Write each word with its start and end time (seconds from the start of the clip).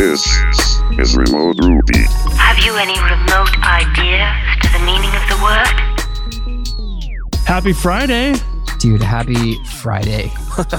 This 0.00 0.24
is 0.92 1.14
Remote 1.14 1.58
Ruby. 1.60 2.06
Have 2.38 2.58
you 2.64 2.74
any 2.76 2.98
remote 3.02 3.54
idea 3.62 4.32
as 4.46 4.56
to 4.62 4.68
the 4.72 4.78
meaning 4.86 5.14
of 5.14 5.22
the 5.28 5.36
word? 5.44 5.76
Happy 7.46 7.74
Friday. 7.74 8.34
Dude, 8.78 9.02
happy 9.02 9.62
Friday. 9.64 10.32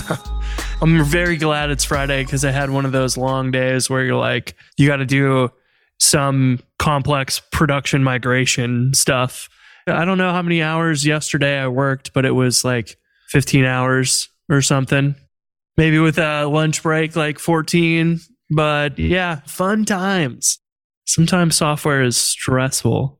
I'm 0.81 1.05
very 1.05 1.37
glad 1.37 1.69
it's 1.69 1.83
Friday 1.83 2.23
because 2.23 2.43
I 2.43 2.49
had 2.49 2.71
one 2.71 2.83
of 2.83 2.93
those 2.93 3.15
long 3.15 3.51
days 3.51 3.91
where 3.91 4.03
you're 4.03 4.15
like, 4.15 4.55
you 4.77 4.87
got 4.87 4.97
to 4.97 5.05
do 5.05 5.51
some 5.99 6.59
complex 6.79 7.43
production 7.51 8.03
migration 8.03 8.95
stuff. 8.95 9.49
I 9.85 10.03
don't 10.03 10.17
know 10.17 10.31
how 10.31 10.41
many 10.41 10.63
hours 10.63 11.05
yesterday 11.05 11.59
I 11.59 11.67
worked, 11.67 12.11
but 12.13 12.25
it 12.25 12.31
was 12.31 12.65
like 12.65 12.97
15 13.27 13.65
hours 13.65 14.29
or 14.49 14.63
something. 14.63 15.13
Maybe 15.77 15.99
with 15.99 16.17
a 16.17 16.47
lunch 16.47 16.81
break, 16.81 17.15
like 17.15 17.37
14. 17.37 18.19
But 18.51 18.99
yeah, 18.99 19.39
fun 19.47 19.85
times. 19.85 20.59
Sometimes 21.05 21.55
software 21.55 22.03
is 22.03 22.17
stressful. 22.17 23.17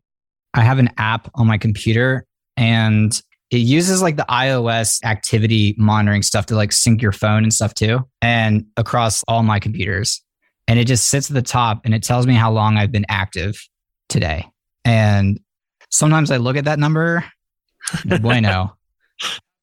I 0.54 0.62
have 0.62 0.78
an 0.78 0.90
app 0.98 1.30
on 1.36 1.48
my 1.48 1.58
computer 1.58 2.26
and 2.58 3.20
it 3.50 3.58
uses 3.58 4.02
like 4.02 4.18
the 4.18 4.26
iOS 4.30 5.04
activity 5.04 5.76
monitoring 5.78 6.22
stuff 6.22 6.46
to 6.48 6.56
like 6.56 6.72
sync 6.72 7.02
your 7.02 7.12
phone 7.12 7.44
and 7.44 7.54
stuff 7.54 7.74
too, 7.74 8.00
and 8.22 8.66
across 8.78 9.24
all 9.28 9.44
my 9.44 9.60
computers. 9.60 10.22
And 10.68 10.80
it 10.80 10.86
just 10.86 11.08
sits 11.08 11.30
at 11.30 11.34
the 11.34 11.42
top 11.42 11.82
and 11.84 11.94
it 11.94 12.02
tells 12.02 12.26
me 12.26 12.34
how 12.34 12.52
long 12.52 12.78
I've 12.78 12.92
been 12.92 13.06
active 13.10 13.62
today. 14.08 14.46
And 14.86 15.40
sometimes 15.90 16.32
I 16.32 16.38
look 16.38 16.56
at 16.56 16.66
that 16.66 16.80
number, 16.80 17.26
bueno. 18.22 18.78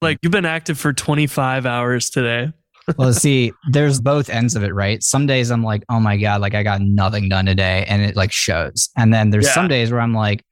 Like 0.03 0.19
you've 0.23 0.33
been 0.33 0.45
active 0.45 0.79
for 0.79 0.93
25 0.93 1.65
hours 1.65 2.11
today. 2.11 2.53
Well, 2.97 3.13
see, 3.13 3.53
there's 3.71 4.01
both 4.01 4.31
ends 4.31 4.55
of 4.57 4.63
it, 4.63 4.73
right? 4.75 5.03
Some 5.03 5.27
days 5.27 5.51
I'm 5.51 5.63
like, 5.63 5.83
oh 5.89 6.01
my 6.01 6.17
God, 6.17 6.41
like 6.41 6.55
I 6.55 6.63
got 6.63 6.81
nothing 6.81 7.29
done 7.29 7.47
today. 7.47 7.85
And 7.89 8.03
it 8.03 8.17
like 8.17 8.33
shows. 8.33 8.89
And 8.97 9.13
then 9.13 9.31
there's 9.31 9.47
Yeah. 9.47 9.53
some 9.55 9.69
days 9.69 9.91
where 9.93 10.01
I'm 10.01 10.15
like, 10.15 10.45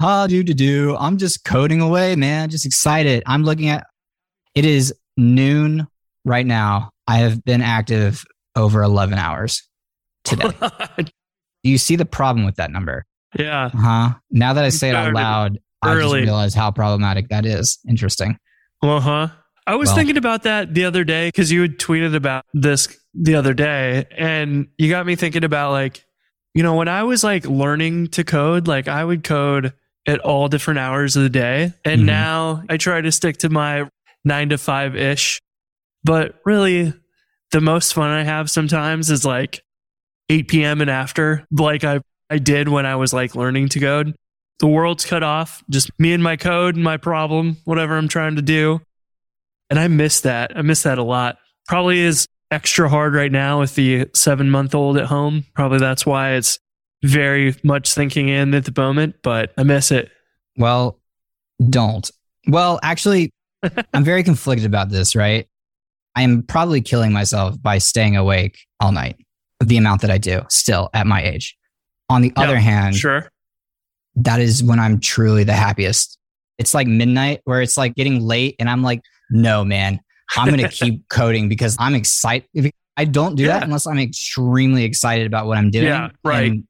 ah, 0.00 0.26
do 0.26 0.42
to 0.42 0.54
do. 0.54 0.96
I'm 0.96 1.18
just 1.18 1.44
coding 1.44 1.80
away, 1.80 2.16
man. 2.16 2.50
Just 2.50 2.66
excited. 2.66 3.22
I'm 3.26 3.44
looking 3.44 3.68
at 3.68 3.86
it 4.54 4.64
is 4.64 4.92
noon 5.16 5.86
right 6.24 6.46
now. 6.46 6.90
I 7.06 7.18
have 7.18 7.44
been 7.44 7.60
active 7.60 8.24
over 8.56 8.82
11 8.82 9.18
hours 9.18 9.62
today. 10.24 10.48
Do 10.98 11.70
you 11.70 11.78
see 11.78 11.96
the 11.96 12.04
problem 12.06 12.44
with 12.46 12.56
that 12.56 12.70
number? 12.70 13.04
yeah. 13.38 13.68
Huh? 13.70 14.14
Now 14.30 14.52
that 14.52 14.64
I 14.64 14.68
say 14.68 14.90
it 14.90 14.94
out 14.94 15.12
loud, 15.12 15.58
I 15.82 15.94
just 16.00 16.14
realize 16.14 16.54
how 16.54 16.70
problematic 16.70 17.28
that 17.28 17.44
is. 17.44 17.78
Interesting. 17.88 18.38
Uh 18.82 19.00
huh. 19.00 19.28
I 19.66 19.76
was 19.76 19.88
Well- 19.88 19.96
thinking 19.96 20.16
about 20.16 20.42
that 20.42 20.74
the 20.74 20.84
other 20.84 21.04
day 21.04 21.28
because 21.28 21.50
you 21.50 21.62
had 21.62 21.78
tweeted 21.78 22.14
about 22.14 22.44
this 22.52 22.88
the 23.14 23.34
other 23.36 23.54
day, 23.54 24.04
and 24.16 24.68
you 24.78 24.90
got 24.90 25.06
me 25.06 25.14
thinking 25.16 25.44
about 25.44 25.70
like, 25.70 26.04
you 26.54 26.62
know, 26.62 26.74
when 26.74 26.88
I 26.88 27.02
was 27.04 27.24
like 27.24 27.46
learning 27.46 28.08
to 28.08 28.24
code, 28.24 28.66
like 28.68 28.88
I 28.88 29.04
would 29.04 29.24
code 29.24 29.72
at 30.06 30.20
all 30.20 30.48
different 30.48 30.80
hours 30.80 31.16
of 31.16 31.22
the 31.22 31.30
day, 31.30 31.72
and 31.84 32.02
Mhm. 32.02 32.06
now 32.06 32.62
I 32.68 32.76
try 32.76 33.00
to 33.00 33.10
stick 33.10 33.38
to 33.38 33.48
my 33.48 33.88
nine 34.24 34.50
to 34.50 34.58
five 34.58 34.94
ish. 34.96 35.40
But 36.02 36.34
really, 36.44 36.92
the 37.52 37.60
most 37.62 37.94
fun 37.94 38.10
I 38.10 38.22
have 38.24 38.50
sometimes 38.50 39.10
is 39.10 39.24
like 39.24 39.62
8 40.28 40.48
p.m. 40.48 40.80
and 40.82 40.90
after, 40.90 41.46
like 41.50 41.84
I 41.84 42.00
I 42.30 42.38
did 42.38 42.68
when 42.68 42.84
I 42.86 42.96
was 42.96 43.12
like 43.12 43.34
learning 43.34 43.68
to 43.70 43.80
code. 43.80 44.14
The 44.60 44.66
world's 44.66 45.04
cut 45.06 45.22
off, 45.22 45.62
just 45.70 45.90
me 45.98 46.12
and 46.12 46.22
my 46.22 46.36
code 46.36 46.74
and 46.74 46.82
my 46.84 46.96
problem, 46.96 47.58
whatever 47.64 47.96
I'm 47.96 48.08
trying 48.08 48.36
to 48.36 48.42
do. 48.42 48.80
And 49.70 49.78
I 49.78 49.88
miss 49.88 50.20
that. 50.22 50.56
I 50.56 50.62
miss 50.62 50.82
that 50.82 50.98
a 50.98 51.02
lot. 51.02 51.38
Probably 51.66 52.00
is 52.00 52.26
extra 52.50 52.88
hard 52.88 53.14
right 53.14 53.32
now 53.32 53.60
with 53.60 53.74
the 53.74 54.06
seven 54.14 54.50
month 54.50 54.74
old 54.74 54.96
at 54.98 55.06
home. 55.06 55.44
Probably 55.54 55.78
that's 55.78 56.04
why 56.06 56.32
it's 56.32 56.58
very 57.02 57.54
much 57.64 57.92
thinking 57.94 58.28
in 58.28 58.54
at 58.54 58.64
the 58.64 58.72
moment, 58.80 59.16
but 59.22 59.52
I 59.58 59.62
miss 59.62 59.90
it. 59.90 60.10
Well, 60.56 61.00
don't. 61.70 62.08
Well, 62.46 62.78
actually, 62.82 63.30
I'm 63.94 64.04
very 64.04 64.22
conflicted 64.22 64.66
about 64.66 64.90
this, 64.90 65.16
right? 65.16 65.46
I 66.14 66.22
am 66.22 66.42
probably 66.42 66.80
killing 66.80 67.12
myself 67.12 67.60
by 67.60 67.78
staying 67.78 68.16
awake 68.16 68.58
all 68.80 68.92
night, 68.92 69.16
the 69.60 69.76
amount 69.76 70.02
that 70.02 70.10
I 70.10 70.18
do 70.18 70.42
still 70.48 70.90
at 70.94 71.06
my 71.06 71.22
age. 71.22 71.56
On 72.08 72.20
the 72.22 72.32
other 72.36 72.58
hand, 72.58 72.94
Sure. 72.94 73.28
that 74.16 74.38
is 74.40 74.62
when 74.62 74.78
I'm 74.78 75.00
truly 75.00 75.42
the 75.44 75.54
happiest. 75.54 76.18
It's 76.58 76.72
like 76.74 76.86
midnight 76.86 77.40
where 77.44 77.62
it's 77.62 77.76
like 77.76 77.94
getting 77.96 78.20
late 78.20 78.54
and 78.60 78.70
I'm 78.70 78.82
like, 78.82 79.00
no, 79.30 79.64
man, 79.64 80.00
I'm 80.36 80.48
going 80.48 80.60
to 80.68 80.68
keep 80.68 81.08
coding 81.08 81.48
because 81.48 81.76
I'm 81.78 81.94
excited. 81.94 82.48
If 82.54 82.70
I 82.96 83.04
don't 83.04 83.34
do 83.34 83.46
that 83.46 83.62
unless 83.64 83.86
I'm 83.86 83.98
extremely 83.98 84.84
excited 84.84 85.26
about 85.26 85.46
what 85.46 85.58
I'm 85.58 85.70
doing. 85.70 85.86
Yeah, 85.86 86.10
right. 86.24 86.52
And 86.52 86.64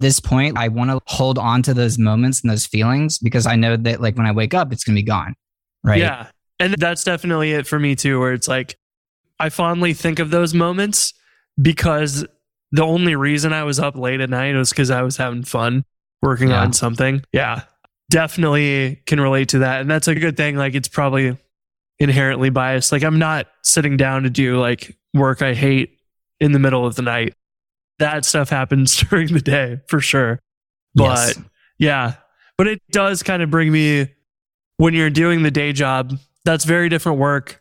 this 0.00 0.18
point, 0.18 0.58
I 0.58 0.66
want 0.68 0.90
to 0.90 1.00
hold 1.06 1.38
on 1.38 1.62
to 1.62 1.74
those 1.74 1.98
moments 1.98 2.40
and 2.42 2.50
those 2.50 2.66
feelings 2.66 3.18
because 3.20 3.46
I 3.46 3.54
know 3.54 3.76
that 3.76 4.00
like 4.00 4.16
when 4.16 4.26
I 4.26 4.32
wake 4.32 4.54
up, 4.54 4.72
it's 4.72 4.82
going 4.82 4.96
to 4.96 5.00
be 5.02 5.06
gone. 5.06 5.34
Right. 5.84 6.00
Yeah. 6.00 6.26
And 6.58 6.74
that's 6.74 7.04
definitely 7.04 7.52
it 7.52 7.66
for 7.68 7.78
me 7.78 7.94
too, 7.94 8.18
where 8.18 8.32
it's 8.32 8.48
like 8.48 8.76
I 9.38 9.48
fondly 9.48 9.92
think 9.94 10.18
of 10.18 10.30
those 10.30 10.52
moments 10.54 11.14
because 11.60 12.26
the 12.72 12.82
only 12.82 13.14
reason 13.14 13.52
I 13.52 13.62
was 13.64 13.78
up 13.78 13.96
late 13.96 14.20
at 14.20 14.30
night 14.30 14.54
was 14.56 14.70
because 14.70 14.90
I 14.90 15.02
was 15.02 15.16
having 15.16 15.44
fun 15.44 15.84
working 16.22 16.48
Yeah. 16.48 16.62
on 16.62 16.72
something. 16.72 17.22
Yeah. 17.32 17.62
Definitely 18.10 19.02
can 19.06 19.20
relate 19.20 19.48
to 19.50 19.60
that. 19.60 19.80
And 19.80 19.90
that's 19.90 20.08
a 20.08 20.14
good 20.14 20.36
thing. 20.36 20.56
Like 20.56 20.74
it's 20.74 20.88
probably 20.88 21.36
inherently 22.02 22.50
biased. 22.50 22.92
Like 22.92 23.02
I'm 23.02 23.18
not 23.18 23.46
sitting 23.62 23.96
down 23.96 24.24
to 24.24 24.30
do 24.30 24.58
like 24.58 24.96
work 25.14 25.40
I 25.42 25.54
hate 25.54 25.98
in 26.40 26.52
the 26.52 26.58
middle 26.58 26.84
of 26.86 26.94
the 26.96 27.02
night. 27.02 27.34
That 27.98 28.24
stuff 28.24 28.50
happens 28.50 28.96
during 29.08 29.32
the 29.32 29.40
day 29.40 29.80
for 29.88 30.00
sure. 30.00 30.40
But 30.94 31.04
Yes. 31.28 31.38
yeah, 31.78 32.14
but 32.58 32.66
it 32.66 32.82
does 32.90 33.22
kind 33.22 33.42
of 33.42 33.50
bring 33.50 33.72
me 33.72 34.08
when 34.76 34.92
you're 34.94 35.10
doing 35.10 35.42
the 35.42 35.50
day 35.50 35.72
job. 35.72 36.18
That's 36.44 36.64
very 36.64 36.88
different 36.88 37.18
work 37.18 37.60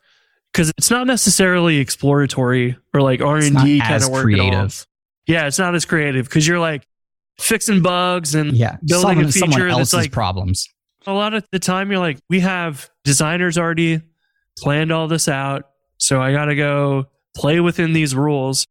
because 0.52 0.72
it's 0.78 0.90
not 0.90 1.06
necessarily 1.08 1.78
exploratory 1.78 2.76
or 2.94 3.02
like 3.02 3.22
R&D 3.22 3.80
kind 3.80 4.04
of 4.04 4.10
work. 4.10 4.26
at 4.34 4.40
all. 4.40 4.50
creative. 4.50 4.88
Yeah, 5.28 5.46
it's 5.48 5.60
not 5.60 5.76
as 5.76 5.86
creative 5.86 6.26
because 6.26 6.48
you're 6.48 6.60
like 6.60 6.86
fixing 7.40 7.82
bugs 7.82 8.34
and 8.36 8.54
Yeah. 8.54 8.78
building 8.86 9.10
someone, 9.10 9.26
a 9.26 9.32
someone 9.32 9.52
feature 9.60 9.68
that's 9.68 9.80
else's 9.80 9.94
like 9.94 10.12
problems. 10.12 10.68
a 11.08 11.14
lot 11.14 11.34
of 11.36 11.46
the 11.52 11.60
time 11.60 11.92
you're 11.92 12.00
like, 12.00 12.18
we 12.30 12.40
have 12.42 12.90
designers 13.04 13.58
already 13.58 14.02
planned 14.62 14.92
all 14.92 15.08
this 15.08 15.28
out. 15.28 15.70
So 15.98 16.22
I 16.22 16.32
got 16.32 16.46
to 16.46 16.56
go 16.56 17.06
play 17.36 17.60
within 17.60 17.94
these 17.94 18.16
rules, 18.16 18.66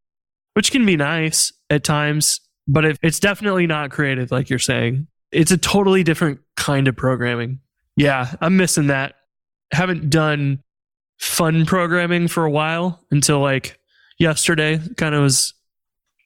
which 0.53 0.71
can 0.71 0.85
be 0.85 0.97
nice 0.97 1.53
at 1.69 1.83
times, 1.83 2.39
but 2.67 2.85
it, 2.85 2.99
it's 3.01 3.19
definitely 3.19 3.67
not 3.67 3.91
creative, 3.91 4.31
like 4.31 4.49
you're 4.49 4.59
saying. 4.59 5.07
It's 5.31 5.51
a 5.51 5.57
totally 5.57 6.03
different 6.03 6.39
kind 6.57 6.87
of 6.87 6.95
programming. 6.95 7.59
Yeah, 7.95 8.33
I'm 8.41 8.57
missing 8.57 8.87
that. 8.87 9.15
Haven't 9.71 10.09
done 10.09 10.61
fun 11.19 11.65
programming 11.65 12.27
for 12.27 12.45
a 12.45 12.51
while 12.51 12.99
until 13.11 13.39
like 13.39 13.77
yesterday, 14.19 14.79
kind 14.97 15.15
of 15.15 15.21
was 15.21 15.53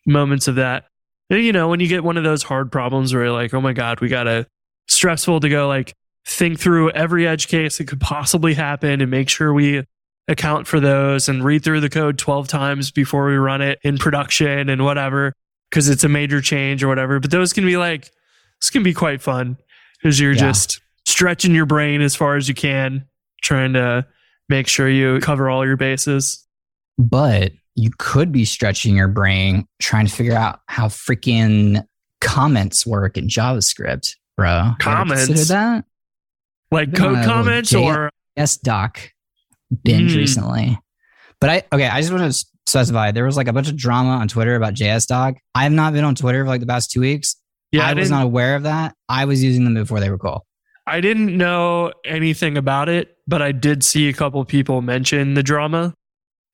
moments 0.05 0.47
of 0.47 0.55
that. 0.55 0.85
You 1.29 1.53
know, 1.53 1.67
when 1.67 1.79
you 1.79 1.87
get 1.87 2.03
one 2.03 2.17
of 2.17 2.23
those 2.23 2.43
hard 2.43 2.71
problems 2.71 3.13
where 3.13 3.25
you're 3.25 3.33
like, 3.33 3.53
oh 3.53 3.61
my 3.61 3.73
God, 3.73 3.99
we 3.99 4.09
got 4.09 4.23
to 4.23 4.47
stressful 4.87 5.39
to 5.39 5.49
go 5.49 5.67
like 5.67 5.95
think 6.25 6.59
through 6.59 6.89
every 6.91 7.27
edge 7.27 7.47
case 7.47 7.77
that 7.77 7.87
could 7.87 7.99
possibly 8.01 8.53
happen 8.53 9.01
and 9.01 9.11
make 9.11 9.29
sure 9.29 9.53
we 9.53 9.83
account 10.27 10.65
for 10.67 10.79
those 10.79 11.29
and 11.29 11.43
read 11.43 11.63
through 11.63 11.79
the 11.79 11.89
code 11.89 12.17
12 12.17 12.47
times 12.47 12.89
before 12.91 13.27
we 13.27 13.35
run 13.35 13.61
it 13.61 13.77
in 13.83 13.97
production 13.97 14.69
and 14.69 14.83
whatever 14.83 15.33
because 15.69 15.87
it's 15.87 16.03
a 16.03 16.09
major 16.09 16.41
change 16.41 16.83
or 16.83 16.87
whatever 16.87 17.19
but 17.19 17.29
those 17.29 17.53
can 17.53 17.63
be 17.63 17.77
like 17.77 18.09
this 18.59 18.71
can 18.71 18.81
be 18.81 18.93
quite 18.93 19.21
fun 19.21 19.55
because 19.97 20.19
you're 20.19 20.31
Yeah. 20.31 20.39
just 20.39 20.81
stretching 21.05 21.53
your 21.53 21.67
brain 21.67 22.01
as 22.01 22.15
far 22.15 22.35
as 22.37 22.49
you 22.49 22.55
can 22.55 23.05
trying 23.43 23.73
to 23.73 24.05
make 24.49 24.67
sure 24.67 24.89
you 24.89 25.19
cover 25.19 25.47
all 25.47 25.63
your 25.63 25.77
bases 25.77 26.43
but 26.97 27.51
you 27.75 27.91
could 27.99 28.31
be 28.31 28.45
stretching 28.45 28.95
your 28.95 29.07
brain 29.09 29.67
trying 29.79 30.07
to 30.07 30.11
figure 30.11 30.33
out 30.35 30.61
how 30.67 30.87
freaking 30.87 31.85
comments 32.21 32.85
work 32.87 33.17
in 33.17 33.27
JavaScript, 33.27 34.15
bro. 34.37 34.71
Comments? 34.79 35.27
Consider 35.27 35.53
that? 35.53 35.85
Like 36.75 36.93
code 36.93 37.23
comments 37.25 37.69
J- 37.71 37.83
or 37.83 38.09
Yes, 38.37 38.57
doc 38.57 38.99
binge 39.83 40.13
Mm. 40.13 40.17
recently. 40.17 40.79
But 41.41 41.49
I 41.49 41.63
okay, 41.73 41.87
I 41.87 42.01
just 42.01 42.13
want 42.13 42.31
to 42.31 42.45
specify 42.67 43.11
there 43.11 43.25
was 43.25 43.37
like 43.37 43.47
a 43.47 43.53
bunch 43.53 43.69
of 43.69 43.75
drama 43.77 44.11
on 44.11 44.27
Twitter 44.27 44.55
about 44.55 44.73
JS 44.73 45.07
doc. 45.07 45.35
I 45.53 45.63
have 45.63 45.71
not 45.71 45.93
been 45.93 46.03
on 46.03 46.15
Twitter 46.15 46.43
for 46.43 46.47
like 46.49 46.61
the 46.61 46.67
past 46.67 46.91
two 46.91 47.01
weeks. 47.01 47.35
yeah 47.71 47.85
I, 47.85 47.91
I, 47.91 47.93
was 47.93 48.09
not 48.09 48.23
aware 48.25 48.55
of 48.55 48.63
that. 48.63 48.95
I 49.09 49.25
was 49.25 49.43
using 49.43 49.63
them 49.63 49.73
before 49.73 49.99
they 49.99 50.09
were 50.09 50.17
cool. 50.17 50.45
I 50.87 51.01
didn't 51.01 51.35
know 51.35 51.91
anything 52.05 52.57
about 52.57 52.89
it 52.89 53.17
but 53.27 53.41
i 53.41 53.51
did 53.51 53.83
see 53.83 54.07
a 54.07 54.13
couple 54.13 54.45
people 54.45 54.83
mention 54.83 55.33
the 55.33 55.41
drama 55.41 55.95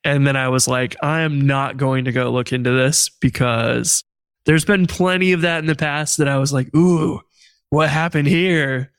and 0.05 0.25
then 0.25 0.37
i 0.37 0.47
was 0.47 0.69
like 0.69 0.95
i 1.03 1.19
am 1.19 1.45
not 1.45 1.75
going 1.75 2.05
to 2.05 2.13
go 2.13 2.31
look 2.31 2.53
into 2.53 2.71
this 2.71 3.09
because 3.19 4.01
there's 4.45 4.63
been 4.63 4.87
plenty 4.87 5.33
of 5.33 5.41
that 5.41 5.59
in 5.59 5.65
the 5.65 5.75
past 5.75 6.17
that 6.17 6.29
i 6.29 6.37
was 6.37 6.53
like 6.53 6.73
ooh 6.73 7.19
what 7.71 7.89
happened 7.89 8.25
here 8.25 8.93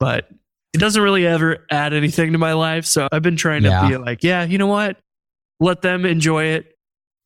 but 0.00 0.28
it 0.74 0.78
doesn't 0.78 1.02
really 1.02 1.26
ever 1.26 1.64
add 1.70 1.92
anything 1.92 2.32
to 2.32 2.38
my 2.38 2.52
life 2.52 2.84
so 2.86 3.08
i've 3.12 3.22
been 3.22 3.36
trying 3.36 3.62
to 3.62 3.68
Yeah. 3.68 3.88
be 3.88 3.96
like 3.96 4.22
yeah 4.22 4.44
you 4.44 4.58
know 4.58 4.66
what 4.66 4.96
let 5.60 5.82
them 5.82 6.04
enjoy 6.04 6.44
it 6.44 6.66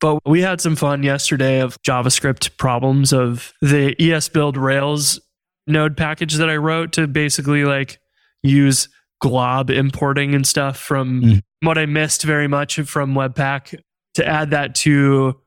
But 0.01 0.19
we 0.27 0.43
had 0.43 0.61
some 0.61 0.77
fun 0.77 1.03
yesterday 1.03 1.61
of 1.61 1.81
JavaScript 1.83 2.57
problems 2.59 3.13
of 3.13 3.53
the 3.63 3.95
esbuild 3.97 4.57
Rails 4.57 5.21
node 5.67 5.97
package 5.97 6.35
that 6.35 6.49
I 6.51 6.57
wrote 6.57 6.93
to 6.93 7.07
basically 7.07 7.65
like 7.65 7.99
use 8.43 8.89
glob 9.21 9.71
importing 9.71 10.35
and 10.35 10.47
stuff 10.47 10.77
from 10.77 11.23
Mm. 11.23 11.41
what 11.63 11.79
I 11.79 11.87
missed 11.87 12.23
very 12.25 12.47
much 12.47 12.79
from 12.83 13.15
Webpack 13.15 13.81
to 14.15 14.27
add 14.27 14.51
that 14.51 14.75
to 14.85 15.41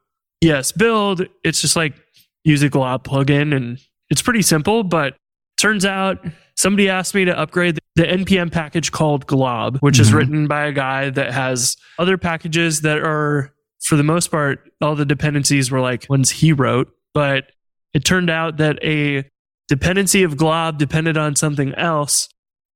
esbuild. 0.44 1.28
It's 1.44 1.62
just 1.62 1.75
like 1.75 1.94
use 2.44 2.63
a 2.63 2.69
glob 2.69 3.04
plugin 3.04 3.56
and 3.56 3.78
it's 4.10 4.22
pretty 4.22 4.42
simple, 4.42 4.84
but 4.84 5.16
turns 5.57 5.86
out 5.86 6.25
somebody 6.59 6.89
asked 6.89 7.15
me 7.15 7.23
to 7.25 7.38
upgrade 7.39 7.79
the 7.95 8.03
npm 8.03 8.51
package 8.51 8.91
called 8.91 9.25
glob 9.27 9.77
which 9.79 9.97
is 10.00 10.09
Mhm. 10.11 10.13
written 10.13 10.47
by 10.47 10.65
a 10.65 10.71
guy 10.73 11.09
that 11.09 11.31
has 11.33 11.77
other 11.97 12.17
packages 12.17 12.81
that 12.81 12.97
are 13.00 13.53
for 13.81 13.95
the 13.95 14.03
most 14.03 14.29
part 14.29 14.69
all 14.81 14.95
the 14.95 15.06
dependencies 15.06 15.71
were 15.71 15.79
like 15.79 16.06
ones 16.09 16.29
he 16.29 16.51
wrote. 16.53 16.89
But 17.13 17.45
it 17.94 18.03
turned 18.06 18.29
out 18.29 18.57
that 18.57 18.77
a 18.83 19.23
dependency 19.67 20.23
of 20.23 20.35
glob 20.38 20.77
depended 20.77 21.17
on 21.17 21.35
something 21.35 21.73
else 21.75 22.27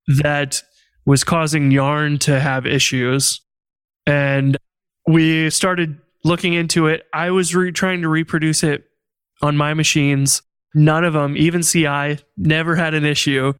that 0.07 0.63
was 1.05 1.23
causing 1.23 1.71
yarn 1.71 2.17
to 2.19 2.39
have 2.39 2.65
issues. 2.65 3.41
And 4.07 4.57
we 5.07 5.49
started 5.49 5.97
looking 6.23 6.53
into 6.53 6.87
it. 6.87 7.03
I 7.13 7.31
was 7.31 7.53
re- 7.55 7.71
trying 7.71 8.01
to 8.01 8.09
reproduce 8.09 8.63
it 8.63 8.85
on 9.41 9.55
my 9.57 9.73
machines. 9.73 10.41
None 10.73 11.03
of 11.03 11.13
them 11.13 11.35
even 11.37 11.61
ci 11.63 12.17
never 12.37 12.75
had 12.75 12.93
an 12.93 13.05
issue 13.05 13.53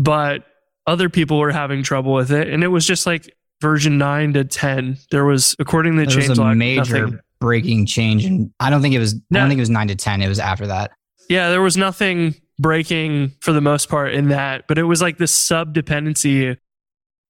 but 0.00 0.44
other 0.86 1.08
people 1.08 1.38
were 1.38 1.52
having 1.52 1.82
trouble 1.84 2.12
with 2.12 2.32
it 2.32 2.48
and 2.48 2.64
it 2.64 2.68
was 2.68 2.84
just 2.84 3.06
like 3.06 3.32
version 3.60 3.98
9 3.98 4.32
to 4.32 4.44
10 4.44 4.96
there 5.12 5.24
was 5.24 5.54
according 5.60 5.94
to 5.96 6.04
the 6.04 6.10
change 6.10 6.28
a 6.28 6.34
log 6.34 6.56
major 6.56 7.02
nothing- 7.06 7.20
breaking 7.40 7.86
change, 7.86 8.24
and 8.26 8.50
I 8.60 8.68
don't 8.68 8.82
think 8.82 8.94
it 8.94 8.98
was. 8.98 9.14
I 9.14 9.36
don't 9.38 9.48
think 9.48 9.56
it 9.56 9.62
was 9.62 9.70
nine 9.70 9.88
to 9.88 9.94
ten. 9.96 10.20
It 10.20 10.28
was 10.28 10.38
after 10.38 10.66
that. 10.66 10.90
yeah 11.30 11.48
there 11.48 11.62
was 11.62 11.74
nothing 11.74 12.34
breaking 12.58 13.32
for 13.40 13.52
the 13.52 13.62
most 13.62 13.88
part 13.88 14.12
in 14.12 14.28
that 14.28 14.66
but 14.68 14.76
it 14.76 14.82
was 14.82 15.00
like 15.00 15.16
this 15.16 15.30
sub 15.32 15.72
dependency 15.72 16.58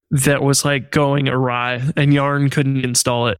that 0.09 0.43
was 0.43 0.65
like 0.65 0.91
going 0.91 1.29
awry 1.29 1.81
and 1.95 2.13
yarn 2.13 2.49
couldn't 2.49 2.83
install 2.83 3.27
it 3.29 3.37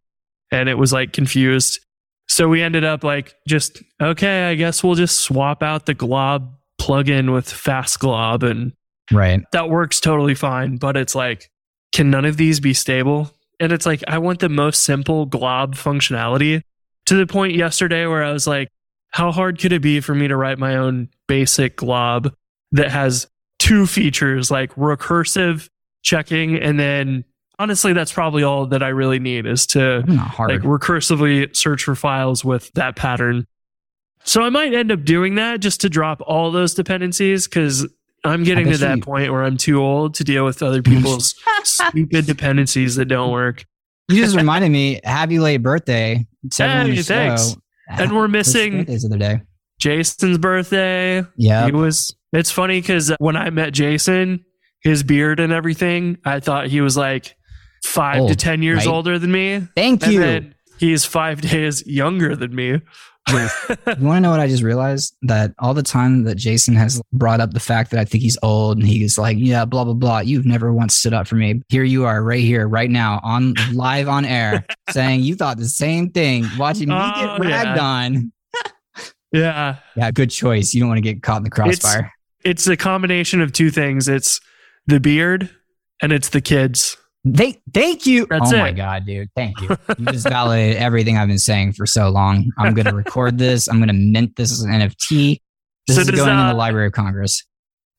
and 0.51 0.69
it 0.69 0.75
was 0.77 0.93
like 0.93 1.11
confused 1.11 1.81
so 2.29 2.47
we 2.47 2.61
ended 2.61 2.85
up 2.85 3.03
like 3.03 3.35
just 3.45 3.83
okay 4.01 4.45
i 4.49 4.55
guess 4.55 4.81
we'll 4.81 4.95
just 4.95 5.19
swap 5.19 5.61
out 5.61 5.85
the 5.85 5.93
glob 5.93 6.55
plugin 6.79 7.33
with 7.33 7.51
fast 7.51 7.99
glob 7.99 8.41
and 8.43 8.71
Right. 9.11 9.41
that 9.51 9.69
works 9.69 9.99
totally 9.99 10.35
fine 10.35 10.77
but 10.77 10.97
it's 10.97 11.15
like 11.15 11.49
can 11.91 12.09
none 12.09 12.25
of 12.25 12.37
these 12.37 12.59
be 12.59 12.73
stable 12.73 13.31
and 13.59 13.71
it's 13.71 13.85
like 13.85 14.03
i 14.07 14.17
want 14.17 14.39
the 14.39 14.49
most 14.49 14.83
simple 14.83 15.25
glob 15.25 15.75
functionality 15.75 16.63
to 17.05 17.15
the 17.15 17.27
point 17.27 17.55
yesterday 17.55 18.05
where 18.05 18.23
i 18.23 18.31
was 18.31 18.47
like 18.47 18.69
how 19.09 19.31
hard 19.31 19.59
could 19.59 19.73
it 19.73 19.81
be 19.81 19.99
for 19.99 20.15
me 20.15 20.27
to 20.27 20.35
write 20.37 20.57
my 20.57 20.77
own 20.77 21.09
basic 21.27 21.75
glob 21.75 22.33
that 22.71 22.89
has 22.89 23.27
two 23.59 23.85
features 23.85 24.49
like 24.49 24.73
recursive 24.75 25.67
checking 26.01 26.55
and 26.57 26.79
then 26.79 27.23
honestly 27.59 27.93
that's 27.93 28.11
probably 28.11 28.41
all 28.41 28.65
that 28.65 28.81
i 28.81 28.87
really 28.87 29.19
need 29.19 29.45
is 29.45 29.67
to 29.67 30.03
like 30.47 30.61
recursively 30.61 31.53
search 31.55 31.83
for 31.83 31.95
files 31.95 32.43
with 32.43 32.71
that 32.73 32.95
pattern. 32.95 33.45
So 34.23 34.43
I 34.43 34.49
might 34.49 34.73
end 34.73 34.91
up 34.91 35.03
doing 35.03 35.35
that 35.35 35.61
just 35.61 35.81
to 35.81 35.89
drop 35.89 36.21
all 36.25 36.51
those 36.51 36.73
dependencies 36.75 37.47
because 37.47 37.87
I'm 38.23 38.43
getting 38.43 38.69
to 38.71 38.77
that 38.77 38.97
you- 38.97 39.03
point 39.03 39.31
where 39.31 39.43
I'm 39.43 39.57
too 39.57 39.81
old 39.81 40.13
to 40.15 40.23
deal 40.23 40.45
with 40.45 40.61
other 40.61 40.81
people's 40.83 41.35
stupid 41.63 42.25
dependencies 42.25 42.95
that 42.95 43.05
don't 43.05 43.31
work. 43.31 43.65
you 44.09 44.17
just 44.23 44.35
reminded 44.35 44.69
me. 44.71 44.99
Happy 45.03 45.39
late 45.39 45.57
birthday 45.63 46.25
to 46.51 46.63
everyone 46.63 46.85
in 46.87 46.91
Hey, 46.91 46.97
the 46.97 47.03
show. 47.03 47.13
thanks. 47.13 47.55
And 47.89 48.15
we're 48.15 48.27
missing 48.27 48.77
birthdays 48.79 49.03
of 49.03 49.11
the 49.11 49.17
day. 49.17 49.41
Jason's 49.79 50.37
birthday. 50.37 51.23
Yeah. 51.35 51.65
He 51.65 51.71
was. 51.71 52.15
It's 52.33 52.51
funny 52.51 52.79
because 52.79 53.11
when 53.19 53.35
I 53.35 53.49
met 53.49 53.73
Jason, 53.73 54.45
his 54.83 55.03
beard 55.03 55.39
and 55.39 55.51
everything, 55.51 56.17
I 56.23 56.39
thought 56.39 56.67
he 56.67 56.79
was 56.81 56.95
like 56.95 57.35
five 57.83 58.27
to 58.27 58.35
ten 58.35 58.61
years 58.61 58.85
right? 58.85 58.93
older 58.93 59.17
than 59.19 59.31
me. 59.31 59.67
Thank 59.75 60.03
And 60.03 60.13
you. 60.13 60.19
then 60.19 60.55
he's 60.79 61.03
five 61.03 61.41
days 61.51 61.85
younger 61.85 62.35
than 62.35 62.55
me. 62.55 62.79
You 63.29 63.37
want 64.05 64.17
to 64.17 64.19
know 64.21 64.31
what 64.31 64.39
I 64.39 64.47
just 64.47 64.63
realized? 64.63 65.15
That 65.21 65.53
all 65.59 65.73
the 65.73 65.83
time 65.83 66.23
that 66.23 66.35
Jason 66.35 66.75
has 66.75 67.01
brought 67.13 67.39
up 67.39 67.51
the 67.53 67.59
fact 67.59 67.91
that 67.91 67.99
I 67.99 68.05
think 68.05 68.23
he's 68.23 68.37
old 68.43 68.77
and 68.77 68.85
he's 68.85 69.17
like, 69.17 69.37
yeah, 69.39 69.63
blah, 69.63 69.83
blah, 69.85 69.93
blah. 69.93 70.19
You've 70.19 70.45
never 70.45 70.73
once 70.73 70.95
stood 70.95 71.13
up 71.13 71.27
for 71.27 71.35
me. 71.35 71.61
Here 71.69 71.83
you 71.83 72.05
are 72.05 72.21
right 72.23 72.41
here, 72.41 72.67
right 72.67 72.89
now, 72.89 73.19
on 73.23 73.53
live 73.73 74.07
on 74.09 74.25
air, 74.25 74.65
saying 74.89 75.21
you 75.21 75.35
thought 75.35 75.57
the 75.57 75.65
same 75.69 76.09
thing, 76.09 76.45
watching 76.57 76.89
me 76.89 76.95
Oh, 76.97 77.37
get 77.37 77.47
ragged 77.47 77.77
yeah. 77.77 77.83
on. 77.83 78.31
yeah. 79.31 79.75
Yeah, 79.95 80.11
good 80.11 80.29
choice. 80.31 80.73
You 80.73 80.81
don't 80.81 80.89
want 80.89 80.97
to 80.97 81.01
get 81.01 81.23
caught 81.23 81.37
in 81.37 81.43
the 81.43 81.49
crossfire. 81.51 82.11
it's 82.43 82.67
a 82.67 82.75
combination 82.75 83.39
of 83.41 83.53
two 83.53 83.69
things. 83.71 84.07
It's 84.09 84.41
the 84.87 84.99
beard 84.99 85.49
and 86.01 86.11
it's 86.11 86.29
the 86.29 86.41
kids. 86.41 86.97
Thank, 87.35 87.61
thank 87.73 88.05
you. 88.07 88.25
That's 88.29 88.51
oh 88.51 88.57
my. 88.57 88.71
God, 88.71 89.05
dude. 89.05 89.29
Thank 89.35 89.61
you. 89.61 89.69
You 89.99 90.05
just 90.07 90.27
validated 90.27 90.77
everything 90.81 91.17
I've 91.17 91.27
been 91.27 91.37
saying 91.37 91.73
for 91.73 91.85
so 91.85 92.09
long. 92.09 92.49
I'm 92.57 92.73
going 92.73 92.85
to 92.89 92.95
record 92.95 93.37
this. 93.37 93.67
I'm 93.67 93.77
going 93.77 93.89
to 93.89 93.93
mint 93.93 94.35
this 94.35 94.51
as 94.51 94.61
an 94.61 94.71
NFT. 94.71 95.39
This 95.87 95.95
So 95.97 96.01
is 96.01 96.07
does, 96.07 96.15
going 96.19 96.31
in 96.31 96.35
uh, 96.37 96.51
the 96.51 96.57
Library 96.57 96.87
of 96.87 96.93
Congress. 96.93 97.45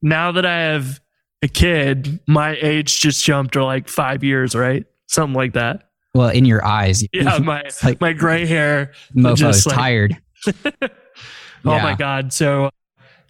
Now 0.03 0.33
that 0.33 0.45
I 0.45 0.59
have 0.63 1.01
a 1.43 1.49
kid, 1.49 2.19
my 2.27 2.57
age 2.61 3.01
just 3.01 3.25
jumped 3.25 3.55
to 3.55 3.65
like 3.65 3.89
five 3.89 4.25
years, 4.25 4.55
right? 4.57 4.85
Something 5.09 5.35
like 5.35 5.53
that. 5.53 5.89
Well, 6.15 6.29
in 6.31 6.45
your 6.45 6.65
eyes. 6.65 7.05
Yeah, 7.13 7.39
my 7.39 7.63
like 7.85 8.01
my 8.01 8.13
gray 8.13 8.45
hair. 8.47 8.93
mofo 9.17 9.37
just 9.37 9.59
is 9.61 9.67
like- 9.67 9.77
tired. 9.77 10.17
Oh 11.65 11.77
Yeah. 11.77 11.83
my 11.83 11.95
god! 11.95 12.33
So 12.33 12.71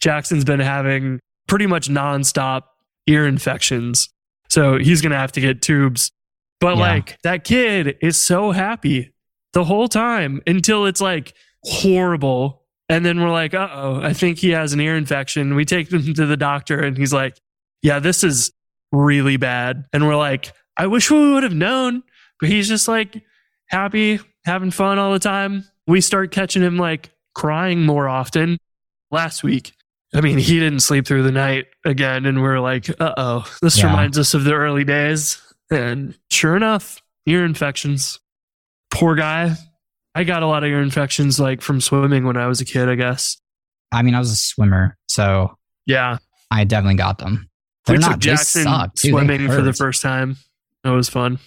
Jackson's 0.01 0.45
been 0.45 0.61
having 0.61 1.21
pretty 1.49 1.67
much 1.67 1.89
nonstop 1.89 2.63
ear 3.07 3.27
infections, 3.27 4.09
so 4.53 4.77
he's 4.79 5.01
gonna 5.01 5.17
have 5.19 5.33
to 5.33 5.41
get 5.41 5.63
tubes. 5.63 6.13
But 6.61 6.77
Yeah. 6.77 6.83
like 6.93 7.19
that 7.23 7.43
kid 7.45 7.97
is 8.03 8.17
so 8.19 8.51
happy 8.53 9.13
the 9.55 9.65
whole 9.65 9.89
time 9.89 10.41
until 10.47 10.85
it's 10.87 11.01
like 11.01 11.33
horrible, 11.65 12.63
and 12.89 13.05
then 13.05 13.21
we're 13.21 13.31
like, 13.31 13.55
uh 13.55 13.69
oh, 13.73 14.01
I 14.03 14.13
think 14.13 14.39
he 14.39 14.51
has 14.51 14.73
an 14.73 14.81
ear 14.81 14.97
infection. 14.97 15.55
We 15.55 15.65
take 15.65 15.91
him 15.93 16.15
to 16.15 16.27
the 16.27 16.37
doctor, 16.37 16.79
and 16.81 16.97
he's 16.97 17.13
like, 17.13 17.37
yeah, 17.83 17.99
this 17.99 18.23
is 18.23 18.53
really 18.93 19.37
bad. 19.39 19.87
And 19.93 20.07
we're 20.07 20.17
like, 20.17 20.53
I 20.77 20.87
wish 20.87 21.11
we 21.11 21.33
would 21.33 21.43
have 21.43 21.55
known, 21.55 22.03
but 22.41 22.49
he's 22.51 22.69
just 22.69 22.89
like 22.89 23.23
happy, 23.69 24.21
having 24.45 24.71
fun 24.71 24.99
all 24.99 25.13
the 25.13 25.19
time. 25.19 25.65
We 25.87 26.01
start 26.03 26.31
catching 26.31 26.63
him 26.63 26.77
like 26.77 27.11
crying 27.35 27.85
more 27.87 28.09
often 28.09 28.59
last 29.11 29.43
week. 29.43 29.73
I 30.15 30.21
mean, 30.21 30.39
he 30.39 30.59
didn't 30.59 30.81
sleep 30.81 31.07
through 31.07 31.23
the 31.23 31.33
night 31.33 31.67
again. 31.85 32.27
And 32.27 32.43
we're 32.43 32.61
like, 32.61 32.89
uh 33.01 33.15
oh, 33.17 33.51
this 33.63 33.79
Yeah. 33.79 33.87
reminds 33.87 34.19
us 34.19 34.35
of 34.35 34.45
the 34.45 34.53
early 34.53 34.85
days. 34.85 35.41
And 35.71 36.17
sure 36.31 36.55
enough, 36.57 37.01
ear 37.27 37.45
infections. 37.45 38.21
Poor 38.91 39.15
guy. 39.15 39.55
I 40.15 40.25
got 40.25 40.43
a 40.43 40.47
lot 40.47 40.65
of 40.65 40.69
ear 40.71 40.83
infections 40.83 41.41
like 41.41 41.63
from 41.63 41.81
swimming 41.81 42.27
when 42.27 42.37
I 42.37 42.47
was 42.47 42.61
a 42.61 42.67
kid, 42.67 42.89
I 42.91 42.95
guess. 42.95 43.39
I 43.91 44.03
mean, 44.03 44.15
I 44.15 44.19
was 44.19 44.31
a 44.31 44.37
swimmer, 44.37 44.97
so 45.09 45.57
Yeah. 45.87 46.19
I 46.51 46.65
definitely 46.65 46.97
got 46.97 47.17
them. 47.19 47.49
They're 47.87 47.97
we 47.97 48.01
not 48.01 48.19
Jackson 48.19 48.65
suck, 48.65 48.95
too. 48.95 49.11
Swimming 49.11 49.47
for 49.49 49.63
the 49.63 49.73
first 49.73 50.03
time. 50.03 50.37
That 50.85 50.91
was 50.91 51.09
fun. 51.09 51.39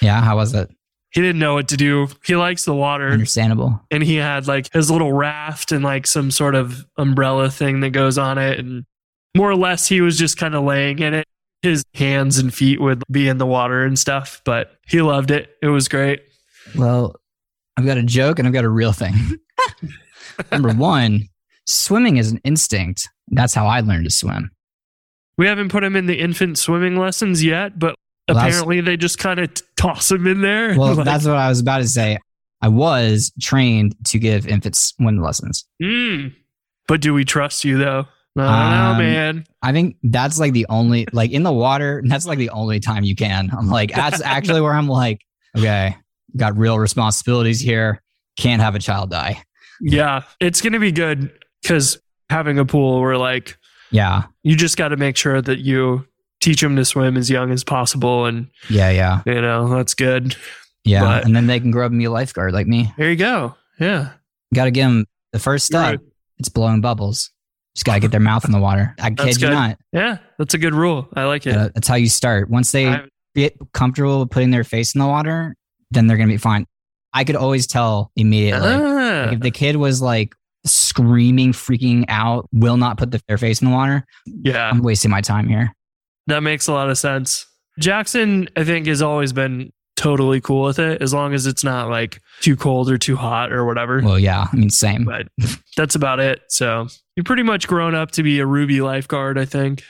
Yeah, 0.00 0.22
how 0.22 0.36
was 0.36 0.54
it? 0.54 0.70
He 1.14 1.20
didn't 1.20 1.38
know 1.38 1.54
what 1.54 1.68
to 1.68 1.76
do. 1.76 2.08
He 2.26 2.34
likes 2.36 2.64
the 2.64 2.74
water. 2.74 3.08
Understandable. 3.08 3.80
and 3.90 4.02
he 4.02 4.16
had 4.16 4.46
like 4.48 4.70
his 4.72 4.90
little 4.90 5.12
raft 5.12 5.70
and 5.72 5.82
like 5.84 6.06
some 6.06 6.30
sort 6.30 6.54
of 6.56 6.84
umbrella 6.98 7.50
thing 7.50 7.80
that 7.80 7.90
goes 7.90 8.18
on 8.18 8.36
it 8.36 8.58
and 8.58 8.84
more 9.36 9.48
or 9.50 9.56
less 9.56 9.86
he 9.86 10.00
was 10.00 10.18
just 10.18 10.36
kind 10.36 10.54
of 10.54 10.64
laying 10.64 10.98
in 10.98 11.14
it 11.14 11.24
his 11.62 11.82
hands 11.94 12.38
and 12.38 12.52
feet 12.52 12.80
would 12.80 13.02
be 13.10 13.26
in 13.28 13.38
the 13.38 13.46
water 13.46 13.84
and 13.84 13.98
stuff 13.98 14.42
but 14.44 14.76
he 14.86 15.00
loved 15.00 15.30
it 15.30 15.50
it 15.62 15.68
was 15.68 15.88
great 15.88 16.20
Well, 16.76 17.14
I've 17.76 17.86
got 17.86 17.96
a 17.96 18.02
joke 18.02 18.38
and 18.38 18.46
I've 18.46 18.54
got 18.54 18.64
a 18.64 18.68
real 18.68 18.92
thing. 18.92 19.14
Number 20.52 20.72
one, 20.72 21.28
swimming 21.66 22.16
is 22.16 22.30
an 22.32 22.40
instinct. 22.44 23.08
That's 23.28 23.54
how 23.54 23.66
I 23.66 23.80
learned 23.80 24.04
to 24.04 24.10
swim. 24.10 24.50
we 25.38 25.46
haven't 25.46 25.70
put 25.70 25.84
him 25.84 25.96
in 25.96 26.06
the 26.06 26.18
infant 26.20 26.58
swimming 26.58 26.96
lessons 26.96 27.42
yet 27.44 27.78
but 27.78 27.94
Well, 28.28 28.38
apparently 28.38 28.80
they 28.80 28.96
just 28.96 29.18
kind 29.18 29.38
of 29.40 29.50
toss 29.76 30.10
him 30.10 30.26
in 30.26 30.40
there 30.40 30.78
Well, 30.78 30.94
Like, 30.96 31.04
that's 31.04 31.26
what 31.26 31.36
I 31.36 31.48
was 31.48 31.60
about 31.60 31.78
to 31.78 31.88
say. 31.88 32.18
I 32.62 32.68
was 32.68 33.32
trained 33.40 33.94
to 34.06 34.18
give 34.18 34.46
infants 34.46 34.94
swim 34.96 35.20
lessons. 35.20 35.66
mm. 35.82 36.32
but 36.88 37.00
do 37.02 37.12
we 37.12 37.24
trust 37.24 37.64
you 37.64 37.76
though 37.78 38.06
i 38.36 38.40
don't 38.40 38.70
know 38.70 38.90
Um, 38.92 38.98
man 38.98 39.44
I 39.62 39.72
think 39.72 39.96
that's 40.02 40.38
like 40.38 40.52
the 40.52 40.66
only, 40.68 41.06
like 41.12 41.30
in 41.30 41.42
the 41.42 41.52
water, 41.52 42.02
that's 42.06 42.26
like 42.26 42.38
the 42.38 42.50
only 42.50 42.80
time 42.80 43.02
you 43.04 43.14
can. 43.16 43.50
I'm 43.56 43.68
like, 43.68 43.94
that's 43.94 44.20
actually 44.24 44.60
where 44.60 44.74
I'm 44.74 44.88
like, 44.88 45.20
okay, 45.56 45.96
got 46.36 46.56
real 46.58 46.78
responsibilities 46.78 47.60
here. 47.60 48.02
Can't 48.38 48.60
have 48.60 48.74
a 48.74 48.78
child 48.78 49.10
die. 49.10 49.42
yeah 49.80 50.22
it's 50.40 50.60
gonna 50.60 50.80
be 50.80 50.92
good 50.92 51.30
because 51.62 51.98
having 52.30 52.58
a 52.58 52.64
pool 52.64 53.00
where 53.00 53.16
like 53.18 53.56
Yeah. 53.90 54.24
you 54.42 54.56
just 54.56 54.76
got 54.76 54.88
to 54.88 54.96
make 54.96 55.16
sure 55.16 55.40
that 55.40 55.58
you 55.60 56.06
teach 56.44 56.60
them 56.60 56.76
to 56.76 56.84
swim 56.84 57.16
as 57.16 57.30
young 57.30 57.50
as 57.50 57.64
possible 57.64 58.26
and 58.26 58.48
Yeah. 58.68 58.90
Yeah. 58.90 59.22
you 59.26 59.40
know 59.40 59.68
that's 59.74 59.94
good 59.94 60.36
Yeah. 60.84 61.00
But- 61.02 61.24
and 61.24 61.34
then 61.34 61.46
they 61.46 61.58
can 61.60 61.70
grow 61.70 61.86
up 61.86 61.90
and 61.92 61.98
be 61.98 62.04
a 62.04 62.10
lifeguard 62.10 62.52
like 62.52 62.66
me. 62.66 62.92
There 62.98 63.10
you 63.10 63.16
go. 63.16 63.54
Yeah. 63.80 64.10
Got 64.54 64.64
to 64.66 64.70
give 64.70 64.84
them 64.86 65.06
the 65.32 65.38
first 65.38 65.64
step. 65.66 65.80
Right. 65.82 66.00
It's 66.38 66.48
blowing 66.50 66.80
bubbles. 66.82 67.30
Just 67.74 67.86
got 67.86 67.94
to 67.94 68.00
get 68.00 68.10
their 68.12 68.20
mouth 68.20 68.44
in 68.44 68.52
the 68.52 68.60
water. 68.60 68.94
I 69.00 69.10
That's 69.10 69.24
kid 69.24 69.40
you 69.42 69.48
good. 69.48 69.54
not. 69.54 69.78
Yeah. 69.92 70.18
That's 70.38 70.54
a 70.54 70.58
good 70.58 70.74
rule. 70.74 71.08
I 71.16 71.24
like 71.24 71.46
it. 71.46 71.54
That's 71.74 71.88
how 71.88 71.94
you 71.96 72.08
start. 72.08 72.50
Once 72.50 72.70
they 72.70 72.86
I- 72.88 73.02
get 73.34 73.56
comfortable 73.72 74.26
putting 74.26 74.50
their 74.50 74.62
face 74.62 74.94
in 74.94 75.00
the 75.00 75.06
water, 75.08 75.56
then 75.90 76.06
they're 76.06 76.16
going 76.18 76.28
to 76.28 76.34
be 76.34 76.38
fine. 76.38 76.66
I 77.12 77.24
could 77.24 77.36
always 77.36 77.66
tell 77.66 78.12
immediately. 78.14 78.68
Ah. 78.70 79.24
Like, 79.24 79.32
if 79.34 79.40
the 79.40 79.50
kid 79.50 79.76
was 79.76 80.02
like 80.02 80.34
screaming, 80.66 81.52
freaking 81.52 82.04
out, 82.08 82.48
will 82.52 82.76
not 82.76 82.96
put 82.98 83.10
the, 83.10 83.20
their 83.28 83.38
face 83.38 83.60
in 83.62 83.68
the 83.70 83.74
water, 83.74 84.04
yeah. 84.26 84.68
I'm 84.70 84.80
wasting 84.82 85.10
my 85.10 85.20
time 85.20 85.48
here. 85.48 85.72
That 86.26 86.40
makes 86.42 86.68
a 86.68 86.72
lot 86.72 86.90
of 86.90 86.98
sense. 86.98 87.46
Jackson, 87.78 88.48
I 88.56 88.64
think, 88.64 88.86
has 88.86 89.02
always 89.02 89.32
been 89.32 89.72
totally 89.96 90.40
cool 90.40 90.64
with 90.64 90.78
it 90.78 91.00
as 91.00 91.14
long 91.14 91.34
as 91.34 91.46
it's 91.46 91.62
not 91.64 91.88
like 91.88 92.20
too 92.40 92.56
cold 92.56 92.90
or 92.90 92.98
too 92.98 93.16
hot 93.16 93.52
or 93.52 93.64
whatever. 93.64 94.00
Well, 94.02 94.18
yeah, 94.18 94.46
I 94.52 94.56
mean, 94.56 94.70
same. 94.70 95.04
but 95.04 95.28
that's 95.76 95.94
about 95.94 96.20
it. 96.20 96.42
So 96.48 96.88
you're 97.16 97.24
pretty 97.24 97.42
much 97.42 97.68
grown 97.68 97.94
up 97.94 98.10
to 98.12 98.22
be 98.22 98.40
a 98.40 98.46
Ruby 98.46 98.80
lifeguard, 98.80 99.38
I 99.38 99.44
think. 99.44 99.82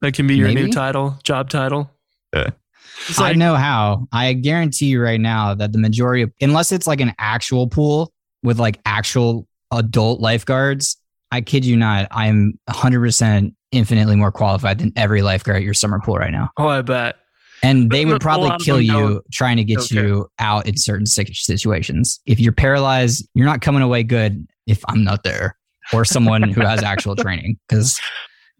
That 0.00 0.14
can 0.14 0.26
be 0.26 0.36
your 0.36 0.48
Maybe. 0.48 0.62
new 0.62 0.72
title, 0.72 1.18
job 1.24 1.50
title. 1.50 1.90
It's 2.32 3.18
I 3.18 3.32
know 3.32 3.54
how. 3.54 4.08
I 4.12 4.32
guarantee 4.32 4.86
you 4.86 5.02
right 5.02 5.20
now 5.20 5.54
that 5.54 5.72
the 5.72 5.78
majority 5.78 6.22
of, 6.22 6.32
unless 6.40 6.72
it's 6.72 6.86
like 6.86 7.00
an 7.00 7.12
actual 7.18 7.66
pool 7.66 8.12
with 8.42 8.58
like 8.58 8.80
actual 8.86 9.46
adult 9.70 10.20
lifeguards, 10.20 10.96
I 11.30 11.42
kid 11.42 11.64
you 11.64 11.76
not, 11.76 12.08
I'm 12.10 12.58
100% 12.68 13.54
infinitely 13.72 14.16
more 14.16 14.32
qualified 14.32 14.78
than 14.78 14.92
every 14.96 15.22
lifeguard 15.22 15.58
at 15.58 15.62
your 15.62 15.74
summer 15.74 16.00
pool 16.00 16.16
right 16.16 16.32
now. 16.32 16.50
oh, 16.56 16.68
I 16.68 16.82
bet. 16.82 17.16
And 17.62 17.90
they 17.90 18.06
would 18.06 18.22
probably 18.22 18.50
kill 18.64 18.80
you 18.80 19.22
trying 19.32 19.58
to 19.58 19.64
get 19.64 19.80
Okay. 19.80 19.96
you 19.96 20.28
out 20.38 20.66
in 20.66 20.78
certain 20.78 21.04
situations. 21.04 22.18
If 22.24 22.40
you're 22.40 22.52
paralyzed, 22.52 23.28
you're 23.34 23.44
not 23.46 23.60
coming 23.60 23.82
away 23.82 24.02
good 24.02 24.46
if 24.66 24.82
I'm 24.88 25.04
not 25.04 25.24
there 25.24 25.58
or 25.92 26.06
someone 26.06 26.42
who 26.42 26.62
has 26.62 26.82
actual 26.84 27.16
training. 27.16 27.58
Because, 27.68 28.00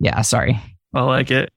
yeah, 0.01 0.21
sorry. 0.21 0.61
I 0.95 1.01
like 1.03 1.31
it. 1.31 1.51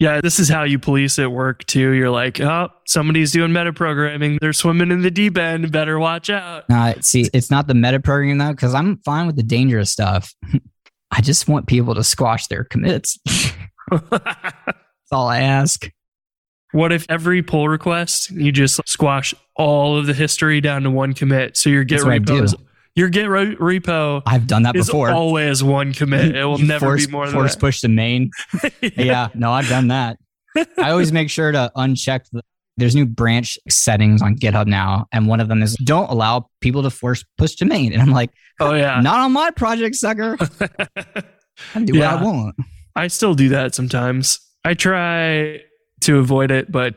Yeah, 0.00 0.20
this 0.20 0.38
is 0.40 0.48
how 0.48 0.64
you 0.64 0.78
police 0.80 1.18
at 1.20 1.30
work 1.30 1.64
too. 1.66 1.92
You're 1.92 2.10
like, 2.10 2.40
oh, 2.40 2.68
somebody's 2.86 3.30
doing 3.32 3.52
meta 3.52 3.72
programming. 3.72 4.38
They're 4.40 4.52
swimming 4.52 4.90
in 4.90 5.02
the 5.02 5.10
deep 5.10 5.38
end. 5.38 5.70
Better 5.72 5.98
watch 6.00 6.28
out. 6.30 6.64
Uh, 6.68 6.94
see, 7.00 7.30
it's 7.32 7.50
not 7.50 7.66
the 7.68 7.74
meta 7.74 8.00
programming 8.00 8.38
though, 8.38 8.50
because 8.50 8.74
I'm 8.74 8.98
fine 9.04 9.26
with 9.28 9.36
the 9.36 9.42
dangerous 9.44 9.92
stuff. 9.92 10.34
I 11.10 11.20
just 11.20 11.48
want 11.48 11.66
people 11.66 11.94
to 11.94 12.04
squash 12.04 12.46
their 12.48 12.64
commits. 12.64 13.18
That's 14.10 15.12
all 15.12 15.28
I 15.28 15.40
ask. 15.40 15.88
what 16.72 16.92
if 16.92 17.06
every 17.08 17.42
pull 17.42 17.68
request 17.68 18.30
you 18.30 18.52
just 18.52 18.80
squash 18.88 19.34
all 19.56 19.96
of 19.96 20.06
the 20.06 20.14
history 20.14 20.60
down 20.60 20.82
to 20.82 20.90
one 20.90 21.12
commit? 21.14 21.56
So 21.56 21.70
your 21.70 21.84
Git 21.84 21.98
That's 21.98 22.04
what 22.04 22.14
I 22.14 22.18
do. 22.18 22.32
repo, 22.40 22.44
is- 22.44 22.54
your 22.96 23.08
Git 23.10 23.28
re- 23.28 23.56
repo 23.56 24.22
I've 24.26 24.46
done 24.46 24.62
that 24.64 24.74
is 24.74 24.86
before. 24.86 25.10
always 25.10 25.62
one 25.62 25.92
commit. 25.92 26.34
It 26.34 26.44
will 26.44 26.58
never 26.58 26.86
force, 26.86 27.06
be 27.06 27.12
more 27.12 27.26
than 27.26 27.34
force 27.34 27.54
that. 27.54 27.60
push 27.60 27.80
to 27.82 27.88
main. 27.88 28.30
yeah, 28.80 29.28
no, 29.34 29.52
I've 29.52 29.68
done 29.68 29.88
that. 29.88 30.18
I 30.78 30.90
always 30.90 31.12
make 31.12 31.28
sure 31.28 31.52
to 31.52 31.70
uncheck. 31.76 32.22
The, 32.32 32.42
there's 32.76 32.94
new 32.94 33.06
branch 33.06 33.58
settings 33.68 34.20
on 34.22 34.36
GitHub 34.36 34.66
now, 34.66 35.06
and 35.12 35.26
one 35.26 35.40
of 35.40 35.48
them 35.48 35.62
is 35.62 35.74
don't 35.84 36.10
allow 36.10 36.48
people 36.60 36.82
to 36.82 36.90
force 36.90 37.24
push 37.38 37.54
to 37.56 37.64
main. 37.64 37.92
And 37.92 38.02
I'm 38.02 38.10
like, 38.12 38.30
Oh 38.60 38.74
yeah. 38.74 39.00
not 39.00 39.20
on 39.20 39.32
my 39.32 39.50
project, 39.50 39.96
sucker. 39.96 40.36
I 41.74 41.82
do 41.84 41.96
Yeah. 41.96 42.14
what 42.14 42.22
I 42.22 42.24
want. 42.24 42.56
I 42.94 43.06
still 43.08 43.34
do 43.34 43.48
that 43.50 43.74
sometimes. 43.74 44.40
I 44.64 44.74
try 44.74 45.60
to 46.02 46.18
avoid 46.18 46.50
it, 46.50 46.70
but 46.72 46.94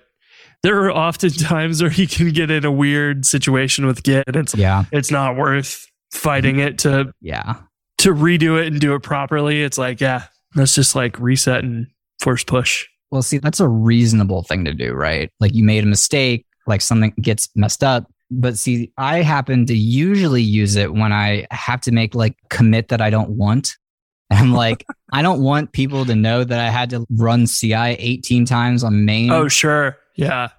there 0.64 0.84
are 0.86 0.92
often 0.92 1.30
times 1.32 1.82
where 1.82 1.92
you 1.92 2.08
can 2.08 2.32
get 2.32 2.50
in 2.52 2.66
a 2.66 2.72
weird 2.72 3.26
situation 3.26 3.86
with 3.86 4.04
Git 4.04 4.26
and 4.28 4.36
it's 4.36 4.56
Yeah, 4.56 4.86
it's 4.92 5.12
not 5.12 5.36
worth 5.38 5.86
fighting 6.12 6.60
it 6.60 6.80
to 6.80 7.14
yeah. 7.22 7.56
to 8.00 8.10
redo 8.14 8.60
it 8.60 8.68
and 8.68 8.80
do 8.82 8.96
it 8.96 9.04
properly. 9.04 9.62
It's 9.62 9.78
like, 9.78 10.02
yeah, 10.02 10.26
let's 10.56 10.76
just 10.76 10.96
like 10.96 11.20
reset 11.20 11.64
and 11.64 11.88
force 12.22 12.44
push. 12.44 12.88
Well, 13.12 13.22
see, 13.22 13.38
that's 13.40 13.60
a 13.60 13.68
reasonable 13.68 14.44
thing 14.44 14.66
to 14.66 14.74
do, 14.74 14.94
right? 14.94 15.32
Like 15.40 15.56
you 15.56 15.64
made 15.64 15.84
a 15.84 15.88
mistake, 15.88 16.46
like 16.68 16.82
something 16.82 17.12
gets 17.22 17.50
messed 17.56 17.84
up. 17.84 18.12
But 18.32 18.58
see, 18.58 18.92
I 18.98 19.22
happen 19.24 19.66
to 19.66 19.76
usually 19.76 20.44
use 20.44 20.76
it 20.76 20.94
when 20.94 21.12
I 21.12 21.48
have 21.50 21.82
to 21.82 21.92
make 21.92 22.14
like 22.14 22.36
commit 22.50 22.90
that 22.90 23.02
I 23.02 23.10
don't 23.10 23.32
want. 23.32 23.76
And 24.30 24.38
I'm 24.42 24.54
like, 24.54 24.86
I 25.12 25.24
don't 25.24 25.42
want 25.42 25.72
people 25.72 26.06
to 26.06 26.16
know 26.16 26.44
that 26.44 26.60
I 26.60 26.70
had 26.70 26.92
to 26.92 27.06
run 27.10 27.48
CI 27.48 27.74
18 27.98 28.46
times 28.46 28.84
on 28.84 29.06
main 29.06 29.32
Oh, 29.32 29.48
sure. 29.48 29.98
Yeah. 30.16 30.50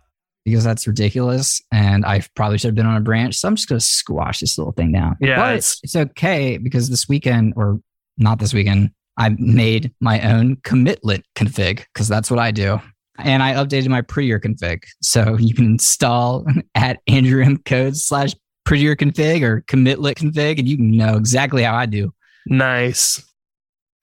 because 0.45 0.64
that's 0.64 0.88
ridiculous. 0.88 1.62
And 1.71 2.04
I 2.04 2.23
probably 2.35 2.59
should 2.59 2.69
have 2.69 2.75
been 2.75 2.87
on 2.87 2.97
a 2.97 3.00
branch. 3.00 3.37
So 3.37 3.47
I'm 3.47 3.54
just 3.54 3.69
going 3.69 3.78
to 3.78 3.85
squash 3.87 4.40
this 4.40 4.59
little 4.59 4.73
thing 4.73 4.90
down. 4.90 5.16
Yeah, 5.21 5.37
But 5.37 5.49
it's- 5.50 5.78
it's, 5.85 5.95
okay 5.95 6.59
because 6.59 6.88
this 6.90 7.09
weekend, 7.09 7.52
or 7.54 7.78
not 8.19 8.40
this 8.40 8.52
weekend, 8.52 8.90
I 9.21 9.37
made 9.39 9.93
my 10.00 10.19
own 10.23 10.57
commitlint 10.57 11.23
config 11.37 11.85
because 11.93 12.09
that's 12.09 12.31
what 12.31 12.41
I 12.41 12.50
do. 12.50 12.81
And 13.19 13.43
I 13.43 13.53
updated 13.53 13.89
my 13.89 14.00
prettier 14.00 14.41
config. 14.41 14.83
So 15.03 15.37
you 15.39 15.55
can 15.55 15.67
install 15.67 16.47
at 16.75 17.00
Andrew 17.07 17.45
M 17.45 17.59
code 17.67 17.99
slash 17.99 18.33
prettier 18.65 18.97
config 18.97 19.43
or 19.43 19.61
commitlint 19.69 20.15
config, 20.15 20.59
and 20.59 20.67
you 20.67 20.77
can 20.79 20.97
know 20.97 21.17
exactly 21.17 21.62
how 21.62 21.75
I 21.77 21.85
do. 21.85 22.15
Nice. 22.47 23.23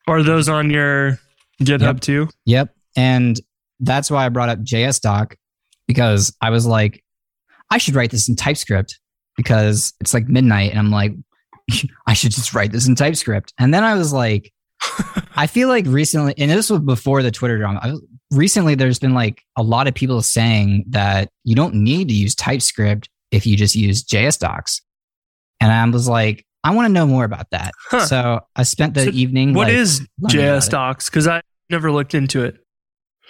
Are 0.08 0.22
those 0.22 0.48
on 0.48 0.70
your 0.70 1.20
GitHub 1.64 1.82
Yep. 1.82 2.00
too? 2.02 2.30
Yep. 2.46 2.76
And 2.96 3.42
that's 3.80 4.12
why 4.12 4.24
I 4.24 4.30
brought 4.30 4.50
up 4.50 4.60
JS 4.60 5.02
doc 5.02 5.36
because 5.88 6.32
I 6.42 6.52
was 6.52 6.68
like, 6.68 7.04
I 7.72 7.80
should 7.80 7.96
write 7.96 8.12
this 8.12 8.30
in 8.30 8.36
TypeScript 8.36 9.00
because 9.36 9.94
it's 10.00 10.14
like 10.14 10.28
midnight 10.30 10.70
and 10.70 10.80
I'm 10.80 10.92
like, 10.92 11.14
I 12.08 12.14
should 12.14 12.32
just 12.32 12.54
write 12.54 12.72
this 12.72 12.88
in 12.88 12.94
TypeScript. 12.94 13.54
And 13.58 13.74
then 13.74 13.84
I 13.84 13.96
was 13.96 14.14
like, 14.14 14.54
I 15.38 15.48
feel 15.48 15.70
like 15.70 15.86
recently, 15.86 16.34
and 16.38 16.50
this 16.50 16.70
was 16.70 16.80
before 16.82 17.22
the 17.24 17.32
Twitter 17.32 17.58
drama. 17.58 17.98
Recently, 18.32 18.76
there's 18.76 19.00
been 19.00 19.14
like 19.14 19.44
a 19.56 19.64
lot 19.64 19.88
of 19.88 19.94
people 19.94 20.22
saying 20.22 20.86
that 20.90 21.30
you 21.44 21.56
don't 21.56 21.76
need 21.76 22.08
to 22.10 22.14
use 22.14 22.36
TypeScript 22.36 23.08
if 23.32 23.46
you 23.46 23.56
just 23.56 23.76
use 23.76 24.04
JS 24.04 24.40
docs. 24.40 24.82
And 25.62 25.72
I 25.72 25.86
was 25.90 26.10
like, 26.10 26.46
I 26.64 26.74
want 26.76 26.88
to 26.88 26.94
know 26.94 27.08
more 27.08 27.24
about 27.24 27.50
that. 27.52 27.72
Huh. 27.90 28.06
So 28.06 28.40
I 28.56 28.64
spent 28.64 28.96
the 28.96 29.06
So 29.06 29.12
evening. 29.12 29.54
What 29.54 29.68
like, 29.68 29.76
is 29.76 30.06
JS 30.24 30.70
docs? 30.70 31.10
Because 31.10 31.28
I 31.28 31.42
never 31.70 31.92
looked 31.92 32.14
into 32.14 32.44
it. 32.44 32.58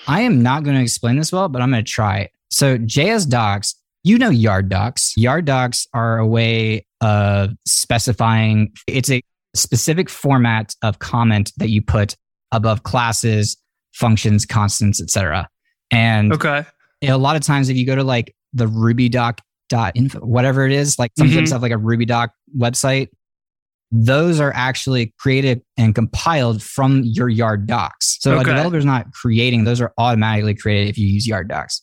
I 0.08 0.22
am 0.22 0.42
not 0.42 0.64
going 0.64 0.76
to 0.76 0.82
explain 0.82 1.18
this 1.18 1.32
well, 1.32 1.50
but 1.50 1.62
I'm 1.62 1.72
going 1.72 1.84
to 1.84 1.92
try 1.92 2.20
it. 2.20 2.32
So 2.50 2.78
JS 2.78 3.30
docs, 3.30 3.76
you 4.04 4.18
know 4.18 4.30
yard 4.30 4.70
docs. 4.70 5.14
Yard 5.18 5.46
docs 5.46 5.88
are 5.94 6.18
a 6.18 6.26
way 6.26 6.86
of 7.02 7.52
specifying 7.66 8.72
it's 8.88 9.12
a 9.12 9.22
specific 9.58 10.10
format 10.10 10.74
of 10.84 11.00
comment 11.00 11.52
that 11.58 11.70
you 11.70 11.82
put 11.82 12.16
above 12.52 12.84
classes, 12.84 13.58
functions, 13.94 14.46
constants, 14.46 15.02
etc. 15.02 15.50
And 15.92 16.32
Okay. 16.32 16.64
a 17.04 17.18
lot 17.18 17.36
of 17.36 17.42
times 17.42 17.70
if 17.70 17.76
you 17.78 17.86
go 17.86 17.96
to 17.96 18.04
like 18.04 18.34
the 18.54 18.68
ruby 18.68 19.10
doc 19.10 19.42
dot 19.70 19.92
info 19.96 20.20
whatever 20.20 20.66
it 20.66 20.72
is 20.72 20.98
like 20.98 21.12
some 21.18 21.28
Mhm. 21.28 21.36
types 21.36 21.52
of 21.52 21.62
like 21.62 21.74
a 21.74 21.78
ruby 21.78 22.06
doc 22.06 22.32
website 22.58 23.10
those 23.92 24.40
are 24.40 24.52
actually 24.56 25.14
created 25.20 25.62
and 25.78 25.94
compiled 25.96 26.62
from 26.64 27.02
your 27.04 27.28
yard 27.30 27.68
docs 27.68 28.18
so 28.22 28.32
Okay. 28.34 28.42
a 28.42 28.44
developer's 28.46 28.86
not 28.86 29.12
creating 29.12 29.64
those 29.66 29.80
are 29.82 29.92
automatically 29.98 30.54
created 30.56 30.90
if 30.90 30.98
you 30.98 31.08
use 31.08 31.28
yard 31.28 31.48
docs 31.50 31.82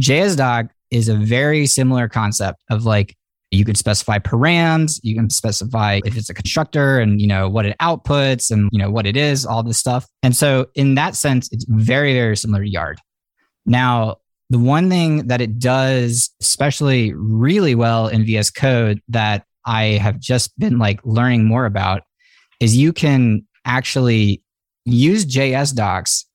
js 0.00 0.36
doc 0.36 0.66
is 0.90 1.08
a 1.08 1.14
very 1.16 1.66
similar 1.66 2.08
concept 2.08 2.62
of 2.70 2.84
like 2.84 3.16
you 3.54 3.64
can 3.64 3.74
specify 3.74 4.18
params 4.18 5.00
you 5.02 5.14
can 5.14 5.30
specify 5.30 6.00
if 6.04 6.16
it's 6.16 6.28
a 6.28 6.34
constructor 6.34 6.98
and 6.98 7.20
you 7.20 7.26
know 7.26 7.48
what 7.48 7.66
it 7.66 7.76
outputs 7.80 8.50
and 8.50 8.68
you 8.72 8.78
know 8.78 8.90
what 8.90 9.06
it 9.06 9.16
is 9.16 9.46
all 9.46 9.62
this 9.62 9.78
stuff 9.78 10.06
and 10.22 10.36
so 10.36 10.66
in 10.74 10.94
that 10.94 11.14
sense 11.14 11.48
it's 11.52 11.64
very 11.68 12.12
very 12.14 12.36
similar 12.36 12.62
to 12.62 12.70
yard 12.70 12.98
now 13.66 14.16
the 14.50 14.58
one 14.58 14.90
thing 14.90 15.26
that 15.28 15.40
it 15.40 15.58
does 15.58 16.30
especially 16.40 17.12
really 17.14 17.74
well 17.74 18.08
in 18.08 18.24
VS 18.24 18.50
Code 18.50 19.00
that 19.08 19.44
I 19.66 19.84
have 19.84 20.20
just 20.20 20.56
been 20.58 20.78
like 20.78 21.00
learning 21.04 21.44
more 21.46 21.64
about 21.64 22.02
is 22.60 22.76
you 22.76 22.92
can 22.92 23.46
actually 23.64 24.42
use 24.84 25.24
JS 25.24 25.74
docs 25.74 26.26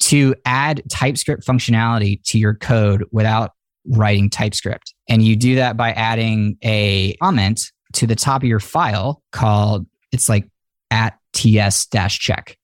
to 0.00 0.34
add 0.46 0.82
TypeScript 0.90 1.46
functionality 1.46 2.22
to 2.24 2.38
your 2.38 2.54
code 2.54 3.04
without 3.12 3.52
writing 3.86 4.30
TypeScript. 4.30 4.89
And 5.10 5.22
you 5.22 5.36
do 5.36 5.56
that 5.56 5.76
by 5.76 5.92
adding 5.92 6.56
a 6.62 7.14
comment 7.16 7.60
to 7.94 8.06
the 8.06 8.14
top 8.14 8.42
of 8.42 8.48
your 8.48 8.60
file 8.60 9.22
called 9.32 9.86
it's 10.12 10.28
like 10.28 10.48
at 10.90 11.18
ts 11.32 11.86
dash 11.86 12.18
check. 12.18 12.56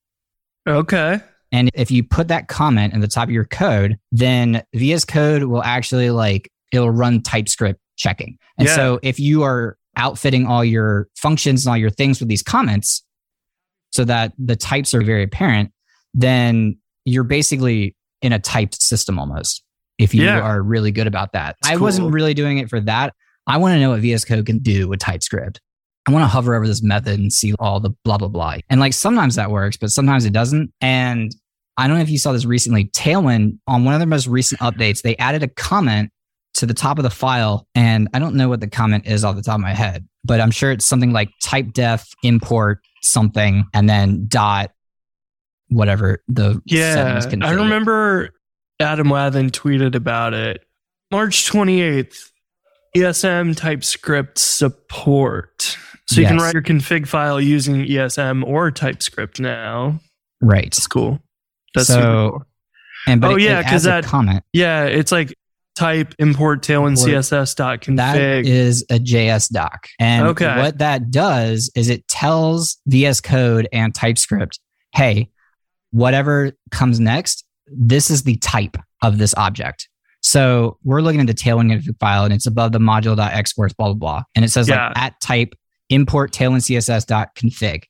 Okay. 0.67 1.19
And 1.51 1.69
if 1.73 1.91
you 1.91 2.03
put 2.03 2.27
that 2.29 2.47
comment 2.47 2.93
in 2.93 2.99
the 2.99 3.07
top 3.07 3.25
of 3.25 3.31
your 3.31 3.45
code, 3.45 3.97
then 4.11 4.63
VS 4.73 5.05
Code 5.05 5.43
will 5.43 5.63
actually 5.63 6.09
like, 6.09 6.51
it'll 6.73 6.89
run 6.91 7.21
TypeScript 7.21 7.79
checking. 7.95 8.37
And 8.57 8.67
Yeah. 8.67 8.75
so 8.75 8.99
if 9.01 9.19
you 9.19 9.43
are 9.43 9.77
outfitting 9.95 10.45
all 10.45 10.63
your 10.63 11.07
functions 11.15 11.65
and 11.65 11.71
all 11.71 11.77
your 11.77 11.89
things 11.89 12.19
with 12.19 12.27
these 12.27 12.43
comments 12.43 13.03
so 13.91 14.03
that 14.03 14.33
the 14.37 14.55
types 14.55 14.93
are 14.93 15.01
very 15.01 15.23
apparent, 15.23 15.71
then 16.13 16.77
you're 17.05 17.23
basically 17.23 17.95
in 18.21 18.33
a 18.33 18.39
typed 18.39 18.81
system 18.81 19.17
almost. 19.17 19.63
If 19.97 20.13
you 20.13 20.23
Yeah. 20.23 20.39
are 20.39 20.61
really 20.61 20.91
good 20.91 21.07
about 21.07 21.33
that. 21.33 21.55
That's 21.61 21.73
I 21.73 21.77
wasn't 21.77 22.11
really 22.13 22.33
doing 22.33 22.57
it 22.59 22.69
for 22.69 22.79
that. 22.81 23.13
I 23.47 23.57
want 23.57 23.75
to 23.75 23.79
know 23.79 23.91
what 23.91 24.01
VS 24.01 24.25
Code 24.25 24.45
can 24.45 24.59
do 24.59 24.87
with 24.87 24.99
TypeScript. 24.99 25.61
I 26.07 26.11
want 26.11 26.23
to 26.23 26.27
hover 26.27 26.55
over 26.55 26.67
this 26.67 26.81
method 26.83 27.19
and 27.19 27.31
see 27.33 27.53
all 27.59 27.79
the 27.79 27.89
blah, 28.05 28.17
blah, 28.17 28.27
blah. 28.27 28.57
And 28.69 28.79
like 28.79 28.93
sometimes 28.93 29.35
that 29.35 29.51
works, 29.51 29.77
but 29.77 29.89
sometimes 29.91 30.25
it 30.25 30.31
doesn't. 30.33 30.71
And 30.79 31.35
I 31.77 31.87
don't 31.87 31.97
know 31.97 32.01
if 32.03 32.09
you 32.09 32.17
saw 32.17 32.31
this 32.31 32.45
recently. 32.45 32.85
Tailwind, 32.85 33.57
on 33.67 33.83
one 33.83 33.93
of 33.93 33.99
their 33.99 34.07
most 34.07 34.27
recent 34.27 34.59
updates, 34.61 35.01
they 35.01 35.15
added 35.17 35.43
a 35.43 35.47
comment 35.47 36.11
to 36.55 36.65
the 36.65 36.73
top 36.73 36.97
of 36.97 37.03
the 37.03 37.09
file. 37.09 37.67
And 37.75 38.07
I 38.13 38.19
don't 38.19 38.35
know 38.35 38.49
what 38.49 38.61
the 38.61 38.69
comment 38.69 39.05
is 39.05 39.23
off 39.23 39.35
the 39.35 39.41
top 39.41 39.55
of 39.55 39.61
my 39.61 39.73
head, 39.73 40.07
but 40.23 40.39
I'm 40.41 40.49
sure 40.51 40.71
it's 40.71 40.85
something 40.85 41.11
like 41.11 41.29
type 41.43 41.73
def 41.73 42.07
import 42.23 42.79
something 43.03 43.65
and 43.73 43.87
then 43.89 44.25
dot 44.27 44.71
whatever 45.69 46.23
the 46.27 46.61
Yeah, 46.65 47.19
I 47.41 47.51
remember 47.51 48.29
Adam 48.79 49.07
Wathan 49.07 49.49
tweeted 49.51 49.95
about 49.95 50.33
it. 50.33 50.63
March 51.11 51.49
28th, 51.49 52.31
ESM 52.95 53.55
TypeScript 53.55 54.37
support. 54.37 55.77
So 56.07 56.21
you 56.21 56.27
can 56.27 56.37
write 56.37 56.53
your 56.53 56.63
config 56.63 57.07
file 57.07 57.39
using 57.41 57.85
ESM 57.85 58.43
or 58.45 58.71
TypeScript 58.71 59.39
now. 59.39 59.99
Right. 60.41 60.65
That's 60.65 60.87
cool. 60.87 61.19
That's 61.75 61.87
So, 61.87 62.29
cool. 62.31 62.43
And 63.07 63.21
but 63.21 63.31
Oh, 63.31 63.35
it, 63.35 63.41
yeah, 63.41 63.61
because 63.61 63.83
that- 63.83 64.03
comment 64.03 64.43
Yeah, 64.53 64.85
it's 64.85 65.11
like 65.11 65.33
type 65.75 66.13
import 66.19 66.61
tailwind 66.61 66.97
Import. 66.97 67.09
CSS 67.23 67.55
dot 67.55 67.81
config. 67.81 68.45
is 68.45 68.83
a 68.89 68.99
JS 68.99 69.47
doc, 69.51 69.87
and 69.99 70.27
Okay. 70.27 70.57
what 70.57 70.79
that 70.79 71.11
does 71.11 71.69
is 71.75 71.89
it 71.89 72.07
tells 72.07 72.77
VS 72.87 73.21
Code 73.21 73.67
and 73.71 73.93
TypeScript, 73.93 74.59
hey, 74.95 75.29
whatever 75.91 76.51
comes 76.71 76.99
next, 76.99 77.45
this 77.71 78.09
is 78.09 78.23
the 78.23 78.37
type 78.37 78.77
of 79.01 79.17
this 79.17 79.33
object. 79.35 79.89
So 80.21 80.77
we're 80.83 81.01
looking 81.01 81.21
at 81.21 81.27
the 81.27 81.33
tailwind 81.33 81.71
config 81.71 81.99
file, 81.99 82.23
and 82.25 82.33
it's 82.33 82.47
above 82.47 82.71
the 82.71 82.79
module.exports, 82.79 83.73
blah 83.75 83.87
blah 83.87 83.93
blah, 83.93 84.23
and 84.35 84.43
it 84.43 84.49
says 84.49 84.67
Yeah. 84.67 84.87
like 84.87 84.97
at 84.97 85.21
type 85.21 85.53
import 85.89 86.31
tailwind 86.33 86.63
CSS 86.63 87.05
dot 87.05 87.29
config. 87.35 87.83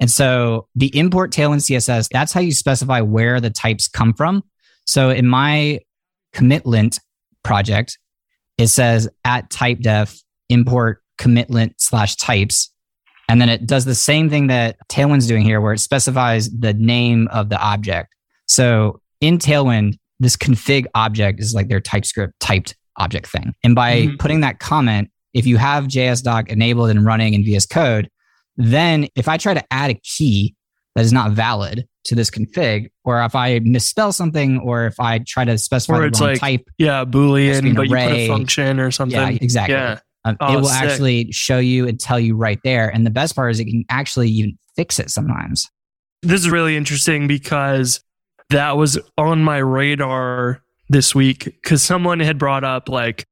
And 0.00 0.10
so 0.10 0.68
the 0.74 0.96
import 0.96 1.32
tailwind 1.32 1.60
CSS, 1.62 2.08
that's 2.10 2.32
how 2.32 2.40
you 2.40 2.52
specify 2.52 3.00
where 3.00 3.40
the 3.40 3.50
types 3.50 3.88
come 3.88 4.14
from. 4.14 4.42
So 4.86 5.10
in 5.10 5.28
my 5.28 5.80
commitlint 6.34 6.98
project, 7.44 7.98
it 8.58 8.68
says 8.68 9.08
at 9.24 9.50
type 9.50 9.80
def 9.80 10.18
import 10.48 11.02
commitlint 11.20 11.74
slash 11.78 12.16
types. 12.16 12.70
And 13.28 13.40
then 13.40 13.48
it 13.48 13.66
does 13.66 13.84
the 13.84 13.94
same 13.94 14.28
thing 14.28 14.48
that 14.48 14.76
Tailwind's 14.88 15.26
doing 15.26 15.42
here, 15.42 15.60
where 15.60 15.72
it 15.72 15.78
specifies 15.78 16.50
the 16.50 16.74
name 16.74 17.28
of 17.28 17.48
the 17.48 17.58
object. 17.58 18.08
So 18.48 19.00
in 19.22 19.38
Tailwind, 19.38 19.94
this 20.20 20.36
config 20.36 20.84
object 20.94 21.40
is 21.40 21.54
like 21.54 21.68
their 21.68 21.80
TypeScript 21.80 22.38
typed 22.40 22.76
object 22.98 23.26
thing. 23.28 23.54
And 23.64 23.74
by 23.74 24.02
Mhm. 24.02 24.18
putting 24.18 24.40
that 24.40 24.58
comment, 24.58 25.08
if 25.32 25.46
you 25.46 25.56
have 25.56 25.84
JSDoc 25.88 26.48
enabled 26.48 26.90
and 26.90 27.04
running 27.04 27.32
in 27.32 27.42
VS 27.44 27.64
Code, 27.66 28.10
then 28.56 29.08
if 29.16 29.28
I 29.28 29.38
try 29.38 29.54
to 29.54 29.64
add 29.72 29.90
a 29.90 29.94
key 29.94 30.54
that 30.94 31.02
is 31.04 31.12
not 31.12 31.32
valid 31.32 31.86
to 32.04 32.14
this 32.14 32.30
config, 32.30 32.88
or 33.04 33.22
if 33.24 33.34
I 33.34 33.60
misspell 33.60 34.12
something, 34.12 34.58
or 34.58 34.84
if 34.86 35.00
I 35.00 35.20
try 35.26 35.44
to 35.46 35.56
specify 35.56 35.94
Or 35.96 36.00
the 36.02 36.06
it's 36.08 36.20
wrong 36.20 36.30
like 36.30 36.40
type, 36.40 36.68
yeah, 36.76 37.04
Boolean, 37.04 37.74
but 37.74 37.84
you 37.84 37.88
put 37.88 37.92
array. 37.92 38.26
a 38.26 38.28
function 38.28 38.78
or 38.78 38.90
something. 38.90 39.18
yeah, 39.18 39.38
exactly. 39.40 39.74
Yeah. 39.74 39.98
Um, 40.24 40.36
Oh, 40.40 40.52
it 40.52 40.56
will 40.60 40.68
sick. 40.68 40.82
actually 40.82 41.32
show 41.32 41.58
you 41.58 41.88
and 41.88 41.98
tell 41.98 42.20
you 42.20 42.36
right 42.36 42.58
there. 42.62 42.88
And 42.94 43.06
the 43.06 43.10
best 43.10 43.34
part 43.34 43.52
is 43.52 43.58
it 43.60 43.64
can 43.64 43.84
actually 43.88 44.28
even 44.30 44.58
fix 44.76 44.98
it 44.98 45.10
sometimes. 45.10 45.66
This 46.22 46.40
is 46.40 46.50
really 46.50 46.76
interesting 46.76 47.26
because 47.26 48.00
that 48.52 48.76
was 48.76 48.98
on 49.18 49.42
my 49.42 49.58
radar 49.58 50.62
this 50.88 51.14
week 51.14 51.44
because 51.44 51.82
someone 51.82 52.20
had 52.20 52.38
brought 52.38 52.64
up 52.64 52.88
like 52.88 53.24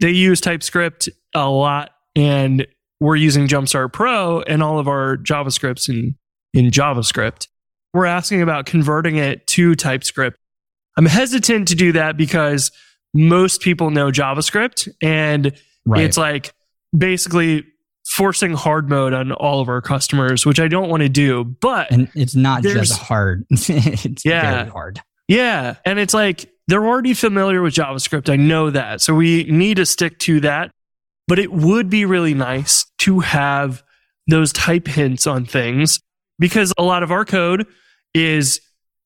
they 0.00 0.10
use 0.10 0.40
TypeScript 0.40 1.08
a 1.34 1.48
lot 1.48 1.90
and 2.16 2.66
we're 3.00 3.16
using 3.16 3.48
Jumpstart 3.48 3.92
Pro 3.92 4.42
and 4.42 4.62
all 4.62 4.78
of 4.78 4.88
our 4.88 5.16
JavaScripts 5.16 5.88
in, 5.88 6.16
in 6.54 6.70
JavaScript. 6.70 7.48
We're 7.92 8.06
asking 8.06 8.42
about 8.42 8.66
converting 8.66 9.16
it 9.16 9.46
to 9.48 9.74
TypeScript. 9.74 10.38
I'm 10.96 11.06
hesitant 11.06 11.68
to 11.68 11.74
do 11.74 11.92
that 11.92 12.16
because 12.16 12.70
most 13.14 13.60
people 13.60 13.90
know 13.90 14.10
JavaScript 14.10 14.88
and 15.00 15.52
Right. 15.84 16.04
it's 16.04 16.16
like 16.16 16.52
basically 16.96 17.64
forcing 18.04 18.52
hard 18.54 18.88
mode 18.88 19.12
on 19.12 19.32
all 19.32 19.60
of 19.60 19.68
our 19.68 19.80
customers, 19.80 20.44
which 20.44 20.60
I 20.60 20.68
don't 20.68 20.88
want 20.88 21.02
to 21.02 21.08
do. 21.08 21.44
But 21.44 21.90
and 21.90 22.08
it's 22.14 22.34
not 22.34 22.62
just 22.62 22.98
hard. 22.98 23.44
it's 23.50 24.24
Yeah. 24.24 24.56
very 24.58 24.70
hard. 24.70 25.00
yeah, 25.28 25.76
and 25.84 25.98
it's 25.98 26.14
like 26.14 26.50
they're 26.68 26.86
already 26.86 27.14
familiar 27.14 27.62
with 27.62 27.74
JavaScript. 27.74 28.28
I 28.28 28.36
know 28.36 28.70
that. 28.70 29.00
So 29.00 29.14
we 29.14 29.44
need 29.44 29.76
to 29.78 29.86
stick 29.86 30.18
to 30.20 30.40
that. 30.40 30.70
But 31.28 31.38
it 31.38 31.52
would 31.52 31.88
be 31.88 32.04
really 32.04 32.34
nice 32.34 32.84
to 32.98 33.20
have 33.20 33.82
those 34.28 34.52
type 34.52 34.86
hints 34.88 35.26
on 35.26 35.44
things 35.46 36.00
because 36.38 36.74
a 36.76 36.82
lot 36.82 37.02
of 37.04 37.12
our 37.12 37.24
code 37.24 37.66
is 38.12 38.60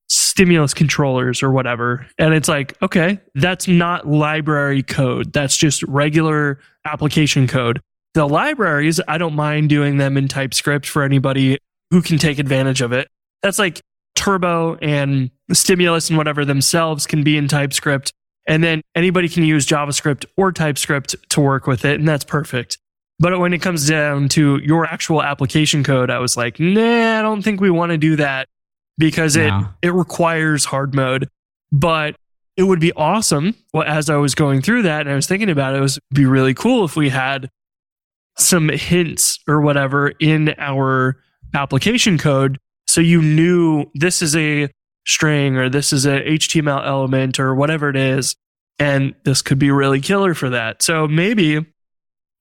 stimulus 0.08 0.72
controllers 0.72 1.42
or 1.42 1.50
whatever. 1.50 2.06
And 2.18 2.32
it's 2.32 2.48
like, 2.48 2.74
okay, 2.82 3.20
that's 3.34 3.68
not 3.68 4.06
library 4.08 4.82
code. 4.82 5.32
That's 5.32 5.56
just 5.56 5.82
regular 5.84 6.58
application 6.86 7.46
code. 7.46 7.80
The 8.16 8.26
libraries, 8.26 8.98
I 9.06 9.18
don't 9.18 9.34
mind 9.34 9.68
doing 9.68 9.98
them 9.98 10.16
in 10.16 10.26
TypeScript 10.26 10.86
for 10.86 11.02
anybody 11.02 11.58
who 11.90 12.00
can 12.00 12.16
take 12.16 12.38
advantage 12.38 12.80
of 12.80 12.90
it. 12.90 13.08
That's 13.42 13.58
like 13.58 13.82
Turbo 14.14 14.76
and 14.76 15.30
Stimulus 15.52 16.08
and 16.08 16.16
whatever 16.16 16.42
themselves 16.46 17.06
can 17.06 17.22
be 17.22 17.36
in 17.36 17.46
TypeScript. 17.46 18.10
And 18.48 18.64
then 18.64 18.80
anybody 18.94 19.28
can 19.28 19.42
use 19.44 19.66
JavaScript 19.66 20.24
or 20.38 20.50
TypeScript 20.50 21.14
to 21.28 21.40
work 21.42 21.66
with 21.66 21.84
it. 21.84 21.98
And 21.98 22.08
that's 22.08 22.24
perfect. 22.24 22.78
But 23.18 23.38
when 23.38 23.52
it 23.52 23.58
comes 23.58 23.86
down 23.86 24.30
to 24.30 24.60
your 24.64 24.86
actual 24.86 25.22
application 25.22 25.84
code, 25.84 26.08
I 26.08 26.18
was 26.18 26.38
like, 26.38 26.58
nah, 26.58 27.18
I 27.18 27.20
don't 27.20 27.42
think 27.42 27.60
we 27.60 27.68
want 27.68 27.92
to 27.92 27.98
do 27.98 28.16
that 28.16 28.48
because 28.96 29.36
it, 29.36 29.48
No. 29.48 29.68
it 29.82 29.92
requires 29.92 30.64
hard 30.64 30.94
mode. 30.94 31.28
But 31.70 32.16
it 32.56 32.62
would 32.62 32.80
be 32.80 32.94
awesome. 32.94 33.56
Well, 33.74 33.84
as 33.86 34.08
I 34.08 34.16
was 34.16 34.34
going 34.34 34.62
through 34.62 34.84
that 34.84 35.02
and 35.02 35.10
I 35.10 35.14
was 35.14 35.26
thinking 35.26 35.50
about 35.50 35.74
it, 35.74 35.78
it 35.78 35.82
was 35.82 35.98
be 36.14 36.24
really 36.24 36.54
cool 36.54 36.86
if 36.86 36.96
we 36.96 37.10
had 37.10 37.50
some 38.38 38.68
hints 38.68 39.38
or 39.48 39.60
whatever 39.60 40.08
in 40.20 40.54
our 40.58 41.16
application 41.54 42.18
code 42.18 42.58
so 42.86 43.00
you 43.00 43.20
knew 43.20 43.84
this 43.94 44.22
is 44.22 44.34
a 44.36 44.70
string 45.06 45.56
or 45.56 45.68
this 45.68 45.92
is 45.92 46.06
a 46.06 46.20
HTML 46.22 46.86
element 46.86 47.38
or 47.38 47.54
whatever 47.54 47.88
it 47.88 47.96
is 47.96 48.36
and 48.78 49.14
this 49.24 49.42
could 49.42 49.58
be 49.58 49.70
really 49.70 50.00
killer 50.00 50.34
for 50.34 50.50
that. 50.50 50.82
So 50.82 51.08
maybe 51.08 51.64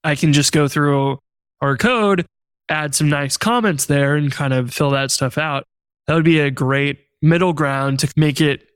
I 0.03 0.15
can 0.15 0.33
just 0.33 0.51
go 0.51 0.67
through 0.67 1.19
our 1.61 1.77
code, 1.77 2.25
add 2.69 2.93
some 2.93 3.09
nice 3.09 3.37
comments 3.37 3.85
there 3.85 4.15
and 4.15 4.31
kind 4.31 4.53
of 4.53 4.73
fill 4.73 4.91
that 4.91 5.11
stuff 5.11 5.37
out. 5.37 5.65
That 6.07 6.15
would 6.15 6.25
be 6.25 6.39
a 6.39 6.51
great 6.51 6.99
middle 7.21 7.53
ground 7.53 7.99
to 7.99 8.13
make 8.15 8.41
it 8.41 8.67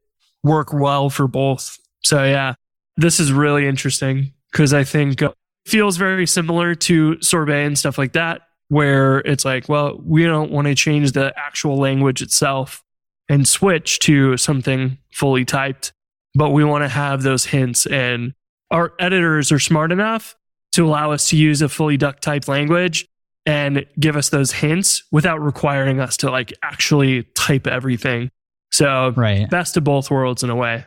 work 0.44 0.74
well 0.74 1.10
for 1.10 1.28
both. 1.28 1.78
So 2.04 2.24
yeah, 2.24 2.56
this 2.98 3.20
is 3.20 3.32
really 3.32 3.68
interesting 3.68 4.34
because 4.52 4.74
I 4.74 4.84
think 4.84 5.22
feels 5.70 5.98
very 5.98 6.26
similar 6.28 6.76
to 6.76 7.22
sorbet 7.22 7.66
and 7.66 7.78
stuff 7.78 7.98
like 7.98 8.14
that, 8.14 8.42
where 8.70 9.20
it's 9.20 9.46
like, 9.46 9.70
well, 9.70 10.00
we 10.04 10.24
don't 10.26 10.52
want 10.52 10.68
to 10.68 10.76
change 10.76 11.12
the 11.14 11.34
actual 11.38 11.78
language 11.78 12.22
itself 12.22 12.84
and 13.28 13.48
switch 13.48 14.00
to 14.00 14.38
something 14.38 14.98
fully 15.14 15.46
typed, 15.46 15.94
but 16.36 16.50
we 16.50 16.64
want 16.64 16.84
to 16.84 16.88
have 16.90 17.22
those 17.24 17.46
hints. 17.46 17.86
And 17.86 18.34
our 18.72 18.94
editors 19.00 19.52
are 19.52 19.60
smart 19.60 19.92
enough 19.92 20.36
to 20.74 20.86
allow 20.86 21.12
us 21.12 21.30
to 21.30 21.38
use 21.38 21.62
a 21.62 21.70
fully 21.70 21.98
duck 21.98 22.20
typed 22.22 22.48
language 22.48 23.08
and 23.46 23.86
give 24.00 24.16
us 24.16 24.30
those 24.30 24.52
hints 24.52 25.04
without 25.12 25.42
requiring 25.42 26.00
us 26.00 26.18
to 26.18 26.30
like 26.30 26.54
actually 26.64 27.24
type 27.36 27.66
everything. 27.66 28.30
So 28.72 29.14
Right. 29.16 29.50
best 29.50 29.78
of 29.78 29.84
both 29.84 30.12
worlds 30.12 30.44
in 30.44 30.50
a 30.52 30.56
way. 30.56 30.86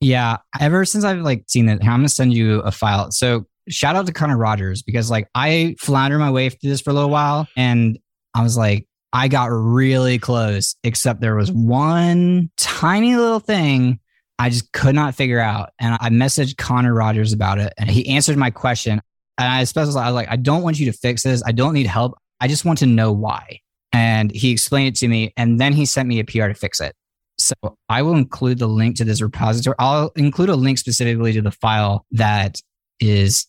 Yeah. 0.00 0.36
Ever 0.60 0.84
since 0.84 1.02
I've 1.02 1.18
like 1.18 1.44
seen 1.48 1.68
it, 1.68 1.80
I'm 1.82 1.98
gonna 1.98 2.08
send 2.08 2.32
you 2.34 2.60
a 2.60 2.70
file. 2.70 3.10
So 3.10 3.46
shout 3.68 3.96
out 3.96 4.06
to 4.06 4.12
Konnor 4.12 4.36
Rogers 4.36 4.82
because 4.82 5.10
like 5.10 5.28
I 5.34 5.76
floundered 5.78 6.20
my 6.20 6.30
way 6.30 6.50
through 6.50 6.70
this 6.70 6.80
for 6.80 6.90
a 6.90 6.92
little 6.92 7.10
while 7.10 7.48
and 7.56 7.98
I 8.34 8.42
was 8.42 8.56
like, 8.56 8.86
I 9.12 9.28
got 9.28 9.46
really 9.46 10.18
close, 10.18 10.74
except 10.82 11.20
there 11.20 11.36
was 11.36 11.52
one 11.52 12.50
tiny 12.56 13.14
little 13.16 13.40
thing 13.40 14.00
I 14.38 14.50
just 14.50 14.72
could 14.72 14.94
not 14.94 15.14
figure 15.14 15.38
out. 15.38 15.70
And 15.78 15.96
I 16.00 16.10
messaged 16.10 16.56
Konnor 16.56 16.92
Rogers 16.92 17.32
about 17.32 17.58
it 17.58 17.72
and 17.78 17.88
he 17.88 18.08
answered 18.08 18.36
my 18.36 18.50
question. 18.50 19.00
And 19.38 19.48
I 19.48 19.64
specified, 19.64 20.02
I 20.02 20.06
was 20.06 20.14
like, 20.14 20.30
I 20.30 20.36
don't 20.36 20.62
want 20.62 20.78
you 20.78 20.90
to 20.90 20.96
fix 20.96 21.22
this. 21.22 21.42
I 21.44 21.52
don't 21.52 21.74
need 21.74 21.86
help. 21.86 22.18
I 22.40 22.48
just 22.48 22.64
want 22.64 22.78
to 22.80 22.86
know 22.86 23.12
why. 23.12 23.60
And 23.92 24.32
he 24.32 24.50
explained 24.50 24.88
it 24.88 24.96
to 25.00 25.08
me. 25.08 25.32
And 25.36 25.60
then 25.60 25.72
he 25.72 25.86
sent 25.86 26.08
me 26.08 26.18
a 26.18 26.24
PR 26.24 26.48
to 26.48 26.54
fix 26.54 26.80
it. 26.80 26.94
So 27.38 27.54
I 27.88 28.02
will 28.02 28.14
include 28.14 28.58
the 28.58 28.66
link 28.66 28.96
to 28.96 29.04
this 29.04 29.20
repository. 29.20 29.76
I'll 29.78 30.10
include 30.16 30.48
a 30.48 30.56
link 30.56 30.78
specifically 30.78 31.32
to 31.32 31.42
the 31.42 31.50
file 31.50 32.06
that 32.12 32.60
is 33.00 33.46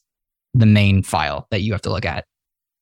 the 0.55 0.65
main 0.65 1.03
file 1.03 1.47
that 1.51 1.61
you 1.61 1.71
have 1.73 1.81
to 1.83 1.91
look 1.91 2.05
at. 2.05 2.25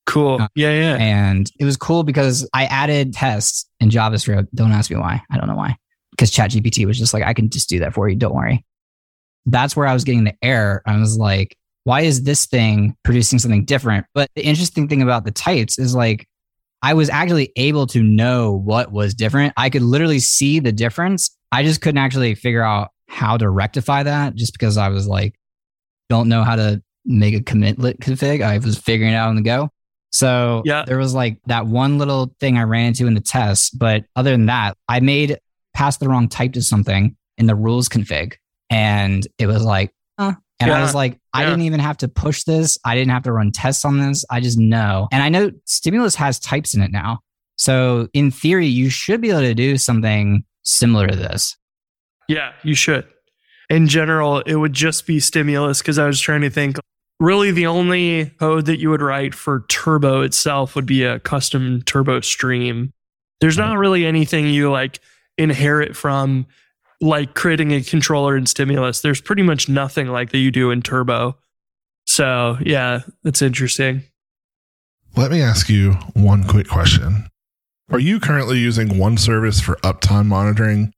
Cool. 0.06 0.42
Uh, 0.42 0.48
Yeah, 0.56 0.72
yeah. 0.72 0.98
And 1.00 1.50
it 1.60 1.66
was 1.66 1.78
cool 1.78 2.04
because 2.04 2.48
I 2.54 2.66
added 2.66 3.14
tests 3.14 3.66
in 3.80 3.90
JavaScript. 3.90 4.48
Don't 4.54 4.72
ask 4.72 4.92
me 4.92 4.98
why. 4.98 5.22
I 5.32 5.38
don't 5.38 5.48
know 5.48 5.56
why. 5.56 5.78
Because 6.12 6.32
ChatGPT 6.32 6.86
was 6.86 7.00
just 7.00 7.14
like, 7.14 7.24
I 7.24 7.34
can 7.34 7.50
just 7.50 7.70
do 7.70 7.80
that 7.80 7.94
for 7.94 8.08
you. 8.08 8.16
Don't 8.16 8.36
worry. 8.36 8.64
that's 9.46 9.76
where 9.76 9.88
I 9.88 9.94
was 9.94 10.04
getting 10.04 10.24
the 10.24 10.36
error. 10.42 10.82
I 10.86 10.98
was 10.98 11.18
like, 11.18 11.58
why 11.84 12.02
is 12.02 12.24
this 12.24 12.46
thing 12.46 12.96
producing 13.04 13.40
something 13.40 13.66
different? 13.66 14.06
But 14.14 14.30
the 14.36 14.44
interesting 14.44 14.88
thing 14.88 15.02
about 15.02 15.26
the 15.26 15.32
types 15.32 15.78
is 15.78 15.94
like, 15.96 16.28
I 16.82 16.94
was 16.94 17.10
actually 17.10 17.52
able 17.56 17.88
to 17.88 18.04
know 18.04 18.54
what 18.54 18.92
was 18.92 19.14
different. 19.14 19.54
I 19.58 19.70
could 19.70 19.82
literally 19.82 20.20
see 20.20 20.60
the 20.60 20.72
difference. 20.72 21.36
I 21.52 21.64
just 21.64 21.82
couldn't 21.82 21.98
actually 21.98 22.36
figure 22.36 22.62
out 22.64 22.90
how 23.08 23.38
to 23.38 23.50
rectify 23.50 24.04
that 24.04 24.36
just 24.36 24.54
because 24.54 24.78
I 24.78 24.90
was 24.90 25.08
like, 25.08 25.36
don't 26.10 26.30
know 26.30 26.44
how 26.44 26.56
to 26.58 26.82
make 27.06 27.36
a 27.36 27.40
commitlint 27.40 28.00
config. 28.00 28.42
I 28.44 28.58
was 28.58 28.78
figuring 28.78 29.14
it 29.14 29.16
out 29.16 29.30
on 29.30 29.36
the 29.36 29.42
go. 29.42 29.70
So 30.12 30.62
Yeah. 30.66 30.84
there 30.86 30.98
was 30.98 31.14
like 31.14 31.40
that 31.48 31.66
one 31.66 31.98
little 31.98 32.36
thing 32.40 32.58
I 32.58 32.64
ran 32.64 32.88
into 32.88 33.08
in 33.08 33.14
the 33.14 33.22
test. 33.22 33.78
But 33.80 34.06
other 34.16 34.32
than 34.32 34.46
that, 34.46 34.78
I 34.88 35.00
made 35.00 35.38
pass 35.74 35.98
the 35.98 36.08
wrong 36.08 36.28
type 36.30 36.54
to 36.54 36.62
something 36.62 37.16
in 37.38 37.48
the 37.48 37.56
rules 37.56 37.90
config. 37.90 38.34
And 38.70 39.28
it 39.40 39.48
was 39.48 39.64
like, 39.64 39.92
huh. 40.20 40.34
And 40.60 40.72
I 40.72 40.82
was 40.82 40.96
like, 40.96 41.20
I 41.34 41.42
Yeah. 41.44 41.50
didn't 41.50 41.64
even 41.66 41.80
have 41.82 41.98
to 41.98 42.08
push 42.08 42.44
this. 42.44 42.78
I 42.86 42.96
didn't 42.96 43.12
have 43.12 43.24
to 43.24 43.32
run 43.34 43.52
tests 43.52 43.84
on 43.84 44.00
this. 44.00 44.24
I 44.30 44.40
just 44.40 44.58
know. 44.58 45.08
And 45.12 45.22
I 45.24 45.30
know 45.30 45.52
stimulus 45.66 46.16
has 46.16 46.40
types 46.40 46.74
in 46.74 46.82
it 46.82 46.92
now. 46.92 47.20
So 47.58 48.08
in 48.14 48.32
theory, 48.32 48.68
you 48.68 48.90
should 48.90 49.20
be 49.20 49.30
able 49.32 49.42
to 49.42 49.54
do 49.56 49.78
something 49.78 50.44
similar 50.62 51.08
to 51.08 51.16
this. 51.16 51.58
Yeah, 52.30 52.54
you 52.64 52.76
should. 52.76 53.06
In 53.70 53.88
general, 53.88 54.40
it 54.42 54.56
would 54.56 54.74
just 54.74 55.06
be 55.06 55.20
stimulus 55.20 55.80
because 55.82 55.98
I 56.00 56.06
was 56.08 56.20
trying 56.22 56.42
to 56.42 56.50
think. 56.50 56.78
Really, 57.24 57.52
the 57.52 57.68
only 57.68 58.26
code 58.38 58.66
that 58.66 58.82
you 58.82 58.90
would 58.90 59.02
write 59.02 59.34
for 59.34 59.64
Turbo 59.70 60.24
itself 60.24 60.76
would 60.76 60.86
be 60.86 61.06
a 61.06 61.22
custom 61.22 61.82
Turbo 61.84 62.20
stream. 62.20 62.92
There's 63.40 63.58
not 63.58 63.78
really 63.78 64.06
anything 64.06 64.50
you 64.50 64.70
like 64.70 65.00
inherit 65.38 65.96
from, 65.96 66.46
like 67.00 67.34
creating 67.34 67.72
a 67.72 67.82
controller 67.82 68.36
in 68.36 68.46
stimulus. 68.46 69.00
There's 69.00 69.22
pretty 69.22 69.42
much 69.42 69.70
nothing 69.70 70.08
like 70.08 70.32
that 70.32 70.40
you 70.40 70.52
do 70.52 70.70
in 70.70 70.82
Turbo. 70.82 71.38
So, 72.06 72.58
yeah, 72.60 73.04
that's 73.24 73.42
interesting. 73.42 74.04
Let 75.16 75.32
me 75.32 75.42
ask 75.42 75.70
you 75.70 75.94
one 76.16 76.44
quick 76.44 76.68
question. 76.68 77.30
Are 77.90 78.00
you 78.00 78.20
currently 78.20 78.58
using 78.60 78.98
one 78.98 79.16
service 79.16 79.62
for 79.62 79.78
uptime 79.78 80.26
monitoring, 80.26 80.92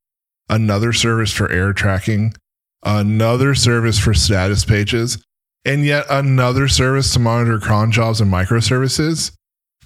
another 0.49 0.91
service 0.91 1.31
for 1.31 1.51
error 1.51 1.73
tracking, 1.73 2.33
another 2.81 3.53
service 3.53 3.99
for 3.99 4.15
status 4.15 4.65
pages, 4.65 5.23
and 5.65 5.83
yet 5.85 6.05
another 6.09 6.67
service 6.67 7.11
to 7.13 7.19
monitor 7.19 7.59
cron 7.59 7.91
jobs 7.91 8.21
and 8.21 8.31
microservices? 8.31 9.31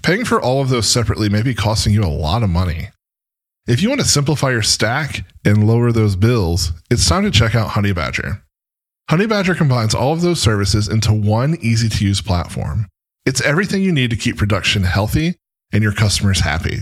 Paying 0.04 0.26
for 0.26 0.42
all 0.42 0.62
of 0.62 0.70
those 0.70 0.88
separately 0.88 1.30
may 1.30 1.42
be 1.42 1.54
costing 1.54 1.94
you 1.94 2.04
a 2.04 2.08
lot 2.08 2.44
of 2.44 2.50
money. 2.50 2.90
If 3.68 3.82
you 3.82 3.90
want 3.90 4.02
to 4.02 4.08
simplify 4.08 4.52
your 4.52 4.62
stack 4.62 5.26
and 5.46 5.68
lower 5.68 5.92
those 5.92 6.16
bills, 6.16 6.72
it's 6.90 7.08
time 7.08 7.24
to 7.24 7.32
check 7.32 7.56
out 7.56 7.70
Honeybadger. 7.70 8.42
Honeybadger 9.10 9.56
combines 9.56 9.94
all 9.94 10.14
of 10.14 10.22
those 10.22 10.42
services 10.42 10.88
into 10.88 11.14
one 11.14 11.58
easy 11.62 11.90
to 11.90 12.06
use 12.06 12.22
platform. 12.22 12.88
It's 13.26 13.42
everything 13.42 13.82
you 13.82 13.92
need 13.92 14.10
to 14.10 14.16
keep 14.16 14.38
production 14.38 14.84
healthy 14.84 15.36
and 15.72 15.84
your 15.84 15.94
customers 15.94 16.40
happy. 16.40 16.80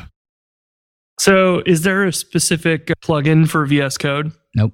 So, 1.20 1.62
is 1.66 1.82
there 1.82 2.04
a 2.04 2.12
specific 2.12 2.86
plugin 3.02 3.48
for 3.48 3.66
VS 3.66 3.98
Code? 3.98 4.32
Nope. 4.56 4.72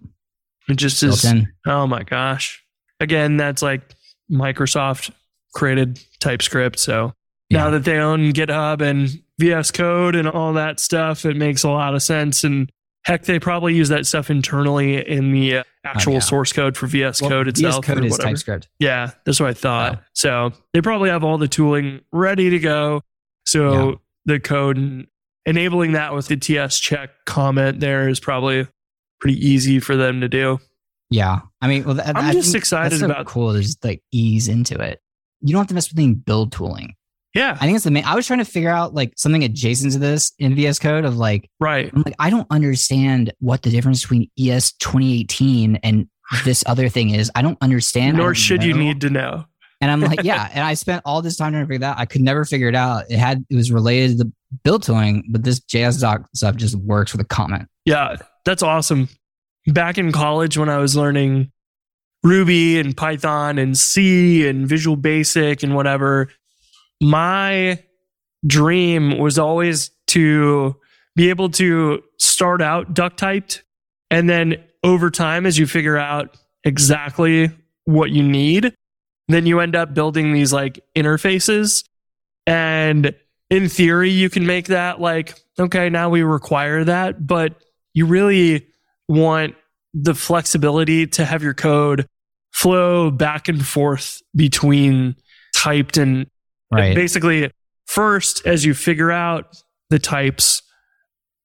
It 0.69 0.77
just 0.77 1.01
Built 1.01 1.15
is. 1.15 1.25
in. 1.25 1.53
Oh 1.67 1.89
my 1.89 2.05
gosh. 2.05 2.63
Again, 3.01 3.37
that's 3.37 3.61
like 3.61 3.83
Microsoft 4.31 5.11
created 5.55 6.01
TypeScript. 6.21 6.79
So 6.79 7.13
now 7.51 7.71
that 7.71 7.83
they 7.85 7.99
own 7.99 8.33
GitHub 8.33 8.81
and 8.81 9.11
VS 9.41 9.73
Code 9.73 10.15
and 10.15 10.29
all 10.29 10.53
that 10.53 10.79
stuff, 10.79 11.25
it 11.25 11.37
makes 11.37 11.65
a 11.65 11.71
lot 11.71 11.97
of 11.97 12.03
sense. 12.03 12.45
And 12.45 12.71
heck, 13.05 13.25
they 13.25 13.39
probably 13.39 13.75
use 13.75 13.89
that 13.89 14.07
stuff 14.07 14.31
internally 14.31 15.07
in 15.07 15.33
the 15.33 15.59
uh, 15.59 15.63
actual 15.85 16.13
Oh, 16.13 16.17
yeah. 16.17 16.21
source 16.21 16.53
code 16.53 16.77
for 16.77 16.87
VS 16.87 17.21
Well, 17.23 17.31
Code 17.31 17.49
itself. 17.49 17.85
VS 17.85 17.95
Code 17.95 18.05
is. 18.05 18.19
TypeScript. 18.19 18.69
Yeah, 18.79 19.11
that's 19.25 19.41
what 19.41 19.49
I 19.51 19.55
thought. 19.55 19.99
Oh. 20.01 20.05
So 20.15 20.53
they 20.75 20.81
probably 20.81 21.11
have 21.11 21.25
all 21.25 21.39
the 21.39 21.49
tooling 21.49 22.01
ready 22.13 22.51
to 22.51 22.59
go. 22.59 23.03
So 23.47 23.89
Yeah. 23.91 23.95
the 24.27 24.41
code 24.41 24.77
and 24.77 25.07
enabling 25.47 25.93
that 25.93 26.15
with 26.15 26.29
the 26.29 26.37
TS 26.37 26.79
check 26.79 27.11
comment 27.27 27.81
there 27.81 28.09
is 28.09 28.21
probably 28.21 28.67
pretty 29.21 29.45
easy 29.47 29.81
for 29.81 29.97
them 29.97 30.21
to 30.21 30.29
do. 30.29 30.59
Yeah. 31.09 31.41
I 31.61 31.69
mean, 31.69 31.85
well, 31.85 31.95
that, 31.95 32.17
I'm 32.17 32.27
I 32.27 32.33
just 32.33 32.55
excited 32.55 33.03
about- 33.03 33.27
cool. 33.27 33.53
There's 33.53 33.77
like 33.83 34.03
ease 34.13 34.47
into 34.49 34.79
it. 34.81 35.01
You 35.41 35.53
don't 35.53 35.61
have 35.61 35.69
to 35.69 35.75
mess 35.75 35.91
with 35.91 35.99
any 35.99 36.13
build 36.15 36.53
tooling. 36.53 36.95
Yeah, 37.35 37.57
I 37.61 37.65
think 37.65 37.77
it's 37.77 37.85
the 37.85 37.91
main. 37.91 38.05
I 38.05 38.17
was 38.17 38.27
trying 38.27 38.41
to 38.41 38.45
figure 38.45 38.71
out 38.71 38.93
like 38.93 39.13
something 39.17 39.45
adjacent 39.45 39.93
to 39.93 39.99
this 39.99 40.33
in 40.39 40.55
VS 40.57 40.79
Code 40.81 41.05
of 41.05 41.17
like, 41.17 41.49
right. 41.61 41.91
I'm 41.95 42.03
like, 42.03 42.17
I 42.19 42.29
don't 42.29 42.47
understand 42.51 43.33
what 43.39 43.63
the 43.63 43.71
difference 43.71 44.03
between 44.03 44.29
ES 44.39 44.73
2018 44.73 45.77
and 45.77 46.09
this 46.45 46.65
other 46.67 46.89
thing 46.89 47.11
is. 47.11 47.31
I 47.35 47.43
don't 47.43 47.59
understand. 47.61 48.17
Nor 48.17 48.29
don't 48.29 48.35
should 48.35 48.65
you 48.65 48.75
need 48.75 49.01
to 49.03 49.11
know. 49.11 49.45
And 49.81 49.91
I'm 49.91 50.01
like, 50.01 50.23
yeah. 50.25 50.49
And 50.53 50.65
I 50.65 50.75
spent 50.75 51.03
all 51.05 51.23
this 51.23 51.37
time 51.37 51.53
trying 51.53 51.65
to 51.65 51.67
figure 51.67 51.79
that. 51.81 51.97
out. 51.97 51.99
I 51.99 52.07
could 52.07 52.21
never 52.21 52.45
figure 52.45 52.69
it 52.69 52.75
out. 52.75 53.05
It 53.09 53.19
had 53.19 53.45
it 53.49 53.55
was 53.55 53.71
related 53.71 54.19
to 54.19 54.25
the 54.25 54.33
build 54.65 54.83
tooling, 54.83 55.25
but 55.31 55.45
this 55.45 55.61
JS 55.61 56.01
doc 56.01 56.29
stuff 56.35 56.57
just 56.57 56.75
works 56.77 57.13
with 57.13 57.21
a 57.21 57.27
comment. 57.27 57.69
Yeah, 57.85 58.17
that's 58.45 58.63
awesome. 58.63 59.09
Back 59.67 59.99
in 59.99 60.11
college 60.13 60.59
when 60.59 60.69
I 60.69 60.79
was 60.79 60.97
learning 60.97 61.53
Ruby 62.23 62.79
and 62.79 62.97
Python 62.97 63.59
and 63.59 63.77
C 63.77 64.47
and 64.49 64.67
Visual 64.67 64.97
Basic 64.97 65.63
and 65.63 65.75
whatever, 65.75 66.29
my 67.01 67.83
dream 68.47 69.19
was 69.19 69.39
always 69.39 69.91
to 70.09 70.77
be 71.17 71.31
able 71.31 71.51
to 71.51 72.03
start 72.19 72.63
out 72.63 72.95
duck 72.95 73.17
typed 73.17 73.63
and 74.11 74.29
then 74.29 74.63
over 74.83 75.11
time 75.11 75.47
as 75.47 75.59
you 75.59 75.67
figure 75.67 75.99
out 75.99 76.37
exactly 76.65 77.51
what 77.85 78.11
you 78.11 78.23
need, 78.23 78.75
then 79.29 79.47
you 79.47 79.61
end 79.61 79.77
up 79.77 79.95
building 79.95 80.33
these 80.33 80.53
like 80.53 80.81
interfaces. 80.97 81.85
And 82.47 83.15
in 83.51 83.69
theory 83.69 84.11
you 84.11 84.31
can 84.31 84.47
make 84.47 84.69
that 84.69 85.01
like 85.01 85.39
okay, 85.59 85.91
now 85.91 86.09
we 86.09 86.23
require 86.23 86.85
that, 86.85 87.27
but 87.27 87.63
you 87.93 88.07
really 88.07 88.67
want 89.09 89.55
the 89.93 90.15
flexibility 90.15 91.07
to 91.07 91.25
have 91.25 91.43
your 91.43 91.53
code 91.53 92.07
flow 92.53 93.11
back 93.11 93.49
and 93.49 93.65
forth 93.65 94.23
between 94.35 95.17
typed 95.55 95.99
and 95.99 96.27
Right. 96.73 96.95
basically 96.95 97.51
first 97.87 98.47
as 98.47 98.65
you 98.65 98.75
figure 98.75 99.11
out 99.11 99.61
the 99.91 99.99
types 99.99 100.63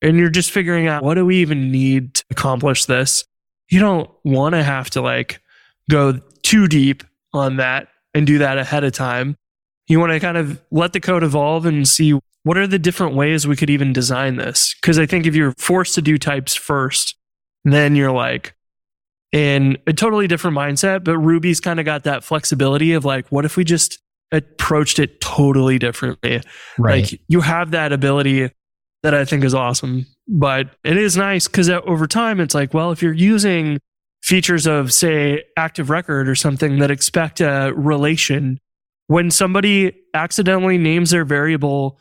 and 0.01 0.17
you're 0.17 0.29
just 0.29 0.51
figuring 0.51 0.87
out 0.87 1.03
what 1.03 1.15
do 1.15 1.25
we 1.25 1.37
even 1.37 1.71
need 1.71 2.15
to 2.15 2.23
accomplish 2.29 2.85
this? 2.85 3.25
You 3.69 3.79
don't 3.79 4.09
want 4.23 4.53
to 4.53 4.63
have 4.63 4.89
to 4.91 5.01
like 5.01 5.41
go 5.89 6.19
too 6.43 6.67
deep 6.67 7.03
on 7.33 7.57
that 7.57 7.87
and 8.13 8.27
do 8.27 8.37
that 8.37 8.59
ahead 8.59 8.83
of 8.83 8.93
time. 8.93 9.35
You 9.87 9.99
want 9.99 10.11
to 10.11 10.19
kind 10.19 10.37
of 10.37 10.61
let 10.71 10.93
the 10.93 10.99
code 10.99 11.23
evolve 11.23 11.65
and 11.65 11.87
see 11.87 12.19
what 12.43 12.57
are 12.57 12.67
the 12.67 12.77
different 12.77 13.15
ways 13.15 13.47
we 13.47 13.55
could 13.55 13.71
even 13.71 13.91
design 13.91 14.35
this. 14.35 14.75
Because 14.79 14.99
i 14.99 15.05
think 15.05 15.25
if 15.25 15.35
you're 15.35 15.53
forced 15.57 15.95
to 15.95 16.01
do 16.01 16.17
types 16.17 16.53
first 16.53 17.15
then 17.63 17.95
you're 17.95 18.11
like 18.11 18.53
in 19.31 19.77
a 19.87 19.93
totally 19.93 20.27
different 20.27 20.55
mindset 20.55 21.03
but 21.03 21.17
ruby's 21.17 21.59
kind 21.59 21.79
of 21.79 21.85
got 21.85 22.03
that 22.03 22.23
flexibility 22.23 22.93
of 22.93 23.03
like 23.03 23.27
what 23.29 23.43
if 23.43 23.57
we 23.57 23.63
just 23.63 23.99
approached 24.31 24.99
it 24.99 25.21
totally 25.21 25.77
differently 25.77 26.41
right. 26.77 27.11
like 27.11 27.21
you 27.27 27.41
have 27.41 27.71
that 27.71 27.93
ability 27.93 28.49
that 29.05 29.13
I 29.13 29.23
think 29.23 29.43
is 29.43 29.53
awesome. 29.53 30.07
But 30.27 30.71
it 30.83 30.97
is 30.97 31.15
nice 31.15 31.47
because 31.47 31.69
over 31.69 32.07
time, 32.07 32.39
it's 32.39 32.55
like, 32.55 32.73
well, 32.73 32.91
if 32.91 33.03
you're 33.03 33.13
using 33.13 33.79
features 34.23 34.65
of, 34.65 34.91
say, 34.91 35.43
Active 35.55 35.91
Record 35.91 36.27
or 36.27 36.33
something 36.33 36.79
that 36.79 36.89
expect 36.89 37.39
a 37.39 37.71
relation, 37.75 38.59
when 39.05 39.29
somebody 39.29 39.95
accidentally 40.15 40.79
names 40.79 41.11
their 41.11 41.23
variable 41.23 41.99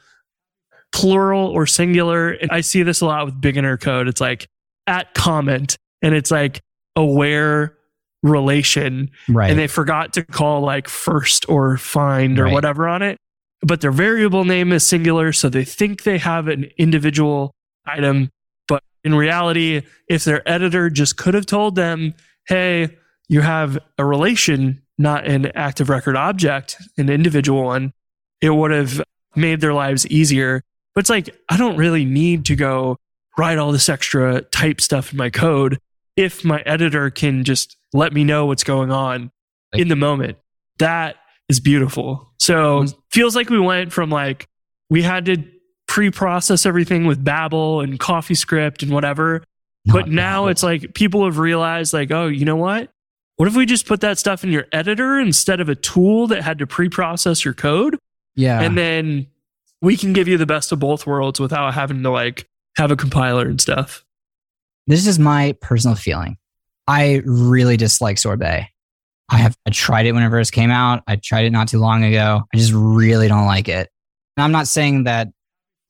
plural 0.92 1.48
or 1.48 1.66
singular, 1.66 2.30
and 2.30 2.50
I 2.50 2.62
see 2.62 2.82
this 2.82 3.02
a 3.02 3.06
lot 3.06 3.26
with 3.26 3.38
beginner 3.38 3.76
code, 3.76 4.08
it's 4.08 4.22
like 4.22 4.48
at 4.86 5.12
comment 5.12 5.76
and 6.00 6.14
it's 6.14 6.30
like 6.30 6.62
aware 6.96 7.76
relation 8.24 9.10
right. 9.28 9.50
and 9.50 9.58
they 9.58 9.66
forgot 9.66 10.14
to 10.14 10.24
call 10.24 10.62
like 10.62 10.88
first 10.88 11.48
or 11.48 11.76
find 11.76 12.40
or 12.40 12.44
Right. 12.44 12.52
whatever 12.54 12.88
on 12.88 13.02
it. 13.02 13.18
But 13.62 13.80
their 13.80 13.92
variable 13.92 14.44
name 14.44 14.72
is 14.72 14.84
singular, 14.86 15.32
so 15.32 15.48
they 15.48 15.64
think 15.64 16.02
they 16.02 16.18
have 16.18 16.48
an 16.48 16.70
individual 16.76 17.54
item. 17.86 18.30
But 18.66 18.82
in 19.04 19.14
reality, 19.14 19.82
if 20.08 20.24
their 20.24 20.46
editor 20.48 20.90
just 20.90 21.16
could 21.16 21.34
have 21.34 21.46
told 21.46 21.76
them, 21.76 22.14
hey, 22.48 22.96
you 23.28 23.42
have 23.42 23.78
a 23.98 24.04
relation, 24.04 24.82
not 24.98 25.26
an 25.26 25.46
active 25.54 25.88
record 25.88 26.16
object, 26.16 26.76
an 26.98 27.08
individual 27.08 27.64
one, 27.64 27.92
it 28.40 28.50
would 28.50 28.70
have 28.70 29.02
made 29.36 29.60
their 29.60 29.72
lives 29.74 30.06
easier. 30.08 30.62
But 30.94 31.00
it's 31.00 31.10
like, 31.10 31.34
I 31.48 31.56
don't 31.56 31.76
really 31.76 32.04
need 32.04 32.44
to 32.46 32.56
go 32.56 32.96
write 33.36 33.58
all 33.58 33.72
this 33.72 33.88
extra 33.88 34.42
type 34.42 34.80
stuff 34.80 35.12
in 35.12 35.18
my 35.18 35.30
code. 35.30 35.78
If 36.16 36.44
my 36.44 36.60
editor 36.66 37.10
can 37.10 37.44
just 37.44 37.76
let 37.92 38.12
me 38.12 38.24
know 38.24 38.46
what's 38.46 38.64
going 38.64 38.90
on 38.90 39.30
Like- 39.72 39.82
in 39.82 39.88
the 39.88 39.96
moment. 39.96 40.38
That 40.78 41.16
is 41.48 41.60
beautiful. 41.60 42.32
So 42.38 42.82
Mm. 42.84 42.94
feels 43.10 43.36
like 43.36 43.50
we 43.50 43.58
went 43.60 43.92
from 43.92 44.10
like 44.10 44.46
we 44.90 45.02
had 45.02 45.24
to 45.26 45.42
pre-process 45.86 46.66
everything 46.66 47.06
with 47.06 47.22
Babel 47.22 47.80
and 47.80 47.98
CoffeeScript 47.98 48.82
and 48.82 48.92
whatever. 48.92 49.42
but 49.86 50.08
now 50.08 50.44
bad. 50.46 50.50
it's 50.52 50.62
like 50.62 50.94
people 50.94 51.24
have 51.26 51.36
realized 51.38 51.92
like, 51.92 52.10
oh, 52.10 52.26
you 52.26 52.44
know 52.46 52.56
what? 52.56 52.90
What 53.36 53.48
if 53.48 53.54
we 53.54 53.66
just 53.66 53.86
put 53.86 54.00
that 54.00 54.18
stuff 54.18 54.42
in 54.42 54.50
your 54.50 54.66
editor 54.72 55.18
instead 55.20 55.60
of 55.60 55.68
a 55.68 55.74
tool 55.74 56.26
that 56.28 56.42
had 56.42 56.58
to 56.60 56.66
pre-process 56.66 57.44
your 57.44 57.52
code? 57.54 57.98
yeah. 58.34 58.60
And 58.62 58.78
then 58.78 59.26
we 59.82 59.96
can 59.98 60.12
give 60.14 60.26
you 60.26 60.38
the 60.38 60.46
best 60.46 60.72
of 60.72 60.78
both 60.78 61.06
worlds 61.06 61.38
without 61.38 61.74
having 61.74 62.02
to 62.02 62.10
like 62.10 62.48
have 62.78 62.90
a 62.90 62.96
compiler 62.96 63.46
and 63.46 63.60
stuff. 63.60 64.04
This 64.86 65.06
is 65.06 65.18
my 65.18 65.56
personal 65.60 65.96
feeling. 65.96 66.36
I 66.86 67.22
really 67.24 67.76
dislike 67.76 68.18
Sorbet. 68.18 68.68
I 69.30 69.36
have 69.38 69.56
I 69.66 69.70
tried 69.70 70.06
it 70.06 70.12
whenever 70.12 70.38
it 70.38 70.52
came 70.52 70.70
out. 70.70 71.02
I 71.06 71.16
tried 71.16 71.46
it 71.46 71.50
not 71.50 71.68
too 71.68 71.78
long 71.78 72.04
ago. 72.04 72.42
I 72.52 72.56
just 72.56 72.72
really 72.74 73.28
don't 73.28 73.46
like 73.46 73.68
it. 73.68 73.88
And 74.36 74.44
I'm 74.44 74.52
not 74.52 74.68
saying 74.68 75.04
that 75.04 75.28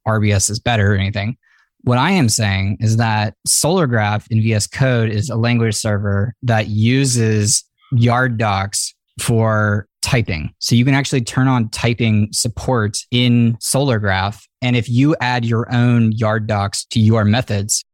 RBS 0.07 0.51
is 0.51 0.61
better 0.61 0.93
or 0.93 0.97
anything. 0.97 1.37
What 1.83 1.99
I 1.99 2.13
am 2.13 2.29
saying 2.29 2.79
is 2.81 2.97
that 2.97 3.35
SolarGraph 3.47 4.27
in 4.31 4.41
VS 4.41 4.69
Code 4.69 5.11
is 5.11 5.29
a 5.29 5.37
language 5.37 5.75
server 5.75 6.35
that 6.43 6.69
uses 6.69 7.65
yard 7.93 8.39
docs 8.39 8.95
for 9.21 9.87
typing. 10.01 10.55
So 10.61 10.75
you 10.75 10.85
can 10.85 10.95
actually 10.95 11.23
turn 11.23 11.49
on 11.49 11.69
typing 11.71 12.29
support 12.33 12.97
in 13.11 13.57
SolarGraph. 13.57 14.43
And 14.63 14.77
if 14.77 14.89
you 14.89 15.15
add 15.21 15.45
your 15.45 15.73
own 15.73 16.13
yard 16.13 16.47
docs 16.47 16.85
to 16.87 17.01
your 17.01 17.25
methods, 17.25 17.85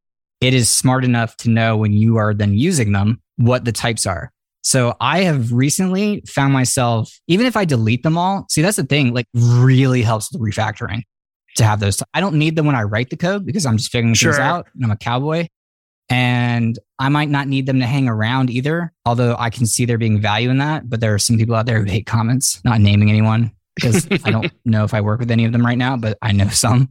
it 0.40 0.55
is 0.55 0.68
smart 0.68 1.05
enough 1.05 1.37
to 1.38 1.50
know 1.50 1.76
when 1.76 1.92
you 1.92 2.16
are 2.16 2.33
then 2.35 2.55
using 2.55 2.92
them 2.92 3.20
what 3.37 3.64
the 3.64 3.72
types 3.72 4.07
are. 4.07 4.33
So 4.62 4.94
I 5.00 5.20
have 5.20 5.53
recently 5.53 6.22
found 6.26 6.53
myself, 6.53 7.18
even 7.26 7.46
if 7.46 7.57
I 7.57 7.64
delete 7.64 8.03
them 8.03 8.18
all, 8.18 8.46
see, 8.50 8.62
that's 8.62 8.76
the 8.76 8.85
thing, 8.85 9.14
like 9.14 9.26
really 9.33 10.03
helps 10.03 10.31
with 10.33 10.42
refactoring 10.42 11.03
to 11.57 11.64
have 11.64 11.81
those. 11.81 12.03
I 12.12 12.20
don't 12.20 12.37
need 12.37 12.57
them 12.57 12.66
when 12.66 12.74
I 12.74 12.83
write 12.83 13.11
the 13.11 13.16
code 13.16 13.46
because 13.46 13.64
I'm 13.64 13.79
just 13.79 13.90
figuring 13.90 14.14
things 14.14 14.38
out 14.38 14.68
and 14.74 14.85
I'm 14.85 14.90
a 14.90 14.96
cowboy. 14.96 15.48
And 16.11 16.79
I 16.98 17.09
might 17.09 17.31
not 17.31 17.46
need 17.46 17.66
them 17.66 17.79
to 17.81 17.87
hang 17.87 18.09
around 18.09 18.50
either, 18.50 18.92
although 19.07 19.37
I 19.38 19.48
can 19.48 19.64
see 19.66 19.85
there 19.85 19.96
being 19.96 20.20
value 20.20 20.50
in 20.50 20.59
that. 20.59 20.90
But 20.90 21.00
there 21.00 21.14
are 21.14 21.20
some 21.20 21.38
people 21.38 21.55
out 21.55 21.66
there 21.66 21.79
who 21.79 21.90
hate 21.90 22.05
comments, 22.05 22.61
not 22.64 22.81
naming 22.81 23.09
anyone 23.11 23.53
because 23.76 24.09
I 24.24 24.31
don't 24.31 24.53
know 24.64 24.85
if 24.85 24.92
I 24.92 25.00
work 25.00 25.20
with 25.20 25.31
any 25.31 25.44
of 25.44 25.53
them 25.53 25.64
right 25.64 25.79
now, 25.79 25.96
but 25.96 26.18
I 26.20 26.33
know 26.33 26.48
some 26.48 26.90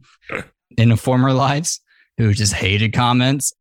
in 0.76 0.96
former 0.96 1.32
lives 1.32 1.80
who 2.20 2.34
just 2.34 2.52
hated 2.52 2.92
comments. 2.92 3.52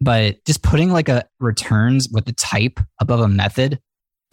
But 0.00 0.44
just 0.44 0.62
putting 0.62 0.90
like 0.90 1.08
a 1.08 1.24
returns 1.38 2.08
with 2.10 2.24
the 2.24 2.32
type 2.32 2.80
above 3.00 3.20
a 3.20 3.28
method, 3.28 3.78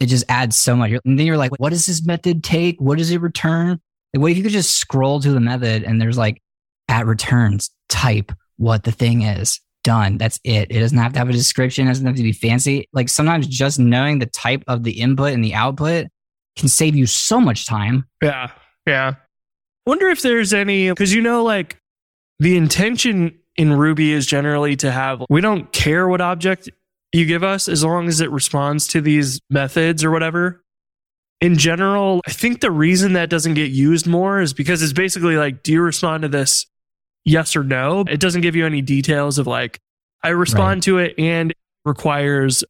it 0.00 0.06
just 0.06 0.24
adds 0.28 0.56
so 0.56 0.74
much. 0.74 0.90
And 1.04 1.18
then 1.18 1.26
you're 1.26 1.36
like, 1.36 1.52
what 1.58 1.70
does 1.70 1.86
this 1.86 2.04
method 2.04 2.42
take? 2.42 2.80
What 2.80 2.98
does 2.98 3.10
it 3.10 3.20
return? 3.20 3.80
Like, 4.12 4.20
what 4.20 4.30
if 4.32 4.36
you 4.36 4.42
could 4.42 4.52
just 4.52 4.76
scroll 4.76 5.20
to 5.20 5.32
the 5.32 5.40
method 5.40 5.84
and 5.84 6.00
there's 6.00 6.18
like 6.18 6.42
at 6.88 7.06
returns, 7.06 7.70
type 7.88 8.32
what 8.56 8.84
the 8.84 8.92
thing 8.92 9.22
is. 9.22 9.60
Done. 9.84 10.18
That's 10.18 10.38
it. 10.44 10.70
It 10.70 10.80
doesn't 10.80 10.98
have 10.98 11.12
to 11.14 11.18
have 11.18 11.28
a 11.28 11.32
description. 11.32 11.86
It 11.86 11.90
doesn't 11.90 12.06
have 12.06 12.16
to 12.16 12.22
be 12.22 12.32
fancy. 12.32 12.88
Like 12.92 13.08
sometimes 13.08 13.46
just 13.46 13.78
knowing 13.78 14.18
the 14.18 14.26
type 14.26 14.62
of 14.68 14.84
the 14.84 15.00
input 15.00 15.32
and 15.32 15.44
the 15.44 15.54
output 15.54 16.06
can 16.56 16.68
save 16.68 16.94
you 16.94 17.06
so 17.06 17.40
much 17.40 17.66
time. 17.66 18.06
Yeah. 18.22 18.50
Yeah. 18.86 19.14
Wonder 19.86 20.08
if 20.08 20.22
there's 20.22 20.52
any, 20.52 20.90
because 20.90 21.12
you 21.12 21.22
know, 21.22 21.42
like 21.42 21.78
the 22.38 22.56
intention 22.56 23.38
in 23.56 23.72
Ruby 23.72 24.12
is 24.12 24.26
generally 24.26 24.76
to 24.76 24.90
have, 24.90 25.22
we 25.28 25.40
don't 25.40 25.70
care 25.72 26.08
what 26.08 26.20
object 26.20 26.70
you 27.12 27.26
give 27.26 27.44
us 27.44 27.68
as 27.68 27.84
long 27.84 28.08
as 28.08 28.20
it 28.20 28.30
responds 28.30 28.86
to 28.88 29.00
these 29.00 29.40
methods 29.50 30.02
or 30.02 30.10
whatever. 30.10 30.62
In 31.40 31.58
general, 31.58 32.20
I 32.26 32.30
think 32.30 32.60
the 32.60 32.70
reason 32.70 33.14
that 33.14 33.28
doesn't 33.28 33.54
get 33.54 33.70
used 33.70 34.06
more 34.06 34.40
is 34.40 34.52
because 34.54 34.82
it's 34.82 34.92
basically 34.92 35.36
like, 35.36 35.62
do 35.62 35.72
you 35.72 35.82
respond 35.82 36.22
to 36.22 36.28
this 36.28 36.66
yes 37.24 37.56
or 37.56 37.64
no? 37.64 38.04
It 38.08 38.20
doesn't 38.20 38.42
give 38.42 38.56
you 38.56 38.64
any 38.64 38.80
details 38.80 39.38
of 39.38 39.46
like, 39.46 39.80
I 40.22 40.28
respond 40.28 40.84
to 40.84 40.98
it 40.98 41.14
and 41.18 41.52
requires 41.84 42.62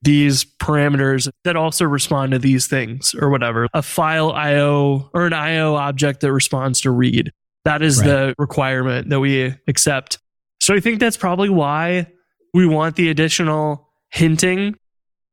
these 0.00 0.44
parameters 0.44 1.28
that 1.44 1.56
also 1.56 1.84
respond 1.84 2.32
to 2.32 2.38
these 2.38 2.66
things 2.66 3.14
or 3.14 3.28
whatever. 3.28 3.68
A 3.74 3.82
file 3.82 4.32
IO 4.32 5.10
or 5.12 5.26
an 5.26 5.32
IO 5.32 5.74
object 5.74 6.20
that 6.20 6.32
responds 6.32 6.80
to 6.82 6.90
read. 6.90 7.30
That 7.64 7.82
is 7.82 7.98
Right. 7.98 8.06
the 8.06 8.34
requirement 8.38 9.10
that 9.10 9.20
we 9.20 9.54
accept. 9.66 10.18
So 10.60 10.74
I 10.74 10.80
think 10.80 11.00
that's 11.00 11.16
probably 11.16 11.48
why 11.48 12.06
we 12.54 12.66
want 12.66 12.96
the 12.96 13.10
additional 13.10 13.88
hinting 14.10 14.76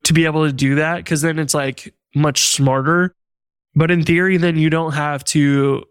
to 0.03 0.13
be 0.13 0.25
able 0.25 0.45
to 0.45 0.53
do 0.53 0.75
that 0.75 0.97
because 0.97 1.21
then 1.21 1.39
it's 1.39 1.53
like 1.53 1.93
much 2.13 2.41
smarter. 2.47 3.15
But 3.73 3.91
in 3.91 4.03
theory, 4.03 4.37
then 4.37 4.57
you 4.57 4.69
don't 4.69 4.93
have 4.93 5.23
to 5.25 5.83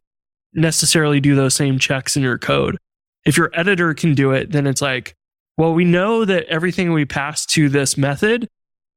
necessarily 0.52 1.20
do 1.20 1.34
those 1.34 1.54
same 1.54 1.78
checks 1.78 2.16
in 2.16 2.22
your 2.22 2.38
code. 2.38 2.78
If 3.26 3.36
your 3.36 3.50
editor 3.54 3.94
can 3.94 4.14
do 4.14 4.30
it, 4.32 4.52
then 4.52 4.66
it's 4.66 4.82
like, 4.82 5.14
well, 5.56 5.74
we 5.74 5.84
know 5.84 6.24
that 6.24 6.44
everything 6.46 6.92
we 6.92 7.04
pass 7.04 7.46
to 7.46 7.68
this 7.68 7.96
method 7.96 8.48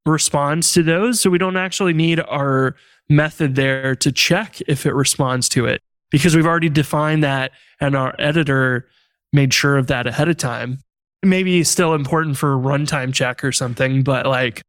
responds 0.05 0.71
to 0.73 0.83
those. 0.83 1.19
So 1.21 1.29
we 1.29 1.37
don't 1.37 1.57
actually 1.57 1.93
need 1.93 2.19
our 2.19 2.75
method 3.09 3.55
there 3.55 3.95
to 3.95 4.11
check 4.11 4.59
if 4.67 4.85
it 4.85 4.93
responds 4.93 5.49
to 5.49 5.65
it 5.65 5.81
because 6.11 6.35
we've 6.35 6.45
already 6.45 6.69
defined 6.69 7.23
that 7.23 7.51
and 7.81 7.95
our 7.95 8.15
editor 8.19 8.87
made 9.33 9.53
sure 9.53 9.77
of 9.77 9.87
that 9.87 10.07
ahead 10.07 10.29
of 10.29 10.37
time. 10.37 10.79
Maybe 11.23 11.63
still 11.63 11.93
important 11.93 12.37
for 12.37 12.53
a 12.53 12.57
runtime 12.57 13.13
check 13.13 13.43
or 13.43 13.51
something, 13.51 14.03
but 14.03 14.25
like 14.25 14.61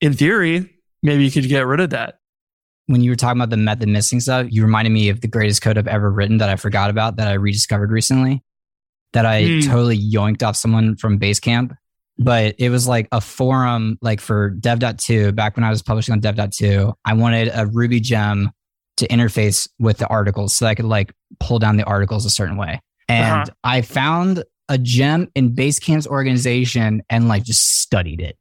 in 0.00 0.12
theory, 0.14 0.70
maybe 1.02 1.24
you 1.24 1.30
could 1.30 1.48
get 1.48 1.66
rid 1.66 1.80
of 1.80 1.90
that. 1.90 2.18
when 2.86 3.00
you 3.00 3.10
were 3.10 3.16
talking 3.16 3.40
about 3.40 3.48
the 3.48 3.56
method 3.56 3.88
missing 3.88 4.20
stuff, 4.20 4.46
you 4.50 4.62
reminded 4.62 4.90
me 4.90 5.08
of 5.08 5.22
the 5.22 5.26
greatest 5.28 5.62
code 5.62 5.78
I've 5.78 5.86
ever 5.88 6.10
written 6.10 6.36
that 6.36 6.50
I 6.50 6.56
forgot 6.56 6.90
about 6.90 7.16
that 7.16 7.28
I 7.28 7.32
rediscovered 7.32 7.90
recently. 7.90 8.42
That 9.14 9.24
I 9.24 9.44
Hmm. 9.46 9.60
totally 9.60 9.98
yoinked 9.98 10.42
off 10.42 10.54
someone 10.54 10.94
from 10.96 11.18
Basecamp. 11.18 11.74
But 12.18 12.56
it 12.58 12.68
was 12.68 12.86
like 12.86 13.08
a 13.10 13.22
forum, 13.22 13.96
like 14.02 14.20
for 14.20 14.50
Dev.to, 14.50 15.32
back 15.32 15.56
when 15.56 15.64
I 15.64 15.70
was 15.70 15.82
publishing 15.82 16.12
on 16.12 16.20
Dev.to. 16.20 16.92
I 17.06 17.14
wanted 17.14 17.50
a 17.54 17.64
Ruby 17.66 18.00
gem 18.00 18.50
to 18.98 19.08
interface 19.08 19.68
with 19.78 19.98
the 19.98 20.06
articles 20.08 20.52
so 20.54 20.66
I 20.66 20.74
could 20.74 20.84
like 20.84 21.12
pull 21.40 21.58
down 21.58 21.76
the 21.76 21.84
articles 21.84 22.24
a 22.24 22.30
certain 22.30 22.56
way. 22.56 22.80
And 23.08 23.42
Uh-huh. 23.42 23.54
I 23.64 23.82
found 23.82 24.44
a 24.68 24.78
gem 24.78 25.28
in 25.34 25.54
Basecamp's 25.54 26.06
organization 26.06 27.02
and 27.10 27.28
like 27.28 27.44
just 27.44 27.80
studied 27.80 28.20
it. 28.20 28.36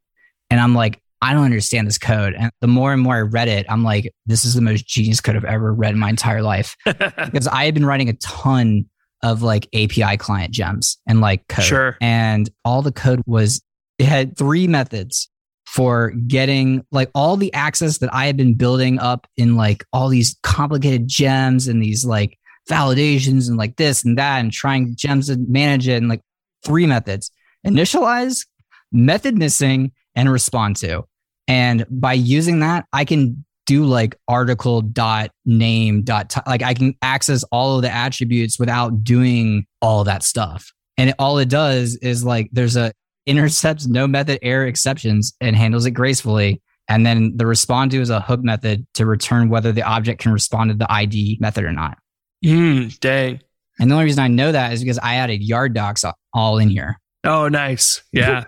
And 0.50 0.60
I'm 0.60 0.74
like, 0.76 1.02
I 1.22 1.34
don't 1.34 1.46
understand 1.46 1.88
this 1.88 1.98
code. 1.98 2.34
And 2.38 2.52
the 2.62 2.68
more 2.68 2.92
and 2.94 3.02
more 3.02 3.16
I 3.16 3.22
read 3.22 3.48
it, 3.48 3.66
I'm 3.70 3.84
like, 3.84 4.14
this 4.26 4.44
is 4.46 4.54
the 4.54 4.62
most 4.62 4.86
genius 4.86 5.22
code 5.22 5.36
I've 5.36 5.46
ever 5.46 5.74
read 5.74 5.94
in 5.94 6.00
my 6.00 6.10
entire 6.10 6.42
life. 6.42 6.76
because 6.86 7.48
I 7.48 7.66
had 7.66 7.74
been 7.74 7.86
writing 7.86 8.10
a 8.10 8.14
ton 8.14 8.86
of 9.22 9.42
like 9.42 9.68
API 9.74 10.18
client 10.18 10.52
gems 10.52 10.98
and 11.08 11.22
like 11.22 11.48
code. 11.48 11.66
Sure. 11.66 11.98
And 12.02 12.50
all 12.66 12.82
the 12.82 12.92
code 12.92 13.22
was, 13.26 13.62
it 13.98 14.06
had 14.06 14.38
three 14.38 14.68
methods 14.68 15.30
for 15.74 16.12
getting 16.28 16.86
like 16.92 17.10
all 17.16 17.36
the 17.36 17.52
access 17.52 17.98
that 17.98 18.14
I 18.14 18.28
had 18.28 18.38
been 18.38 18.54
building 18.54 19.00
up 19.00 19.26
in 19.38 19.56
like 19.56 19.84
all 19.92 20.08
these 20.08 20.38
complicated 20.44 21.08
gems 21.08 21.68
and 21.68 21.82
these 21.82 22.06
like 22.06 22.38
validations 22.70 23.48
and 23.48 23.58
like 23.58 23.76
this 23.78 24.06
and 24.06 24.16
that 24.20 24.40
and 24.40 24.52
trying 24.52 24.96
gems 24.96 25.28
to 25.28 25.38
manage 25.48 25.88
it 25.88 25.96
and 25.96 26.10
like 26.10 26.22
three 26.64 26.86
methods 26.86 27.32
initialize, 27.66 28.46
method 28.92 29.36
missing, 29.36 29.92
and 30.16 30.32
respond 30.32 30.76
to. 30.76 31.06
And 31.48 31.88
by 31.90 32.14
using 32.14 32.60
that, 32.60 32.86
I 32.94 33.04
can 33.04 33.44
do 33.66 33.86
like 33.86 34.16
article 34.28 34.82
dot 34.82 35.32
name 35.44 36.04
dot 36.04 36.36
like 36.46 36.62
I 36.62 36.76
can 36.76 36.96
access 37.02 37.44
all 37.46 37.78
of 37.78 37.82
the 37.82 37.90
attributes 37.90 38.60
without 38.60 39.04
doing 39.04 39.66
all 39.82 40.04
that 40.04 40.22
stuff. 40.22 40.72
And 40.98 41.10
it, 41.10 41.16
all 41.18 41.40
it 41.40 41.50
does 41.50 41.96
is 41.96 42.24
like 42.24 42.50
there's 42.52 42.76
a 42.76 42.94
intercepts 43.26 43.88
no 43.88 44.08
method 44.08 44.40
error 44.42 44.66
exceptions 44.66 45.34
and 45.42 45.56
handles 45.56 45.86
it 45.86 45.92
gracefully. 45.92 46.62
And 46.90 47.06
then 47.06 47.38
the 47.38 47.46
respond 47.46 47.92
to 47.92 48.02
is 48.02 48.10
a 48.10 48.20
hook 48.20 48.44
method 48.44 48.86
to 48.96 49.06
return 49.06 49.50
whether 49.50 49.72
the 49.72 49.84
object 49.84 50.22
can 50.22 50.34
respond 50.34 50.72
to 50.72 50.78
the 50.78 50.92
ID 50.92 51.38
method 51.40 51.64
or 51.64 51.72
not. 51.72 51.98
Mm, 52.44 53.00
dang. 53.00 53.40
And 53.80 53.90
the 53.90 53.96
only 53.96 54.06
reason 54.06 54.24
I 54.24 54.28
know 54.28 54.52
that 54.52 54.74
is 54.74 54.82
because 54.82 55.00
I 55.00 55.16
added 55.16 55.42
yard 55.42 55.74
docs 55.74 56.04
all 56.34 56.58
in 56.58 56.70
here. 56.70 57.00
Oh, 57.24 57.48
nice. 57.48 58.02
Yeah. 58.12 58.46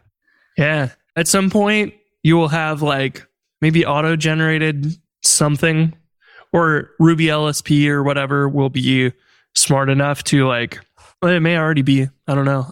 yeah. 0.57 0.89
At 1.15 1.27
some 1.27 1.49
point, 1.49 1.93
you 2.23 2.35
will 2.35 2.49
have 2.49 2.81
like 2.81 3.25
maybe 3.61 3.85
auto 3.85 4.15
generated 4.15 4.87
something 5.23 5.93
or 6.51 6.91
Ruby 6.99 7.25
LSP 7.25 7.87
or 7.87 8.03
whatever 8.03 8.49
will 8.49 8.69
be 8.69 9.11
smart 9.55 9.89
enough 9.89 10.23
to 10.25 10.47
like, 10.47 10.79
well, 11.21 11.33
it 11.33 11.39
may 11.39 11.57
already 11.57 11.81
be. 11.81 12.07
I 12.27 12.35
don't 12.35 12.45
know. 12.45 12.71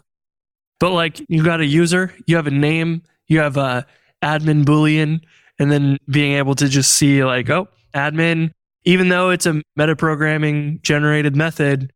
But 0.83 0.91
like, 0.91 1.21
you 1.29 1.45
got 1.45 1.61
a 1.61 1.65
user, 1.65 2.13
you 2.27 2.35
have 2.35 2.45
a 2.45 2.51
name, 2.51 3.03
you 3.27 3.39
have 3.39 3.55
a 3.55 3.87
admin 4.21 4.65
Boolean, 4.65 5.21
and 5.57 5.71
then 5.71 5.97
being 6.09 6.33
able 6.33 6.55
to 6.55 6.67
just 6.67 6.91
see 6.91 7.23
like, 7.23 7.49
oh, 7.49 7.69
admin, 7.95 8.51
even 8.83 9.07
though 9.07 9.29
it's 9.29 9.45
a 9.45 9.61
metaprogramming 9.79 10.81
generated 10.81 11.37
method, 11.37 11.93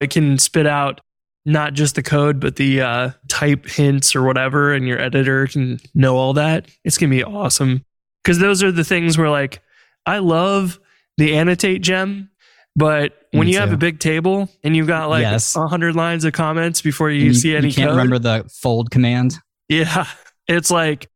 it 0.00 0.10
can 0.10 0.36
spit 0.36 0.66
out 0.66 1.00
not 1.44 1.74
just 1.74 1.94
the 1.94 2.02
code, 2.02 2.40
but 2.40 2.56
the 2.56 2.80
uh, 2.80 3.10
type 3.28 3.66
hints 3.66 4.16
or 4.16 4.24
whatever, 4.24 4.74
and 4.74 4.88
your 4.88 5.00
editor 5.00 5.46
can 5.46 5.78
know 5.94 6.16
all 6.16 6.32
that. 6.32 6.66
It's 6.82 6.98
gonna 6.98 7.10
be 7.10 7.22
awesome 7.22 7.84
because 8.24 8.40
those 8.40 8.64
are 8.64 8.72
the 8.72 8.82
things 8.82 9.16
where 9.16 9.30
like 9.30 9.62
I 10.06 10.18
love 10.18 10.80
the 11.18 11.36
annotate 11.36 11.82
gem, 11.82 12.30
but 12.78 13.12
when 13.32 13.46
Me 13.46 13.52
you 13.52 13.58
have 13.58 13.72
a 13.72 13.76
big 13.76 13.98
table 13.98 14.48
and 14.62 14.74
you've 14.76 14.86
got 14.86 15.08
like 15.10 15.24
a 15.24 15.30
Yes. 15.32 15.54
hundred 15.54 15.96
lines 15.96 16.24
of 16.24 16.32
comments 16.32 16.80
before 16.80 17.10
you, 17.10 17.26
you, 17.26 17.34
see 17.34 17.54
any 17.56 17.68
you 17.68 17.74
can't 17.74 17.88
code, 17.90 17.96
remember 17.96 18.18
the 18.18 18.48
fold 18.50 18.90
command. 18.90 19.34
yeah, 19.68 20.06
it's 20.48 20.70
like 20.70 21.08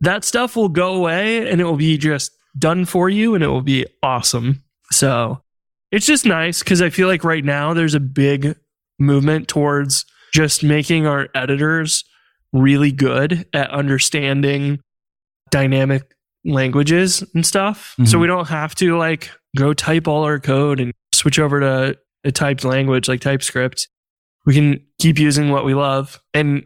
that 0.00 0.24
stuff 0.24 0.56
will 0.56 0.68
go 0.68 0.94
away 0.94 1.48
and 1.50 1.60
it 1.60 1.64
will 1.64 1.76
be 1.76 1.96
just 1.98 2.32
done 2.58 2.84
for 2.84 3.08
you 3.10 3.34
and 3.34 3.44
it 3.44 3.48
will 3.48 3.62
be 3.62 3.86
awesome. 4.02 4.62
So 4.90 5.42
it's 5.92 6.06
just 6.06 6.24
nice 6.26 6.60
because 6.60 6.82
I 6.82 6.90
feel 6.90 7.08
like 7.08 7.24
right 7.24 7.44
now 7.44 7.74
there's 7.74 7.94
a 7.94 8.00
big 8.00 8.56
movement 8.98 9.48
towards 9.48 10.04
just 10.32 10.64
making 10.64 11.06
our 11.06 11.28
editors 11.34 12.04
really 12.52 12.92
good 12.92 13.46
at 13.52 13.70
understanding 13.70 14.80
dynamic 15.50 16.02
languages 16.44 17.22
and 17.34 17.44
stuff. 17.44 17.94
So 18.04 18.16
Mhm. 18.16 18.20
we 18.22 18.26
don't 18.26 18.48
have 18.48 18.74
to 18.76 18.96
like 18.96 19.30
go 19.56 19.72
type 19.74 20.06
all 20.06 20.22
our 20.24 20.38
code 20.38 20.80
and 20.80 20.92
switch 21.12 21.38
over 21.38 21.60
to 21.60 21.96
a 22.24 22.32
typed 22.32 22.64
language 22.64 23.08
like 23.08 23.20
TypeScript. 23.20 23.88
We 24.44 24.54
can 24.54 24.80
keep 25.00 25.18
using 25.18 25.50
what 25.50 25.64
we 25.64 25.74
love. 25.74 26.20
And 26.34 26.64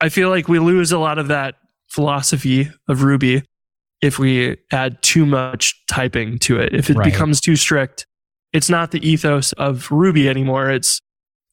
I 0.00 0.08
feel 0.08 0.30
like 0.30 0.48
we 0.48 0.58
lose 0.58 0.90
a 0.92 0.98
lot 0.98 1.18
of 1.18 1.28
that 1.28 1.56
philosophy 1.88 2.70
of 2.88 3.02
Ruby 3.02 3.42
if 4.02 4.18
we 4.18 4.56
add 4.72 5.02
too 5.02 5.26
much 5.26 5.74
typing 5.88 6.38
to 6.40 6.58
it. 6.58 6.74
If 6.74 6.88
it 6.90 6.96
Right. 6.96 7.04
becomes 7.12 7.40
too 7.40 7.56
strict, 7.56 8.06
it's 8.52 8.70
not 8.70 8.90
the 8.92 9.06
ethos 9.06 9.52
of 9.54 9.90
Ruby 9.90 10.28
anymore. 10.28 10.70
It's 10.70 11.00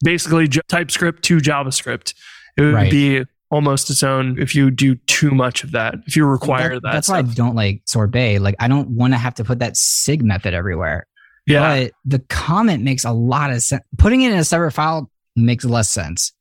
basically 0.03 0.47
J- 0.47 0.61
TypeScript 0.67 1.23
to 1.23 1.37
JavaScript. 1.37 2.13
It 2.57 2.61
would 2.61 2.73
Right. 2.73 2.91
be 2.91 3.25
almost 3.49 3.89
its 3.89 4.03
own 4.03 4.37
if 4.39 4.53
you 4.55 4.69
do 4.71 4.95
too 5.07 5.31
much 5.31 5.63
of 5.63 5.71
that. 5.71 5.95
If 6.05 6.15
you 6.15 6.25
require 6.25 6.79
that, 6.79 6.91
That's 6.91 7.09
why 7.09 7.19
I 7.19 7.21
don't 7.21 7.55
like 7.55 7.81
sorbet. 7.85 8.39
Like 8.39 8.55
I 8.59 8.67
don't 8.67 8.89
want 8.89 9.13
to 9.13 9.17
have 9.17 9.35
to 9.35 9.43
put 9.43 9.59
that 9.59 9.77
sig 9.77 10.23
method 10.23 10.53
everywhere. 10.53 11.07
yeah. 11.45 11.83
But 11.85 11.91
the 12.05 12.19
comment 12.27 12.83
makes 12.83 13.05
a 13.05 13.11
lot 13.11 13.51
of 13.51 13.61
sense. 13.61 13.83
Putting 13.97 14.21
it 14.21 14.31
in 14.33 14.37
a 14.39 14.43
separate 14.43 14.71
file 14.71 15.09
makes 15.35 15.63
less 15.65 15.89
sense. 15.89 16.33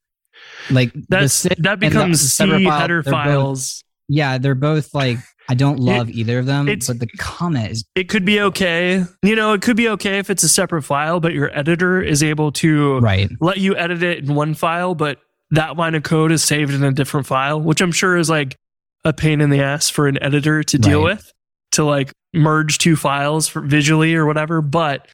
Like 0.70 0.92
That's 1.08 1.42
that 1.58 1.78
becomes 1.80 2.20
C 2.20 2.26
separate 2.28 2.64
file, 2.64 2.78
header 2.80 3.02
they're 3.02 3.12
both- 3.12 3.24
files. 3.24 3.84
yeah, 4.08 4.38
they're 4.38 4.54
both 4.54 4.94
like 4.94 5.18
I 5.48 5.54
don't 5.54 5.78
love 5.78 6.10
either 6.10 6.40
of 6.40 6.46
them. 6.46 6.68
it's- 6.68 6.88
But 6.88 6.98
the 6.98 7.06
comment 7.18 7.70
is 7.70 7.84
it 7.94 8.08
could 8.08 8.24
be 8.24 8.40
okay. 8.40 9.04
You 9.22 9.36
know, 9.36 9.52
it 9.52 9.62
could 9.62 9.76
be 9.76 9.88
okay 9.90 10.18
if 10.18 10.28
it's 10.28 10.42
a 10.42 10.48
separate 10.48 10.82
file, 10.82 11.20
but 11.20 11.32
your 11.34 11.56
editor 11.56 12.02
is 12.02 12.22
able 12.24 12.50
to 12.52 12.98
right. 12.98 13.30
let 13.40 13.58
you 13.58 13.76
edit 13.76 14.02
it 14.02 14.24
in 14.24 14.34
one 14.34 14.54
file, 14.54 14.94
but 14.96 15.18
that 15.50 15.76
line 15.76 15.94
of 15.94 16.02
code 16.02 16.32
is 16.32 16.42
saved 16.42 16.72
in 16.74 16.82
a 16.82 16.92
different 16.92 17.26
file, 17.26 17.60
which 17.60 17.80
I'm 17.80 17.92
sure 17.92 18.16
is 18.16 18.28
like 18.28 18.56
a 19.04 19.12
pain 19.12 19.40
in 19.40 19.50
the 19.50 19.60
ass 19.60 19.88
for 19.88 20.08
an 20.08 20.20
editor 20.22 20.62
to 20.64 20.78
deal 20.78 21.04
Right. 21.04 21.16
with 21.16 21.32
to 21.72 21.84
like 21.84 22.12
merge 22.34 22.78
two 22.78 22.96
files 22.96 23.46
for 23.48 23.60
visually 23.62 24.14
or 24.14 24.26
whatever. 24.26 24.60
But 24.62 25.08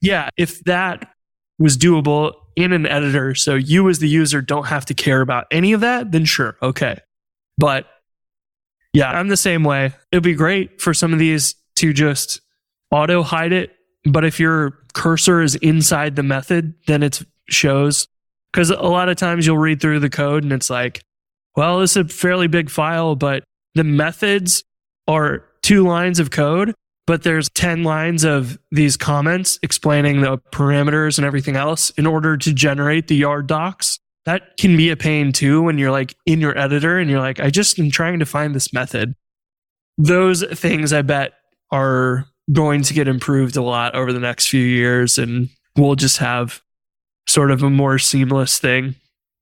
yeah, 0.00 0.28
if 0.36 0.62
that 0.64 1.10
was 1.58 1.76
doable 1.76 2.34
in 2.56 2.72
an 2.72 2.86
editor, 2.86 3.34
so 3.34 3.54
you 3.54 3.88
as 3.88 3.98
the 3.98 4.08
user 4.08 4.40
don't 4.40 4.66
have 4.66 4.84
to 4.86 4.94
care 4.94 5.20
about 5.20 5.46
any 5.50 5.72
of 5.72 5.80
that, 5.80 6.12
then 6.12 6.24
sure, 6.24 6.56
okay. 6.62 6.98
But 7.58 7.86
yeah, 8.92 9.10
I'm 9.10 9.28
the 9.28 9.36
same 9.36 9.64
way. 9.64 9.92
It'd 10.12 10.22
be 10.22 10.34
great 10.34 10.80
for 10.80 10.94
some 10.94 11.12
of 11.12 11.18
these 11.18 11.56
to 11.76 11.92
just 11.92 12.40
auto 12.92 13.22
hide 13.24 13.52
it. 13.52 13.72
But 14.04 14.24
if 14.24 14.38
your 14.38 14.78
cursor 14.92 15.40
is 15.42 15.56
inside 15.56 16.14
the 16.14 16.22
method, 16.22 16.74
then 16.86 17.02
it 17.02 17.22
shows. 17.48 18.06
Because 18.54 18.70
a 18.70 18.76
lot 18.76 19.08
of 19.08 19.16
times 19.16 19.46
you'll 19.48 19.58
read 19.58 19.80
through 19.80 19.98
the 19.98 20.08
code 20.08 20.44
and 20.44 20.52
it's 20.52 20.70
like, 20.70 21.02
well, 21.56 21.80
this 21.80 21.96
is 21.96 21.96
a 21.96 22.04
fairly 22.04 22.46
big 22.46 22.70
file, 22.70 23.16
but 23.16 23.42
the 23.74 23.82
methods 23.82 24.62
are 25.08 25.44
two 25.64 25.82
lines 25.82 26.20
of 26.20 26.30
code, 26.30 26.72
but 27.04 27.24
there's 27.24 27.48
10 27.50 27.82
lines 27.82 28.22
of 28.22 28.56
these 28.70 28.96
comments 28.96 29.58
explaining 29.64 30.20
the 30.20 30.38
parameters 30.52 31.18
and 31.18 31.26
everything 31.26 31.56
else 31.56 31.90
in 31.90 32.06
order 32.06 32.36
to 32.36 32.52
generate 32.52 33.08
the 33.08 33.16
yard 33.16 33.48
docs. 33.48 33.98
That 34.24 34.56
can 34.56 34.76
be 34.76 34.88
a 34.90 34.96
pain 34.96 35.32
too 35.32 35.60
when 35.60 35.76
you're 35.76 35.90
like 35.90 36.14
in 36.24 36.40
your 36.40 36.56
editor 36.56 37.00
and 37.00 37.10
you're 37.10 37.20
like, 37.20 37.40
I 37.40 37.50
just 37.50 37.76
am 37.80 37.90
trying 37.90 38.20
to 38.20 38.26
find 38.26 38.54
this 38.54 38.72
method. 38.72 39.14
Those 39.98 40.44
things 40.44 40.92
I 40.92 41.02
bet 41.02 41.32
are 41.72 42.24
going 42.52 42.82
to 42.82 42.94
get 42.94 43.08
improved 43.08 43.56
a 43.56 43.62
lot 43.62 43.96
over 43.96 44.12
the 44.12 44.20
next 44.20 44.46
few 44.46 44.64
years 44.64 45.18
and 45.18 45.48
we'll 45.76 45.96
just 45.96 46.18
have 46.18 46.62
sort 47.26 47.50
of 47.50 47.62
a 47.62 47.70
more 47.70 47.98
seamless 47.98 48.58
thing 48.58 48.94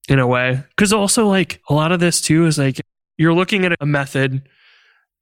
in 0.09 0.19
a 0.19 0.27
way. 0.27 0.63
Cause 0.77 0.93
also 0.93 1.27
like 1.29 1.61
a 1.69 1.75
lot 1.75 1.93
of 1.93 2.01
this 2.01 2.21
too 2.21 2.47
is 2.47 2.59
like 2.59 2.81
you're 3.19 3.35
looking 3.35 3.65
at 3.65 3.73
a 3.81 3.87
method 3.87 4.49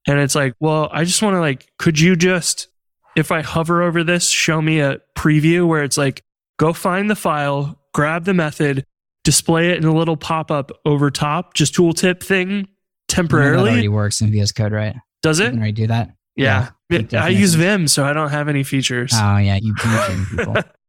and 0.06 0.18
it's 0.18 0.34
like, 0.34 0.54
well, 0.60 0.88
I 0.92 1.04
just 1.04 1.22
want 1.22 1.34
to 1.34 1.40
like, 1.40 1.68
could 1.78 2.00
you 2.00 2.16
just, 2.16 2.68
if 3.16 3.30
I 3.32 3.42
hover 3.42 3.82
over 3.82 4.02
this, 4.04 4.28
show 4.28 4.62
me 4.62 4.80
a 4.80 5.00
preview 5.16 5.66
where 5.66 5.82
it's 5.84 5.98
like, 5.98 6.22
go 6.58 6.72
find 6.72 7.10
the 7.10 7.16
file, 7.16 7.78
grab 7.92 8.24
the 8.24 8.32
method, 8.34 8.84
display 9.24 9.70
it 9.70 9.76
in 9.76 9.84
a 9.84 9.94
little 9.94 10.16
pop 10.16 10.50
up 10.50 10.70
over 10.86 11.10
top, 11.10 11.52
just 11.54 11.74
tooltip 11.74 12.22
thing 12.22 12.48
know 12.48 12.62
That 12.62 12.68
temporarily. 13.08 13.70
already 13.72 13.88
works 13.88 14.20
in 14.22 14.30
VS 14.30 14.52
Code, 14.52 14.72
right? 14.72 14.96
Does 15.22 15.40
You 15.40 15.46
it? 15.46 15.50
can 15.50 15.58
already 15.58 15.72
do 15.72 15.86
that. 15.88 16.14
Yeah. 16.36 16.70
Yeah, 16.88 17.22
I 17.24 17.28
use 17.28 17.54
Vim, 17.54 17.86
so 17.86 18.04
I 18.04 18.12
don't 18.12 18.30
have 18.30 18.48
any 18.48 18.62
features. 18.62 19.12
Oh 19.14 19.36
yeah, 19.36 19.58
you 19.60 19.74
can 19.74 20.26
people. 20.26 20.54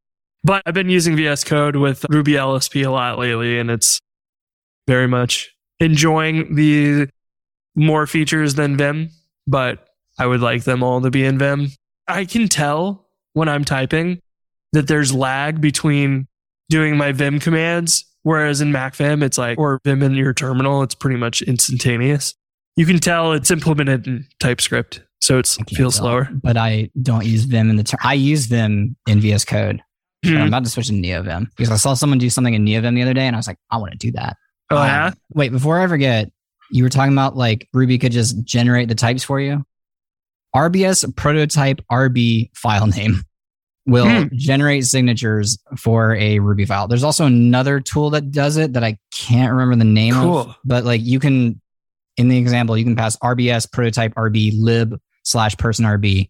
But 0.44 0.64
I've 0.66 0.74
been 0.74 0.90
using 0.90 1.16
VS 1.16 1.44
Code 1.44 1.76
with 1.76 2.06
Ruby 2.10 2.34
LSP 2.34 2.86
a 2.86 2.90
lot 2.90 3.20
lately, 3.20 3.60
and 3.60 3.70
it's 3.70 4.00
very 4.88 5.08
much 5.08 5.54
enjoying 5.80 6.56
the 6.56 7.08
more 7.76 8.08
features 8.08 8.56
than 8.56 8.76
Vim, 8.76 9.10
but 9.48 9.88
I 10.20 10.26
would 10.26 10.42
like 10.42 10.64
them 10.64 10.84
all 10.84 11.02
to 11.02 11.12
be 11.12 11.24
in 11.24 11.38
Vim. 11.38 11.70
I 12.08 12.26
can 12.26 12.48
tell 12.48 13.08
when 13.34 13.48
I'm 13.48 13.64
typing 13.64 14.20
that 14.74 14.88
there's 14.88 15.14
lag 15.14 15.62
between 15.62 16.28
doing 16.70 16.98
my 16.98 17.12
Vim 17.12 17.40
commands, 17.40 18.06
whereas 18.24 18.62
in 18.62 18.72
MacVim, 18.72 19.24
it's 19.24 19.38
like, 19.38 19.58
or 19.58 19.80
Vim 19.84 20.02
in 20.02 20.14
your 20.14 20.34
terminal, 20.34 20.82
it's 20.82 20.96
pretty 20.96 21.18
much 21.18 21.42
instantaneous. 21.42 22.34
You 22.76 22.86
can 22.86 23.00
tell 23.00 23.34
it's 23.34 23.52
implemented 23.52 24.08
in 24.08 24.26
TypeScript, 24.40 25.02
so 25.20 25.38
it 25.38 25.48
feels 25.70 25.96
slower. 25.96 26.30
But 26.42 26.58
I 26.58 26.90
don't 27.02 27.26
use 27.26 27.44
Vim 27.44 27.70
in 27.70 27.76
the 27.76 27.84
term. 27.84 28.00
I 28.04 28.16
use 28.16 28.48
Vim 28.48 28.96
in 29.08 29.20
VS 29.20 29.46
Code. 29.46 29.82
Hmm. 30.24 30.38
I'm 30.38 30.48
about 30.50 30.64
to 30.66 30.70
switch 30.70 30.88
to 30.88 30.94
NeoVim 30.94 31.48
because 31.50 31.72
I 31.72 31.78
saw 31.78 31.94
someone 31.96 32.20
do 32.20 32.30
something 32.30 32.54
in 32.54 32.64
NeoVim 32.66 32.94
the 32.96 33.02
other 33.02 33.14
day, 33.14 33.26
and 33.28 33.36
I 33.36 33.40
was 33.40 33.48
like, 33.48 33.58
I 33.72 33.78
want 33.78 33.92
to 33.94 33.98
do 33.98 34.12
that. 34.12 34.38
Oh, 34.70 34.78
Um, 34.78 34.86
yeah? 34.86 35.12
Wait, 35.34 35.52
before 35.52 35.80
I 35.82 35.88
forget, 35.88 36.32
you 36.70 36.84
were 36.84 36.90
talking 36.90 37.12
about 37.14 37.36
like 37.36 37.68
Ruby 37.74 37.98
could 37.98 38.12
just 38.12 38.44
generate 38.44 38.88
the 38.88 38.96
types 38.96 39.24
for 39.24 39.40
you. 39.40 39.66
RBS 40.56 41.16
prototype 41.16 41.82
RB 41.92 42.50
file 42.56 42.88
name 42.88 43.24
will 43.88 44.06
Hmm. 44.08 44.28
generate 44.36 44.86
signatures 44.86 45.58
for 45.78 46.16
a 46.16 46.40
Ruby 46.40 46.66
file. 46.66 46.88
There's 46.88 47.04
also 47.04 47.26
another 47.26 47.80
tool 47.80 48.10
that 48.12 48.32
does 48.32 48.58
it 48.58 48.74
that 48.74 48.84
I 48.84 48.98
can't 49.14 49.52
remember 49.52 49.76
the 49.78 49.90
name 49.90 50.16
of, 50.16 50.22
Cool. 50.22 50.56
but 50.66 50.84
like 50.86 51.02
you 51.02 51.20
can, 51.20 51.60
in 52.18 52.28
the 52.28 52.38
example, 52.38 52.78
you 52.78 52.84
can 52.84 52.96
pass 52.96 53.16
RBS 53.18 53.72
prototype 53.72 54.14
RB 54.16 54.52
lib 54.56 55.00
slash 55.24 55.58
person 55.58 55.86
RB, 55.86 56.30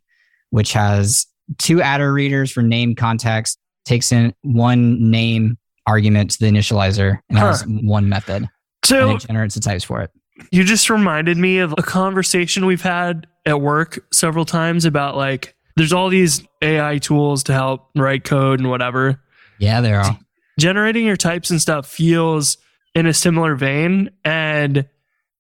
which 0.52 0.74
has 0.74 1.26
two 1.58 1.82
adder 1.82 2.14
readers 2.14 2.52
for 2.52 2.62
name 2.62 2.96
context, 2.96 3.58
takes 3.86 4.12
in 4.12 4.34
one 4.42 5.10
name 5.10 5.58
argument 5.88 6.32
to 6.32 6.40
the 6.40 6.46
initializer 6.46 7.20
and 7.30 7.38
has 7.38 7.66
one 7.68 8.08
method 8.08 8.48
So 8.86 9.10
and 9.10 9.22
it 9.22 9.28
generates 9.28 9.56
the 9.56 9.62
types 9.62 9.84
for 9.84 10.02
it. 10.02 10.12
You 10.52 10.64
just 10.64 10.90
reminded 10.90 11.38
me 11.38 11.60
of 11.60 11.74
a 11.78 11.84
conversation 11.84 12.66
we've 12.66 12.82
had 12.82 13.28
at 13.46 13.62
work 13.62 14.06
several 14.14 14.46
times 14.46 14.86
about 14.86 15.16
like 15.16 15.56
there's 15.76 15.94
all 15.94 16.10
these 16.10 16.46
AI 16.62 16.98
tools 16.98 17.44
to 17.44 17.54
help 17.54 17.90
write 17.96 18.24
code 18.24 18.60
and 18.60 18.70
whatever. 18.70 19.22
Yeah, 19.60 19.82
there 19.82 20.00
are. 20.00 20.18
Generating 20.60 21.06
your 21.06 21.18
types 21.18 21.50
and 21.50 21.62
stuff 21.62 21.88
feels 21.88 22.58
in 22.94 23.06
a 23.06 23.14
similar 23.14 23.56
vein 23.56 24.10
and 24.26 24.88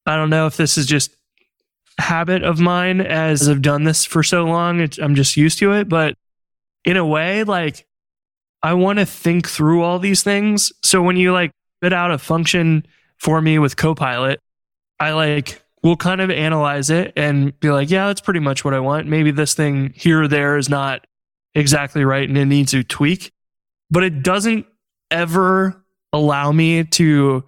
I 0.05 0.15
don't 0.15 0.29
know 0.29 0.47
if 0.47 0.57
this 0.57 0.77
is 0.77 0.85
just 0.85 1.11
habit 1.97 2.43
of 2.43 2.59
mine 2.59 3.01
as 3.01 3.47
I've 3.47 3.61
done 3.61 3.83
this 3.83 4.05
for 4.05 4.23
so 4.23 4.45
long 4.45 4.79
it's, 4.79 4.97
I'm 4.97 5.13
just 5.15 5.37
used 5.37 5.59
to 5.59 5.73
it 5.73 5.89
but 5.89 6.15
in 6.85 6.97
a 6.97 7.05
way 7.05 7.43
like 7.43 7.85
I 8.63 8.73
want 8.73 8.99
to 8.99 9.05
think 9.05 9.47
through 9.47 9.81
all 9.81 9.99
these 9.99 10.23
things 10.23 10.71
so 10.83 11.01
when 11.01 11.17
you 11.17 11.33
like 11.33 11.51
spit 11.79 11.93
out 11.93 12.11
a 12.11 12.17
function 12.17 12.85
for 13.17 13.41
me 13.41 13.59
with 13.59 13.75
copilot 13.75 14.39
I 14.99 15.13
like 15.13 15.61
will 15.83 15.97
kind 15.97 16.21
of 16.21 16.29
analyze 16.29 16.89
it 16.89 17.11
and 17.15 17.59
be 17.59 17.71
like, 17.71 17.89
yeah, 17.89 18.07
that's 18.07 18.21
pretty 18.21 18.39
much 18.39 18.63
what 18.63 18.73
I 18.73 18.79
want. 18.79 19.07
Maybe 19.07 19.31
this 19.31 19.53
thing 19.53 19.93
here 19.95 20.23
or 20.23 20.27
there 20.27 20.57
is 20.57 20.69
not 20.69 21.05
exactly 21.55 22.05
right 22.05 22.27
and 22.27 22.37
it 22.37 22.45
needs 22.45 22.71
to 22.71 22.83
tweak, 22.83 23.31
but 23.89 24.03
it 24.03 24.21
doesn't 24.23 24.65
ever 25.09 25.83
allow 26.13 26.51
me 26.51 26.83
to 26.83 27.43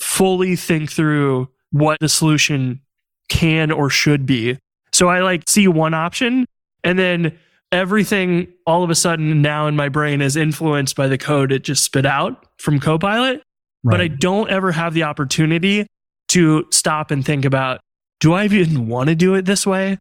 fully 0.00 0.56
think 0.56 0.90
through 0.90 1.48
what 1.70 1.98
the 2.00 2.08
solution 2.08 2.80
can 3.28 3.70
or 3.70 3.88
should 3.88 4.26
be. 4.26 4.58
So 4.92 5.08
I 5.08 5.20
like 5.20 5.48
see 5.48 5.68
one 5.68 5.94
option 5.94 6.46
and 6.82 6.98
then 6.98 7.38
everything 7.72 8.48
all 8.66 8.84
of 8.84 8.90
a 8.90 8.94
sudden 8.94 9.42
now 9.42 9.66
in 9.66 9.74
my 9.74 9.88
brain 9.88 10.20
is 10.20 10.36
influenced 10.36 10.94
by 10.94 11.08
the 11.08 11.18
code 11.18 11.50
it 11.50 11.64
just 11.64 11.82
spit 11.84 12.06
out 12.06 12.46
from 12.58 12.78
Copilot. 12.78 13.42
But 13.84 14.00
I 14.00 14.06
don't 14.06 14.48
ever 14.48 14.70
have 14.70 14.94
the 14.94 15.02
opportunity 15.02 15.88
to 16.28 16.66
stop 16.70 17.10
and 17.10 17.24
think 17.24 17.44
about 17.44 17.80
do 18.20 18.32
I 18.32 18.44
even 18.44 18.86
want 18.86 19.08
to 19.08 19.16
do 19.16 19.34
it 19.34 19.44
this 19.44 19.66
way? 19.66 19.98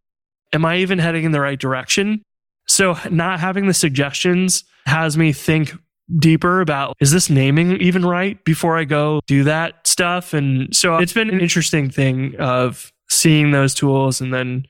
Am 0.53 0.63
I 0.65 0.77
even 0.77 0.99
heading 0.99 1.23
in 1.23 1.31
the 1.31 1.41
right 1.41 1.59
direction? 1.59 2.21
So, 2.67 2.95
not 3.09 3.39
having 3.39 3.65
the 3.65 3.73
suggestions 3.73 4.63
has 4.85 5.17
me 5.17 5.33
think 5.33 5.73
deeper 6.19 6.61
about 6.61 6.95
is 6.99 7.11
this 7.11 7.29
naming 7.29 7.81
even 7.81 8.05
right 8.05 8.43
before 8.43 8.77
I 8.77 8.83
go 8.83 9.21
do 9.25 9.43
that 9.45 9.87
stuff? 9.87 10.33
And 10.33 10.75
so 10.75 10.97
it's 10.97 11.13
been 11.13 11.29
an 11.29 11.39
interesting 11.39 11.89
thing 11.89 12.35
of 12.37 12.91
seeing 13.09 13.51
those 13.51 13.73
tools 13.73 14.21
and 14.21 14.33
then 14.33 14.65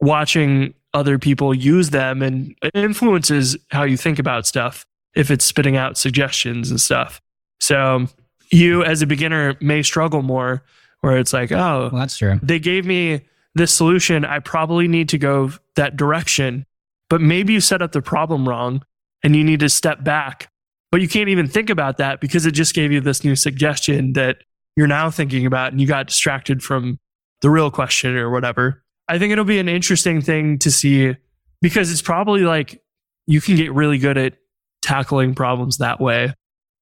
watching 0.00 0.74
other 0.94 1.18
people 1.18 1.54
use 1.54 1.90
them 1.90 2.22
and 2.22 2.54
it 2.62 2.70
influences 2.74 3.56
how 3.70 3.82
you 3.82 3.96
think 3.96 4.18
about 4.18 4.46
stuff 4.46 4.84
if 5.14 5.30
it's 5.30 5.44
spitting 5.44 5.76
out 5.76 5.96
suggestions 5.96 6.70
and 6.70 6.80
stuff. 6.80 7.20
So 7.60 8.06
you 8.50 8.84
as 8.84 9.02
a 9.02 9.06
beginner 9.06 9.56
may 9.60 9.82
struggle 9.82 10.22
more 10.22 10.62
where 11.00 11.16
it's 11.18 11.32
like, 11.32 11.50
oh, 11.52 11.88
Well, 11.92 12.00
that's 12.00 12.16
true. 12.18 12.38
they 12.42 12.58
gave 12.58 12.84
me 12.86 13.22
this 13.54 13.72
solution. 13.72 14.24
I 14.24 14.38
probably 14.38 14.88
need 14.88 15.08
to 15.10 15.18
go 15.18 15.50
that 15.76 15.96
direction, 15.96 16.64
but 17.10 17.20
maybe 17.20 17.52
you 17.54 17.60
set 17.60 17.82
up 17.82 17.92
the 17.92 18.02
problem 18.02 18.48
wrong 18.48 18.82
and 19.22 19.34
you 19.36 19.44
need 19.44 19.60
to 19.60 19.68
step 19.68 20.04
back. 20.04 20.50
But 20.90 21.00
you 21.00 21.08
can't 21.08 21.28
even 21.30 21.46
think 21.48 21.70
about 21.70 21.96
that 21.98 22.20
because 22.20 22.44
it 22.44 22.52
just 22.52 22.74
gave 22.74 22.92
you 22.92 23.00
this 23.00 23.24
new 23.24 23.34
suggestion 23.36 24.12
that 24.12 24.38
you're 24.76 24.86
now 24.86 25.10
thinking 25.10 25.46
about 25.46 25.72
and 25.72 25.80
you 25.80 25.86
got 25.86 26.06
distracted 26.06 26.62
from 26.62 26.98
the 27.40 27.50
real 27.50 27.70
question 27.70 28.14
or 28.16 28.30
whatever. 28.30 28.81
I 29.08 29.18
think 29.18 29.32
it'll 29.32 29.44
be 29.44 29.58
an 29.58 29.68
interesting 29.68 30.20
thing 30.20 30.58
to 30.60 30.70
see 30.70 31.16
because 31.60 31.90
it's 31.90 32.02
probably 32.02 32.42
like 32.42 32.82
you 33.26 33.40
can 33.40 33.56
get 33.56 33.72
really 33.72 33.98
good 33.98 34.18
at 34.18 34.34
tackling 34.82 35.34
problems 35.34 35.78
that 35.78 36.00
way 36.00 36.34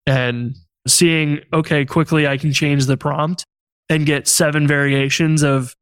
and 0.06 0.54
seeing, 0.86 1.40
okay, 1.52 1.84
quickly 1.84 2.26
I 2.26 2.36
can 2.36 2.52
change 2.52 2.86
the 2.86 2.96
prompt 2.96 3.44
and 3.88 4.06
get 4.06 4.28
seven 4.28 4.66
variations 4.66 5.42
of 5.42 5.74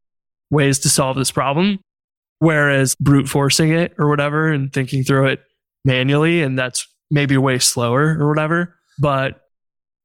ways 0.50 0.78
to 0.80 0.88
solve 0.88 1.16
this 1.16 1.30
problem. 1.30 1.80
Whereas 2.38 2.94
brute 2.96 3.28
forcing 3.28 3.70
it 3.70 3.94
or 3.98 4.08
whatever 4.08 4.48
and 4.48 4.72
thinking 4.72 5.02
through 5.02 5.28
it 5.28 5.40
manually, 5.84 6.42
and 6.42 6.58
that's 6.58 6.86
maybe 7.10 7.36
way 7.36 7.58
slower 7.58 8.16
or 8.18 8.28
whatever. 8.28 8.76
But 8.98 9.40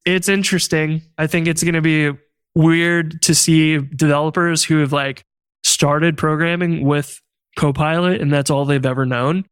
it's 0.06 0.30
interesting. 0.30 1.02
I 1.18 1.28
think 1.28 1.48
it's 1.48 1.64
going 1.64 1.74
to 1.76 1.82
be 1.82 2.12
weird 2.56 3.22
to 3.24 3.36
see 3.36 3.78
developers 3.78 4.64
who 4.64 4.80
have 4.80 4.94
like 4.94 5.24
started 5.80 6.18
programming 6.18 6.84
with 6.84 7.22
Copilot 7.58 8.20
and 8.20 8.34
that's 8.34 8.50
all 8.50 8.66
they've 8.66 8.86
ever 8.86 9.06
known 9.06 9.46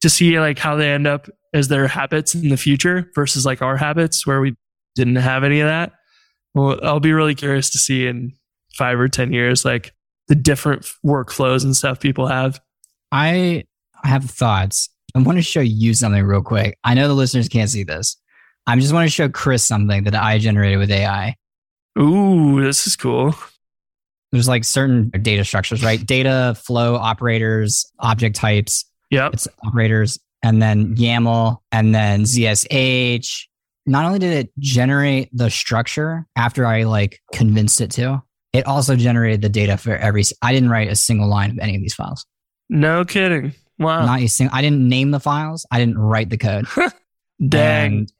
to 0.00 0.08
see 0.08 0.40
like 0.40 0.58
how 0.58 0.76
they 0.76 0.90
end 0.90 1.06
up 1.06 1.28
as 1.52 1.68
their 1.68 1.86
habits 1.86 2.34
in 2.34 2.48
the 2.48 2.56
future 2.56 3.10
versus 3.14 3.44
like 3.44 3.60
our 3.60 3.76
habits 3.76 4.26
where 4.26 4.40
we 4.40 4.56
didn't 4.94 5.16
have 5.16 5.44
any 5.44 5.60
of 5.60 5.68
that. 5.68 5.92
Well, 6.54 6.80
I'll 6.82 7.00
be 7.00 7.12
really 7.12 7.34
curious 7.34 7.68
to 7.70 7.78
see 7.78 8.06
in 8.06 8.32
five 8.78 8.98
or 8.98 9.08
10 9.08 9.34
years, 9.34 9.62
like 9.62 9.92
the 10.28 10.34
different 10.34 10.90
workflows 11.04 11.64
and 11.64 11.76
stuff 11.76 12.00
people 12.00 12.28
have. 12.28 12.58
I 13.10 13.64
have 14.04 14.24
thoughts. 14.24 14.88
I 15.14 15.18
want 15.18 15.36
to 15.36 15.42
show 15.42 15.60
you 15.60 15.92
something 15.92 16.24
real 16.24 16.42
quick. 16.42 16.78
I 16.82 16.94
know 16.94 17.08
the 17.08 17.14
listeners 17.14 17.50
can't 17.50 17.68
see 17.68 17.84
this. 17.84 18.16
I 18.66 18.74
just 18.76 18.94
want 18.94 19.04
to 19.04 19.12
show 19.14 19.28
Chris 19.28 19.66
something 19.66 20.04
that 20.04 20.14
I 20.14 20.38
generated 20.38 20.78
with 20.78 20.90
AI. 20.90 21.36
Ooh, 21.98 22.64
this 22.64 22.86
is 22.86 22.96
cool. 22.96 23.34
There's 24.32 24.48
like 24.48 24.64
certain 24.64 25.10
data 25.10 25.44
structures, 25.44 25.84
right? 25.84 26.04
Data 26.04 26.56
flow 26.64 26.96
operators, 26.96 27.84
object 27.98 28.34
types, 28.36 28.84
Yeah. 29.10 29.28
it's 29.32 29.46
operators, 29.64 30.18
and 30.42 30.60
then 30.62 30.96
YAML, 30.96 31.58
and 31.70 31.94
then 31.94 32.22
ZSH. 32.24 33.46
Not 33.84 34.04
only 34.06 34.18
did 34.18 34.32
it 34.32 34.50
generate 34.58 35.28
the 35.36 35.50
structure 35.50 36.26
after 36.36 36.64
I 36.64 36.84
like 36.84 37.20
convinced 37.32 37.80
it 37.80 37.90
to, 37.92 38.22
it 38.52 38.66
also 38.66 38.96
generated 38.96 39.42
the 39.42 39.48
data 39.48 39.76
for 39.76 39.96
every. 39.96 40.22
I 40.40 40.52
didn't 40.52 40.70
write 40.70 40.88
a 40.88 40.96
single 40.96 41.28
line 41.28 41.50
of 41.50 41.58
any 41.58 41.74
of 41.76 41.82
these 41.82 41.94
files. 41.94 42.24
No 42.70 43.04
kidding. 43.04 43.52
Wow. 43.78 44.06
Not 44.06 44.20
a 44.20 44.28
single. 44.28 44.56
I 44.56 44.62
didn't 44.62 44.88
name 44.88 45.10
the 45.10 45.20
files. 45.20 45.66
I 45.70 45.78
didn't 45.78 45.98
write 45.98 46.30
the 46.30 46.38
code. 46.38 46.66
Dang. 47.46 47.92
And 47.92 48.12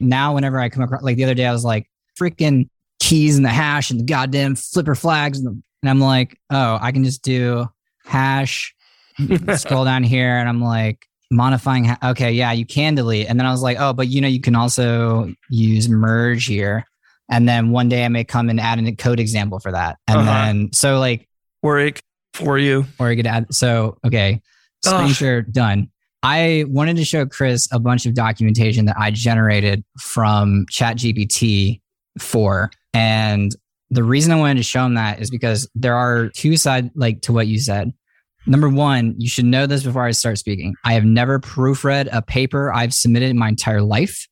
now, 0.00 0.34
whenever 0.34 0.58
I 0.60 0.68
come 0.68 0.82
across, 0.84 1.02
like 1.02 1.16
the 1.16 1.24
other 1.24 1.34
day, 1.34 1.46
I 1.46 1.52
was 1.52 1.64
like, 1.64 1.88
freaking 2.20 2.68
keys 3.12 3.36
and 3.36 3.44
the 3.44 3.50
hash 3.50 3.90
and 3.90 4.00
the 4.00 4.04
goddamn 4.04 4.54
flipper 4.56 4.94
flags. 4.94 5.38
And, 5.38 5.46
the, 5.48 5.62
and 5.82 5.90
I'm 5.90 6.00
like, 6.00 6.38
oh, 6.50 6.78
I 6.80 6.92
can 6.92 7.04
just 7.04 7.22
do 7.22 7.66
hash, 8.06 8.74
scroll 9.56 9.84
down 9.84 10.02
here, 10.02 10.36
and 10.38 10.48
I'm 10.48 10.62
like, 10.62 11.04
modifying. 11.30 11.84
Ha- 11.84 11.98
okay, 12.10 12.32
yeah, 12.32 12.52
you 12.52 12.64
can 12.66 12.94
delete. 12.94 13.26
And 13.28 13.38
then 13.38 13.46
I 13.46 13.50
was 13.50 13.60
like, 13.62 13.78
oh, 13.80 13.92
but 13.92 14.08
you 14.08 14.20
know, 14.20 14.28
you 14.28 14.40
can 14.40 14.54
also 14.56 15.32
use 15.50 15.88
merge 15.88 16.46
here. 16.46 16.84
And 17.30 17.48
then 17.48 17.70
one 17.70 17.88
day 17.88 18.04
I 18.04 18.08
may 18.08 18.24
come 18.24 18.48
and 18.50 18.58
add 18.60 18.78
a 18.78 18.92
code 18.92 19.20
example 19.20 19.58
for 19.58 19.72
that. 19.72 19.98
And 20.08 20.18
Uh-huh. 20.20 20.30
then, 20.30 20.72
so 20.72 20.98
like, 20.98 21.28
Work 21.62 22.00
for 22.34 22.58
you. 22.58 22.86
or 22.98 23.10
you 23.10 23.16
could 23.16 23.26
add. 23.26 23.52
So, 23.54 23.96
okay, 24.06 24.40
screen 24.84 25.08
share 25.12 25.42
done. 25.42 25.88
I 26.22 26.64
wanted 26.68 26.96
to 26.96 27.04
show 27.04 27.24
Chris 27.26 27.68
a 27.72 27.78
bunch 27.78 28.04
of 28.06 28.14
documentation 28.14 28.84
that 28.86 28.96
I 28.98 29.10
generated 29.10 29.84
from 29.98 30.64
ChatGPT 30.70 31.80
4. 32.18 32.70
And 32.94 33.54
the 33.90 34.02
reason 34.02 34.32
I 34.32 34.36
wanted 34.36 34.56
to 34.56 34.62
show 34.62 34.84
him 34.84 34.94
that 34.94 35.20
is 35.20 35.30
because 35.30 35.68
there 35.74 35.94
are 35.94 36.28
two 36.28 36.56
sides, 36.56 36.90
like 36.94 37.22
to 37.22 37.32
what 37.32 37.46
you 37.46 37.58
said. 37.58 37.92
Number 38.46 38.68
one, 38.68 39.14
you 39.18 39.28
should 39.28 39.44
know 39.44 39.66
this 39.66 39.84
before 39.84 40.04
I 40.04 40.10
start 40.12 40.38
speaking. 40.38 40.74
I 40.84 40.94
have 40.94 41.04
never 41.04 41.38
proofread 41.38 42.08
a 42.10 42.22
paper 42.22 42.72
I've 42.72 42.92
submitted 42.92 43.30
in 43.30 43.38
my 43.38 43.48
entire 43.48 43.82
life. 43.82 44.26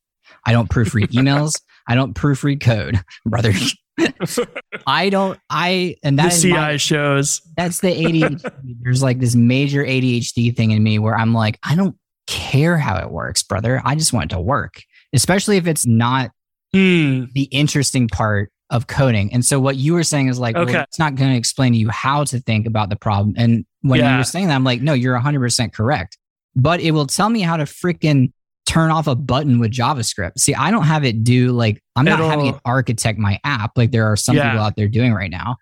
I 0.45 0.51
don't 0.51 0.69
proofread 0.69 1.07
emails. 1.11 1.61
I 1.87 1.95
don't 1.95 2.13
proofread 2.13 2.61
code, 2.61 3.01
brother. 3.25 3.53
I 4.87 5.09
don't. 5.09 5.39
I 5.49 5.95
and 6.03 6.17
the 6.17 6.23
that 6.23 6.33
is 6.33 6.41
CI 6.41 6.51
my, 6.51 6.77
shows. 6.77 7.41
that's 7.55 7.79
the 7.79 7.89
ADHD. 7.89 8.51
There's 8.81 9.03
like 9.03 9.19
this 9.19 9.35
major 9.35 9.83
ADHD 9.83 10.55
thing 10.55 10.71
in 10.71 10.81
me 10.81 10.99
where 10.99 11.15
I'm 11.15 11.33
like, 11.33 11.59
I 11.63 11.75
don't 11.75 11.95
care 12.27 12.77
how 12.77 12.97
it 12.97 13.11
works, 13.11 13.43
brother. 13.43 13.81
I 13.85 13.95
just 13.95 14.13
want 14.13 14.31
it 14.31 14.35
to 14.35 14.41
work, 14.41 14.81
especially 15.13 15.57
if 15.57 15.67
it's 15.67 15.85
not 15.85 16.31
Hmm. 16.73 17.25
the 17.33 17.43
interesting 17.51 18.07
part 18.07 18.51
of 18.69 18.87
coding. 18.87 19.33
And 19.33 19.43
so 19.45 19.59
what 19.59 19.75
you 19.75 19.93
were 19.93 20.03
saying 20.03 20.29
is 20.29 20.39
like, 20.39 20.55
well, 20.55 20.67
it's 20.69 20.97
not 20.99 21.15
going 21.15 21.31
to 21.31 21.37
explain 21.37 21.73
to 21.73 21.77
you 21.77 21.89
how 21.89 22.23
to 22.23 22.39
think 22.39 22.65
about 22.65 22.89
the 22.89 22.95
problem. 22.95 23.33
And 23.37 23.65
when 23.81 23.99
you 23.99 24.05
Yeah. 24.05 24.17
were 24.17 24.23
saying 24.23 24.47
that, 24.47 24.55
I'm 24.55 24.63
like, 24.63 24.81
no, 24.81 24.93
you're 24.93 25.15
100% 25.19 25.73
correct. 25.73 26.17
But 26.55 26.79
it 26.79 26.91
will 26.91 27.07
tell 27.07 27.29
me 27.29 27.41
how 27.41 27.57
to 27.57 27.63
freaking 27.65 28.31
turn 28.65 28.89
off 28.91 29.07
a 29.07 29.15
button 29.15 29.59
with 29.59 29.71
JavaScript. 29.71 30.37
See, 30.39 30.55
I 30.55 30.71
don't 30.71 30.85
have 30.85 31.03
it 31.03 31.25
do 31.25 31.51
like, 31.51 31.81
I'm 31.97 32.05
not 32.05 32.19
It'll- 32.19 32.29
having 32.29 32.45
it 32.47 32.55
architect 32.63 33.19
my 33.19 33.37
app 33.43 33.71
like 33.75 33.91
there 33.91 34.05
are 34.09 34.15
some 34.15 34.37
Yeah. 34.37 34.51
people 34.51 34.63
out 34.63 34.77
there 34.77 34.87
doing 34.87 35.11
right 35.13 35.31
now. 35.31 35.57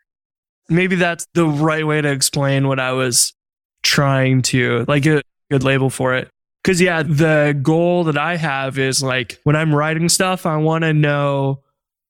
Maybe 0.69 0.95
that's 0.95 1.25
the 1.33 1.47
right 1.47 1.87
way 1.87 2.01
to 2.01 2.11
explain 2.11 2.67
what 2.67 2.79
I 2.79 2.91
was 2.91 3.33
trying 3.81 4.43
to, 4.43 4.85
like 4.87 5.07
a 5.07 5.23
good 5.49 5.63
label 5.63 5.89
for 5.89 6.13
it. 6.13 6.29
Cause 6.63 6.81
yeah, 6.81 7.03
the 7.03 7.57
goal 7.61 8.03
that 8.03 8.17
I 8.17 8.35
have 8.35 8.77
is 8.77 9.01
like 9.01 9.39
when 9.43 9.55
I'm 9.55 9.73
writing 9.73 10.09
stuff, 10.09 10.45
I 10.45 10.57
want 10.57 10.83
to 10.83 10.93
know 10.93 11.61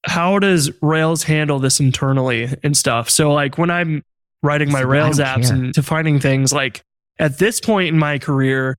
how 0.06 0.39
does 0.39 0.72
Rails 0.82 1.24
handle 1.24 1.60
this 1.60 1.80
internally 1.80 2.47
and 2.64 2.76
stuff. 2.76 3.10
So 3.10 3.32
like 3.32 3.58
when 3.58 3.70
I'm 3.70 4.04
writing 4.41 4.72
my 4.72 4.82
Rails 4.82 5.20
apps 5.20 5.47
care. 5.47 5.54
and 5.54 5.74
defining 5.74 6.20
things 6.20 6.52
like 6.52 6.82
at 7.20 7.38
this 7.38 7.60
point 7.60 7.89
in 7.89 8.00
my 8.00 8.18
career, 8.18 8.76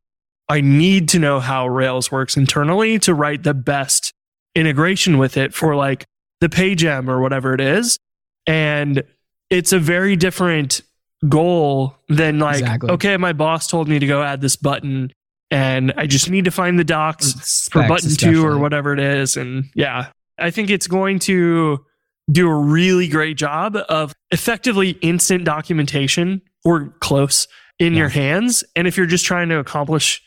I 0.49 0.61
need 0.61 1.09
to 1.11 1.19
know 1.19 1.39
how 1.39 1.69
Rails 1.69 2.11
works 2.11 2.37
internally 2.37 2.99
to 3.01 3.15
write 3.15 3.45
the 3.45 3.55
best 3.55 4.13
integration 4.55 5.19
with 5.19 5.37
it 5.37 5.55
for 5.55 5.77
like 5.77 6.05
the 6.41 6.49
PageM 6.49 7.09
or 7.09 7.21
whatever 7.21 7.55
it 7.55 7.61
is. 7.61 7.99
And 8.47 9.05
it's 9.51 9.73
a 9.73 9.79
very 9.79 10.17
different 10.17 10.81
goal 11.29 11.95
than 12.09 12.39
like, 12.39 12.61
Exactly. 12.61 12.91
okay, 12.91 13.17
my 13.17 13.33
boss 13.33 13.69
told 13.69 13.89
me 13.89 13.99
to 13.99 14.07
go 14.07 14.23
add 14.23 14.41
this 14.41 14.57
button 14.57 15.13
and 15.51 15.93
I 15.97 16.07
just 16.07 16.31
need 16.31 16.45
to 16.45 16.51
find 16.51 16.79
the 16.79 16.85
docs 16.85 17.33
for 17.33 17.83
Specs 17.83 17.89
button 17.89 18.17
two 18.17 18.47
or 18.47 18.59
whatever 18.59 18.93
it 18.93 19.01
is. 19.01 19.37
And 19.37 19.65
yeah, 19.75 20.11
I 20.39 20.51
think 20.51 20.71
it's 20.71 20.87
going 20.87 21.19
to 21.21 21.85
do 22.31 22.49
a 22.49 22.55
really 22.55 23.09
great 23.09 23.37
job 23.37 23.77
of 23.89 24.13
effectively 24.31 24.91
instant 25.03 25.45
documentation 25.45 26.43
or 26.65 26.95
close 27.01 27.49
in 27.79 27.95
your 27.95 28.09
hands. 28.09 28.63
And 28.77 28.87
if 28.87 28.97
you're 28.97 29.07
just 29.07 29.25
trying 29.25 29.49
to 29.49 29.59
accomplish, 29.59 30.23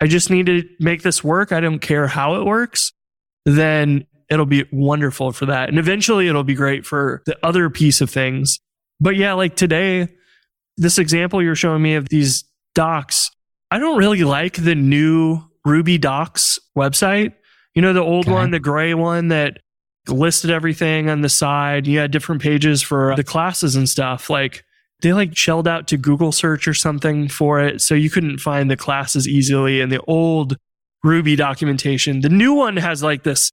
I 0.00 0.06
just 0.06 0.30
need 0.30 0.46
to 0.46 0.64
make 0.80 1.02
this 1.02 1.22
work, 1.22 1.52
I 1.52 1.60
don't 1.60 1.78
care 1.78 2.08
how 2.08 2.34
it 2.40 2.44
works, 2.44 2.92
then 3.44 4.06
it'll 4.30 4.46
be 4.46 4.64
wonderful 4.72 5.32
for 5.32 5.46
that. 5.46 5.68
And 5.68 5.78
eventually 5.78 6.28
it'll 6.28 6.44
be 6.44 6.54
great 6.54 6.84
for 6.84 7.22
the 7.26 7.36
other 7.44 7.70
piece 7.70 8.00
of 8.00 8.10
things. 8.10 8.58
But 9.00 9.16
yeah, 9.16 9.34
like 9.34 9.54
today, 9.54 10.08
this 10.76 10.98
example 10.98 11.42
you're 11.42 11.54
showing 11.54 11.82
me 11.82 11.94
of 11.94 12.08
these 12.08 12.44
docs, 12.74 13.30
I 13.74 13.78
don't 13.80 13.98
really 13.98 14.22
like 14.22 14.54
the 14.54 14.76
new 14.76 15.40
Ruby 15.64 15.98
docs 15.98 16.60
website. 16.78 17.32
You 17.74 17.82
know, 17.82 17.92
the 17.92 18.02
old 18.02 18.26
Okay. 18.26 18.32
one, 18.32 18.52
the 18.52 18.60
gray 18.60 18.94
one 18.94 19.28
that 19.28 19.58
listed 20.06 20.52
everything 20.52 21.10
on 21.10 21.22
the 21.22 21.28
side. 21.28 21.88
You 21.88 21.98
had 21.98 22.12
different 22.12 22.40
pages 22.40 22.82
for 22.82 23.16
the 23.16 23.24
classes 23.24 23.74
and 23.74 23.88
stuff. 23.88 24.30
Like 24.30 24.62
they 25.02 25.12
like 25.12 25.36
shelled 25.36 25.66
out 25.66 25.88
to 25.88 25.96
Google 25.96 26.30
search 26.30 26.68
or 26.68 26.74
something 26.74 27.26
for 27.26 27.58
it. 27.58 27.80
So 27.82 27.96
you 27.96 28.10
couldn't 28.10 28.38
find 28.38 28.70
the 28.70 28.76
classes 28.76 29.26
easily 29.26 29.80
in 29.80 29.88
the 29.88 30.00
old 30.06 30.56
Ruby 31.02 31.34
documentation. 31.34 32.20
The 32.20 32.28
new 32.28 32.52
one 32.54 32.76
has 32.76 33.02
like 33.02 33.24
this 33.24 33.50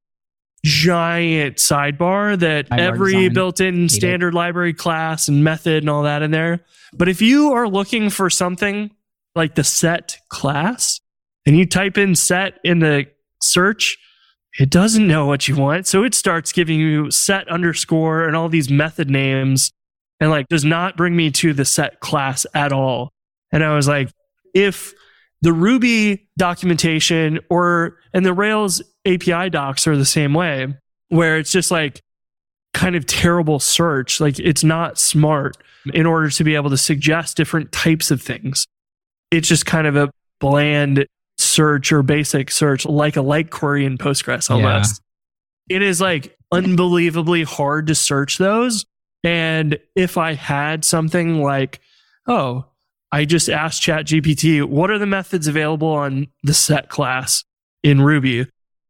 giant 0.63 1.57
sidebar 1.57 2.37
that 2.37 2.69
Sidebar 2.69 2.79
every 2.79 3.13
design. 3.13 3.33
built-in 3.33 3.89
standard 3.89 4.35
library 4.35 4.73
class 4.75 5.27
and 5.27 5.43
method 5.43 5.81
and 5.81 5.89
all 5.89 6.03
that 6.03 6.21
in 6.21 6.29
there. 6.29 6.59
But 6.93 7.09
if 7.09 7.23
you 7.23 7.53
are 7.53 7.67
looking 7.67 8.11
for 8.11 8.29
something 8.29 8.91
like 9.35 9.55
the 9.55 9.63
set 9.63 10.17
class 10.29 10.99
and 11.45 11.57
you 11.57 11.65
type 11.65 11.97
in 11.97 12.15
set 12.15 12.59
in 12.63 12.79
the 12.79 13.07
search, 13.41 13.97
it 14.59 14.69
doesn't 14.69 15.07
know 15.07 15.25
what 15.25 15.47
you 15.47 15.55
want. 15.55 15.87
So 15.87 16.03
it 16.03 16.13
starts 16.13 16.51
giving 16.51 16.79
you 16.79 17.09
set 17.09 17.47
underscore 17.47 18.27
and 18.27 18.35
all 18.35 18.49
these 18.49 18.69
method 18.69 19.09
names 19.09 19.71
and 20.19 20.29
like 20.29 20.47
does 20.49 20.65
not 20.65 20.97
bring 20.97 21.15
me 21.15 21.31
to 21.31 21.53
the 21.53 21.65
set 21.65 21.99
class 21.99 22.45
at 22.53 22.71
all. 22.71 23.11
And 23.51 23.63
I 23.63 23.75
was 23.75 23.87
like, 23.87 24.09
if 24.53 24.93
the 25.41 25.53
Ruby 25.53 26.27
documentation 26.37 27.39
or 27.49 27.97
and 28.13 28.25
the 28.25 28.33
Rails 28.33 28.81
API 29.05 29.49
docs 29.49 29.87
are 29.87 29.97
the 29.97 30.05
same 30.05 30.33
way, 30.33 30.67
where 31.09 31.37
it's 31.37 31.51
just 31.51 31.71
like 31.71 32.01
kind 32.73 32.95
of 32.95 33.05
terrible 33.05 33.59
search, 33.59 34.21
like 34.21 34.37
it's 34.39 34.63
not 34.63 34.99
smart 34.99 35.57
in 35.93 36.05
order 36.05 36.29
to 36.29 36.43
be 36.43 36.55
able 36.55 36.69
to 36.69 36.77
suggest 36.77 37.35
different 37.35 37.71
types 37.71 38.11
of 38.11 38.21
things. 38.21 38.67
It's 39.31 39.47
just 39.47 39.65
kind 39.65 39.87
of 39.87 39.95
a 39.95 40.11
bland 40.39 41.05
search 41.37 41.91
or 41.91 42.03
basic 42.03 42.51
search, 42.51 42.85
like 42.85 43.15
a 43.15 43.21
like 43.21 43.49
query 43.49 43.85
in 43.85 43.97
Postgres 43.97 44.49
almost. 44.49 45.01
It 45.69 45.81
is 45.81 46.01
like 46.01 46.35
unbelievably 46.51 47.43
hard 47.43 47.87
to 47.87 47.95
search 47.95 48.37
those. 48.37 48.85
And 49.23 49.77
if 49.95 50.17
I 50.17 50.33
had 50.33 50.83
something 50.83 51.41
like, 51.41 51.79
oh, 52.27 52.65
I 53.11 53.25
just 53.25 53.49
asked 53.49 53.81
ChatGPT, 53.83 54.63
what 54.63 54.89
are 54.89 54.97
the 54.97 55.05
methods 55.05 55.47
available 55.47 55.89
on 55.89 56.27
the 56.43 56.53
set 56.53 56.89
class 56.89 57.43
in 57.83 58.01
Ruby? 58.01 58.47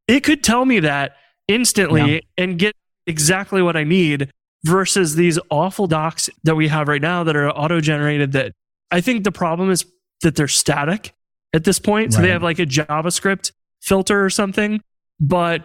It 0.07 0.21
could 0.23 0.43
tell 0.43 0.65
me 0.65 0.79
that 0.81 1.15
instantly 1.47 2.15
Yeah. 2.15 2.19
and 2.37 2.57
get 2.57 2.73
exactly 3.07 3.61
what 3.61 3.75
I 3.75 3.83
need 3.83 4.31
versus 4.63 5.15
these 5.15 5.37
awful 5.49 5.87
docs 5.87 6.29
that 6.43 6.55
we 6.55 6.67
have 6.67 6.87
right 6.87 7.01
now 7.01 7.23
that 7.23 7.35
are 7.35 7.49
auto 7.49 7.81
generated. 7.81 8.31
That 8.33 8.53
I 8.91 9.01
think 9.01 9.23
the 9.23 9.31
problem 9.31 9.69
is 9.71 9.85
that 10.21 10.35
they're 10.35 10.47
static 10.47 11.13
at 11.53 11.63
this 11.63 11.79
point. 11.79 12.13
So 12.13 12.21
they 12.21 12.29
have 12.29 12.43
like 12.43 12.59
a 12.59 12.65
JavaScript 12.65 13.51
filter 13.81 14.23
or 14.23 14.29
something, 14.29 14.81
but 15.19 15.63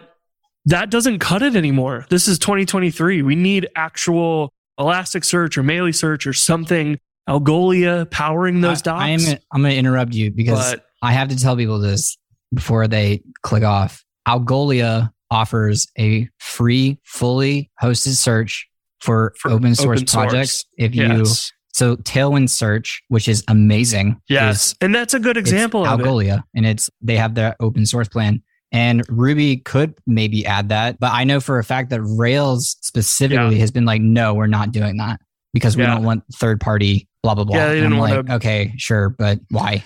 that 0.65 0.89
doesn't 0.89 1.19
cut 1.19 1.41
it 1.41 1.55
anymore. 1.55 2.05
This 2.09 2.27
is 2.27 2.39
2023. 2.39 3.21
We 3.21 3.35
need 3.35 3.67
actual 3.75 4.51
Elasticsearch 4.79 5.57
or 5.57 5.63
Meili 5.63 6.27
or 6.27 6.33
something, 6.33 6.99
Algolia 7.27 8.09
powering 8.11 8.61
those 8.61 8.81
I, 8.81 8.83
docs. 8.83 9.01
I 9.03 9.09
am. 9.09 9.19
gonna- 9.23 9.39
I'm 9.51 9.61
going 9.61 9.73
to 9.73 9.77
interrupt 9.77 10.13
you 10.13 10.31
because 10.31 10.71
but 10.71 10.85
I 11.01 11.13
have 11.13 11.29
to 11.29 11.37
tell 11.37 11.55
people 11.55 11.79
this 11.79 12.17
before 12.53 12.87
they 12.87 13.21
click 13.41 13.63
off. 13.63 14.03
Algolia 14.27 15.11
offers 15.31 15.87
a 15.97 16.29
free, 16.37 16.99
fully 17.03 17.69
hosted 17.81 18.15
search 18.15 18.67
for, 18.99 19.33
For 19.39 19.51
open 19.51 19.75
source 19.75 19.99
open 19.99 20.07
source. 20.07 20.25
projects. 20.31 20.65
If 20.77 20.95
you 20.95 21.03
yes, 21.03 21.51
so 21.77 21.95
Tailwind 21.97 22.49
Search, 22.49 23.01
which 23.09 23.27
is 23.27 23.43
amazing. 23.47 24.19
yes, 24.29 24.67
is- 24.67 24.75
and 24.81 24.93
that's 24.95 25.13
a 25.13 25.19
good 25.19 25.37
example 25.37 25.85
of 25.85 25.99
it. 25.99 26.03
Algolia, 26.05 26.43
and 26.55 26.65
it's 26.65 26.89
they 27.01 27.15
have 27.17 27.35
their 27.35 27.55
open 27.59 27.85
source 27.85 28.07
plan. 28.09 28.41
And 28.73 29.01
Ruby 29.07 29.57
could 29.57 29.93
maybe 30.05 30.45
add 30.45 30.69
that, 30.69 30.99
but 30.99 31.13
I 31.13 31.23
know 31.23 31.39
for 31.39 31.57
a 31.57 31.63
fact 31.63 31.89
that 31.91 32.01
Rails 32.01 32.75
specifically 32.81 33.59
has 33.59 33.71
been 33.71 33.85
like, 33.85 34.01
no, 34.01 34.33
we're 34.33 34.47
not 34.47 34.73
doing 34.73 34.97
that 34.97 35.21
because 35.53 35.77
we 35.77 35.83
Yeah. 35.83 35.93
don't 35.95 36.03
want 36.03 36.23
third 36.33 36.59
party 36.59 37.07
blah 37.23 37.33
blah 37.35 37.45
blah. 37.45 37.55
Yeah, 37.55 37.67
they 37.67 37.77
And 37.77 37.85
I'm 37.85 37.91
didn't 37.93 38.01
like, 38.01 38.15
wanna- 38.15 38.35
okay, 38.35 38.73
sure, 38.77 39.09
but 39.09 39.39
why? 39.51 39.83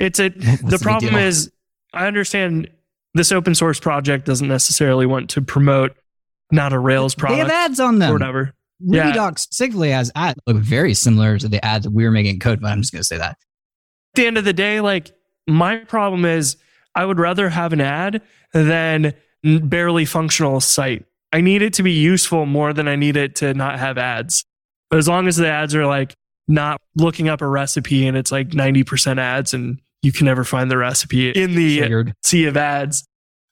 It's 0.00 0.18
a 0.18 0.28
the 0.64 0.78
problem 0.80 1.14
is 1.16 1.50
I 1.92 2.06
understand 2.06 2.70
this 3.14 3.32
open 3.32 3.54
source 3.54 3.78
project 3.80 4.24
doesn't 4.24 4.48
necessarily 4.48 5.04
want 5.04 5.28
to 5.30 5.42
promote 5.42 5.94
not 6.50 6.72
a 6.72 6.78
Rails 6.78 7.14
product. 7.14 7.36
They 7.48 7.54
have 7.54 7.70
ads 7.70 7.80
on 7.80 7.96
or 7.96 7.98
them. 7.98 8.12
whatever. 8.14 8.54
Ruby 8.84 8.96
Yeah. 8.96 9.12
Docs 9.12 9.42
specifically 9.42 9.90
has 9.90 10.10
ads 10.14 10.38
look 10.46 10.56
very 10.58 10.94
similar 10.94 11.38
to 11.38 11.48
the 11.48 11.64
ads 11.64 11.84
that 11.84 11.90
we 11.92 12.04
were 12.04 12.10
making 12.10 12.38
code, 12.40 12.60
but 12.60 12.70
I'm 12.72 12.80
just 12.80 12.92
gonna 12.92 13.04
say 13.04 13.18
that. 13.18 13.30
At 13.30 14.16
the 14.16 14.26
end 14.26 14.38
of 14.38 14.44
the 14.44 14.52
day, 14.52 14.80
like 14.80 15.10
my 15.46 15.76
problem 15.76 16.24
is 16.24 16.56
I 16.94 17.04
would 17.04 17.18
rather 17.18 17.48
have 17.48 17.72
an 17.72 17.80
ad 17.80 18.22
than 18.52 19.14
barely 19.42 20.04
functional 20.04 20.60
site. 20.60 21.04
I 21.32 21.40
need 21.40 21.62
it 21.62 21.72
to 21.74 21.82
be 21.82 21.92
useful 21.92 22.44
more 22.46 22.72
than 22.72 22.86
I 22.88 22.96
need 22.96 23.16
it 23.16 23.34
to 23.36 23.54
not 23.54 23.78
have 23.78 23.96
ads. 23.98 24.44
But 24.90 24.98
as 24.98 25.08
long 25.08 25.26
as 25.26 25.36
the 25.36 25.48
ads 25.48 25.74
are 25.74 25.86
like 25.86 26.14
not 26.48 26.78
looking 26.96 27.28
up 27.28 27.40
a 27.40 27.46
recipe 27.48 28.06
and 28.06 28.16
it's 28.16 28.30
like 28.30 28.50
90% 28.50 29.18
ads 29.18 29.54
and 29.54 29.80
you 30.02 30.12
can 30.12 30.26
never 30.26 30.44
find 30.44 30.70
the 30.70 30.76
recipe 30.76 31.30
in 31.30 31.54
the 31.54 31.78
Triggered. 31.78 32.12
sea 32.22 32.44
of 32.44 32.56
ads. 32.56 33.06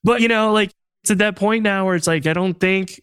But 0.05 0.21
you 0.21 0.29
know, 0.29 0.53
like 0.53 0.71
it's 1.03 1.11
at 1.11 1.19
that 1.19 1.37
point 1.37 1.63
now 1.63 1.87
where 1.87 1.95
it's 1.97 2.07
like 2.07 2.27
I 2.27 2.35
don't 2.35 2.55
think 2.61 3.01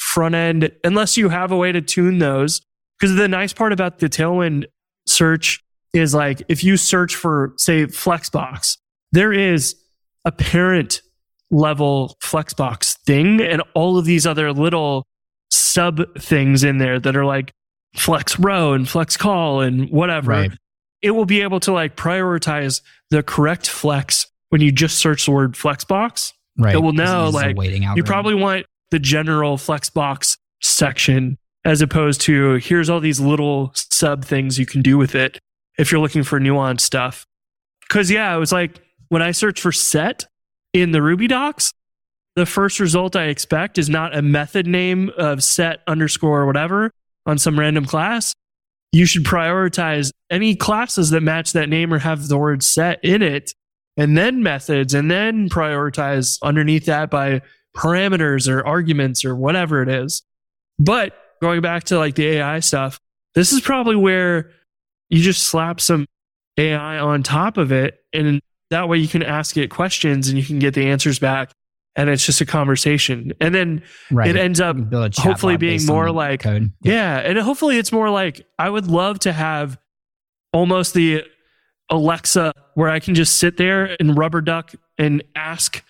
front 0.00 0.34
end 0.34 0.72
unless 0.82 1.16
you 1.18 1.28
have 1.28 1.52
a 1.52 1.56
way 1.56 1.70
to 1.72 1.80
tune 1.82 2.18
those. 2.18 2.62
Because 2.98 3.16
the 3.16 3.28
nice 3.28 3.52
part 3.52 3.72
about 3.72 3.98
the 3.98 4.08
Tailwind 4.08 4.64
search 5.06 5.60
is 5.92 6.14
like 6.14 6.42
if 6.48 6.64
you 6.64 6.76
search 6.76 7.14
for 7.14 7.52
say 7.56 7.86
Flexbox, 7.86 8.76
there 9.12 9.32
is 9.32 9.74
a 10.24 10.32
parent 10.32 11.02
level 11.50 12.16
Flexbox 12.22 12.96
thing 13.00 13.40
and 13.40 13.62
all 13.74 13.98
of 13.98 14.04
these 14.04 14.26
other 14.26 14.52
little 14.52 15.06
sub 15.50 16.00
things 16.18 16.62
in 16.64 16.78
there 16.78 17.00
that 17.00 17.16
are 17.16 17.24
like 17.24 17.52
Flex 17.96 18.38
Row 18.38 18.72
and 18.72 18.88
Flex 18.88 19.16
Col 19.16 19.60
and 19.60 19.90
whatever 19.90 20.30
Right. 20.30 20.50
it 21.02 21.10
will 21.10 21.24
be 21.26 21.40
able 21.42 21.60
to 21.60 21.72
like 21.72 21.96
prioritize 21.96 22.82
the 23.10 23.22
correct 23.22 23.68
flex 23.68 24.26
when 24.50 24.60
you 24.60 24.70
just 24.72 24.98
search 24.98 25.24
the 25.26 25.32
word 25.32 25.54
flexbox. 25.54 26.32
Right. 26.58 26.74
It 26.74 26.78
will 26.78 26.92
know, 26.92 27.30
like, 27.30 27.56
You 27.96 28.04
probably 28.04 28.34
want 28.34 28.66
the 28.90 28.98
general 28.98 29.56
flexbox 29.56 30.36
section 30.60 31.38
as 31.64 31.82
opposed 31.82 32.20
to 32.22 32.54
here's 32.54 32.88
all 32.88 33.00
these 33.00 33.20
little 33.20 33.72
sub 33.74 34.24
things 34.24 34.58
you 34.58 34.66
can 34.66 34.82
do 34.82 34.96
with 34.96 35.14
it 35.14 35.38
if 35.78 35.90
you're 35.92 36.00
looking 36.00 36.22
for 36.22 36.40
nuanced 36.40 36.80
stuff. 36.80 37.26
Cause 37.88 38.10
yeah, 38.10 38.34
it 38.34 38.38
was 38.38 38.52
like 38.52 38.80
when 39.08 39.22
I 39.22 39.32
search 39.32 39.60
for 39.60 39.72
set 39.72 40.26
in 40.72 40.92
the 40.92 41.02
Ruby 41.02 41.26
docs, 41.26 41.72
the 42.36 42.46
first 42.46 42.80
result 42.80 43.16
I 43.16 43.24
expect 43.24 43.76
is 43.76 43.90
not 43.90 44.16
a 44.16 44.22
method 44.22 44.66
name 44.66 45.10
of 45.18 45.42
set 45.42 45.80
underscore 45.86 46.46
whatever 46.46 46.90
on 47.26 47.38
some 47.38 47.58
random 47.58 47.84
class. 47.84 48.34
You 48.92 49.06
should 49.06 49.24
prioritize 49.24 50.10
any 50.30 50.56
classes 50.56 51.10
that 51.10 51.22
match 51.22 51.52
that 51.52 51.68
name 51.68 51.92
or 51.92 51.98
have 51.98 52.28
the 52.28 52.38
word 52.38 52.62
set 52.62 53.04
in 53.04 53.22
it, 53.22 53.52
and 53.96 54.16
then 54.16 54.42
methods, 54.42 54.94
and 54.94 55.10
then 55.10 55.48
prioritize 55.48 56.38
underneath 56.42 56.86
that 56.86 57.10
by 57.10 57.42
parameters 57.76 58.48
or 58.48 58.66
arguments 58.66 59.24
or 59.24 59.34
whatever 59.34 59.82
it 59.82 59.88
is. 59.88 60.22
But 60.78 61.16
going 61.40 61.60
back 61.60 61.84
to 61.84 61.98
like 61.98 62.14
the 62.14 62.26
AI 62.28 62.60
stuff, 62.60 62.98
this 63.34 63.52
is 63.52 63.60
probably 63.60 63.96
where 63.96 64.50
you 65.08 65.22
just 65.22 65.44
slap 65.44 65.80
some 65.80 66.06
AI 66.56 66.98
on 66.98 67.22
top 67.22 67.56
of 67.56 67.72
it. 67.72 67.98
And 68.12 68.40
that 68.70 68.88
way 68.88 68.98
you 68.98 69.08
can 69.08 69.22
ask 69.22 69.56
it 69.56 69.70
questions 69.70 70.28
and 70.28 70.38
you 70.38 70.44
can 70.44 70.58
get 70.58 70.74
the 70.74 70.86
answers 70.86 71.18
back. 71.18 71.52
And 71.96 72.08
it's 72.08 72.24
just 72.24 72.40
a 72.40 72.46
conversation. 72.46 73.32
And 73.40 73.52
then 73.54 73.82
right. 74.12 74.28
it 74.28 74.36
ends 74.36 74.60
up 74.60 74.76
You 74.76 74.82
can 74.82 74.90
build 74.90 75.04
a 75.06 75.10
chatbot 75.10 75.22
hopefully 75.22 75.56
being 75.56 75.84
more 75.86 76.10
like- 76.10 76.40
code. 76.42 76.72
yeah. 76.82 77.18
And 77.18 77.38
hopefully 77.38 77.78
it's 77.78 77.92
more 77.92 78.10
like 78.10 78.46
I 78.58 78.70
would 78.70 78.86
love 78.86 79.18
to 79.20 79.32
have 79.32 79.76
almost 80.52 80.94
the 80.94 81.24
Alexa 81.90 82.52
where 82.74 82.88
I 82.88 83.00
can 83.00 83.14
just 83.14 83.38
sit 83.38 83.56
there 83.56 83.96
and 83.98 84.16
rubber 84.16 84.40
duck 84.40 84.72
and 84.98 85.22
ask 85.34 85.84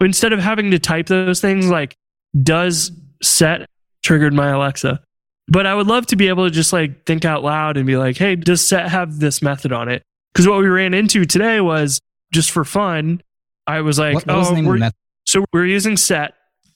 instead 0.00 0.32
of 0.32 0.40
having 0.40 0.70
to 0.70 0.78
type 0.78 1.06
those 1.06 1.40
things 1.40 1.68
like 1.68 1.96
does 2.42 2.92
set 3.22 3.68
triggered 4.02 4.34
my 4.34 4.50
Alexa. 4.50 5.00
But 5.48 5.66
I 5.66 5.74
would 5.74 5.86
love 5.86 6.06
to 6.06 6.16
be 6.16 6.28
able 6.28 6.44
to 6.44 6.50
just 6.50 6.72
like 6.72 7.04
think 7.04 7.24
out 7.24 7.42
loud 7.42 7.76
and 7.76 7.86
be 7.86 7.96
like, 7.96 8.16
hey, 8.16 8.36
does 8.36 8.66
set 8.66 8.88
have 8.88 9.18
this 9.18 9.42
method 9.42 9.72
on 9.72 9.88
it? 9.88 10.02
Because 10.32 10.48
what 10.48 10.58
we 10.58 10.68
ran 10.68 10.94
into 10.94 11.24
today 11.24 11.60
was 11.60 12.00
just 12.32 12.50
for 12.50 12.64
fun. 12.64 13.22
I 13.66 13.80
was 13.82 13.98
like, 13.98 14.14
what, 14.14 14.26
what 14.26 14.58
oh, 14.58 14.62
we're, 14.64 14.90
so 15.24 15.44
we're 15.52 15.66
using 15.66 15.96
set 15.96 16.34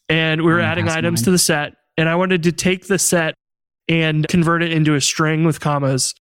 and 0.09 0.43
we 0.43 0.47
we're 0.47 0.61
adding 0.61 0.89
items 0.89 1.21
mine. 1.21 1.25
to 1.25 1.31
the 1.33 1.39
set. 1.39 1.75
And 1.97 2.09
I 2.09 2.15
wanted 2.15 2.45
to 2.45 2.53
take 2.53 2.87
the 2.87 2.99
set 2.99 3.35
and 3.89 4.29
convert 4.29 4.63
it 4.63 4.73
into 4.73 4.95
a 4.95 5.01
string 5.01 5.45
with 5.45 5.61
commas 5.61 6.15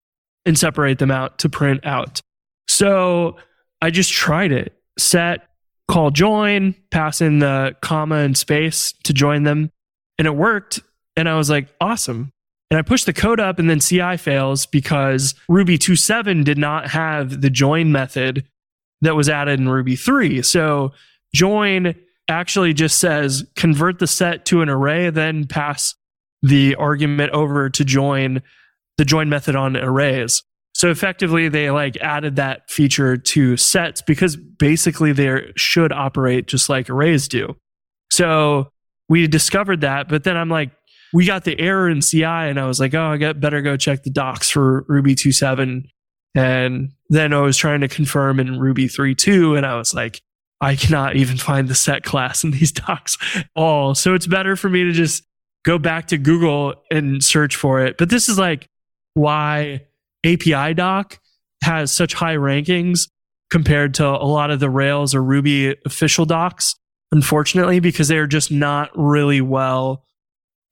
and 0.44 0.58
separate 0.58 0.98
them 0.98 1.10
out 1.10 1.38
to 1.40 1.48
print 1.48 1.84
out. 1.84 2.20
So 2.68 3.36
I 3.82 3.90
just 3.90 4.12
tried 4.12 4.52
it. 4.52 4.72
Set, 4.98 5.45
call 5.88 6.10
join, 6.10 6.74
pass 6.90 7.20
in 7.20 7.38
the 7.38 7.76
comma 7.80 8.16
and 8.16 8.36
space 8.36 8.92
to 9.04 9.12
join 9.12 9.44
them. 9.44 9.70
And 10.18 10.26
it 10.26 10.34
worked. 10.34 10.80
And 11.16 11.28
I 11.28 11.36
was 11.36 11.50
like, 11.50 11.68
awesome. 11.80 12.32
And 12.70 12.78
I 12.78 12.82
pushed 12.82 13.06
the 13.06 13.12
code 13.12 13.38
up 13.38 13.58
and 13.58 13.70
then 13.70 13.80
CI 13.80 14.16
fails 14.16 14.66
because 14.66 15.34
Ruby 15.48 15.78
2.7 15.78 16.44
did 16.44 16.58
not 16.58 16.88
have 16.90 17.40
the 17.40 17.50
join 17.50 17.92
method 17.92 18.46
that 19.02 19.14
was 19.14 19.28
added 19.28 19.60
in 19.60 19.68
Ruby 19.68 19.94
3. 19.94 20.42
So 20.42 20.92
join 21.34 21.94
actually 22.28 22.74
just 22.74 22.98
says 22.98 23.44
convert 23.54 24.00
the 24.00 24.06
set 24.06 24.44
to 24.46 24.62
an 24.62 24.68
array, 24.68 25.10
then 25.10 25.46
pass 25.46 25.94
the 26.42 26.74
argument 26.74 27.32
over 27.32 27.70
to 27.70 27.84
join 27.84 28.42
the 28.98 29.04
join 29.04 29.28
method 29.28 29.54
on 29.54 29.76
arrays. 29.76 30.42
So 30.76 30.90
effectively, 30.90 31.48
they 31.48 31.70
like 31.70 31.96
added 32.02 32.36
that 32.36 32.70
feature 32.70 33.16
to 33.16 33.56
sets 33.56 34.02
because 34.02 34.36
basically 34.36 35.12
they 35.12 35.50
should 35.56 35.90
operate 35.90 36.48
just 36.48 36.68
like 36.68 36.90
arrays 36.90 37.28
do. 37.28 37.56
So 38.12 38.68
we 39.08 39.26
discovered 39.26 39.80
that, 39.80 40.06
but 40.06 40.24
then 40.24 40.36
I'm 40.36 40.50
like, 40.50 40.72
we 41.14 41.24
got 41.24 41.44
the 41.44 41.58
error 41.58 41.88
in 41.88 42.02
CI, 42.02 42.24
and 42.24 42.60
I 42.60 42.66
was 42.66 42.78
like, 42.78 42.92
oh, 42.92 43.06
I 43.06 43.16
got 43.16 43.40
better 43.40 43.62
go 43.62 43.78
check 43.78 44.02
the 44.02 44.10
docs 44.10 44.50
for 44.50 44.84
Ruby 44.86 45.14
2.7. 45.14 45.84
And 46.34 46.92
then 47.08 47.32
I 47.32 47.40
was 47.40 47.56
trying 47.56 47.80
to 47.80 47.88
confirm 47.88 48.38
in 48.38 48.60
Ruby 48.60 48.86
3.2, 48.86 49.56
and 49.56 49.64
I 49.64 49.76
was 49.76 49.94
like, 49.94 50.20
I 50.60 50.76
cannot 50.76 51.16
even 51.16 51.38
find 51.38 51.68
the 51.68 51.74
set 51.74 52.04
class 52.04 52.44
in 52.44 52.50
these 52.50 52.72
docs 52.86 53.16
all. 53.54 53.94
So 53.94 54.12
it's 54.12 54.26
better 54.26 54.56
for 54.56 54.68
me 54.68 54.84
to 54.84 54.92
just 54.92 55.24
go 55.64 55.78
back 55.78 56.08
to 56.08 56.18
Google 56.18 56.74
and 56.90 57.24
search 57.24 57.56
for 57.56 57.80
it. 57.80 57.96
But 57.96 58.10
this 58.10 58.28
is 58.28 58.38
like 58.38 58.68
why 59.14 59.85
APIdock 60.26 61.18
has 61.62 61.92
such 61.92 62.14
high 62.14 62.34
rankings 62.34 63.08
compared 63.50 63.94
to 63.94 64.06
a 64.06 64.26
lot 64.26 64.50
of 64.50 64.60
the 64.60 64.68
Rails 64.68 65.14
or 65.14 65.22
Ruby 65.22 65.76
official 65.86 66.24
docs, 66.24 66.74
unfortunately, 67.12 67.80
because 67.80 68.08
they're 68.08 68.26
just 68.26 68.50
not 68.50 68.90
really 68.94 69.40
well 69.40 70.04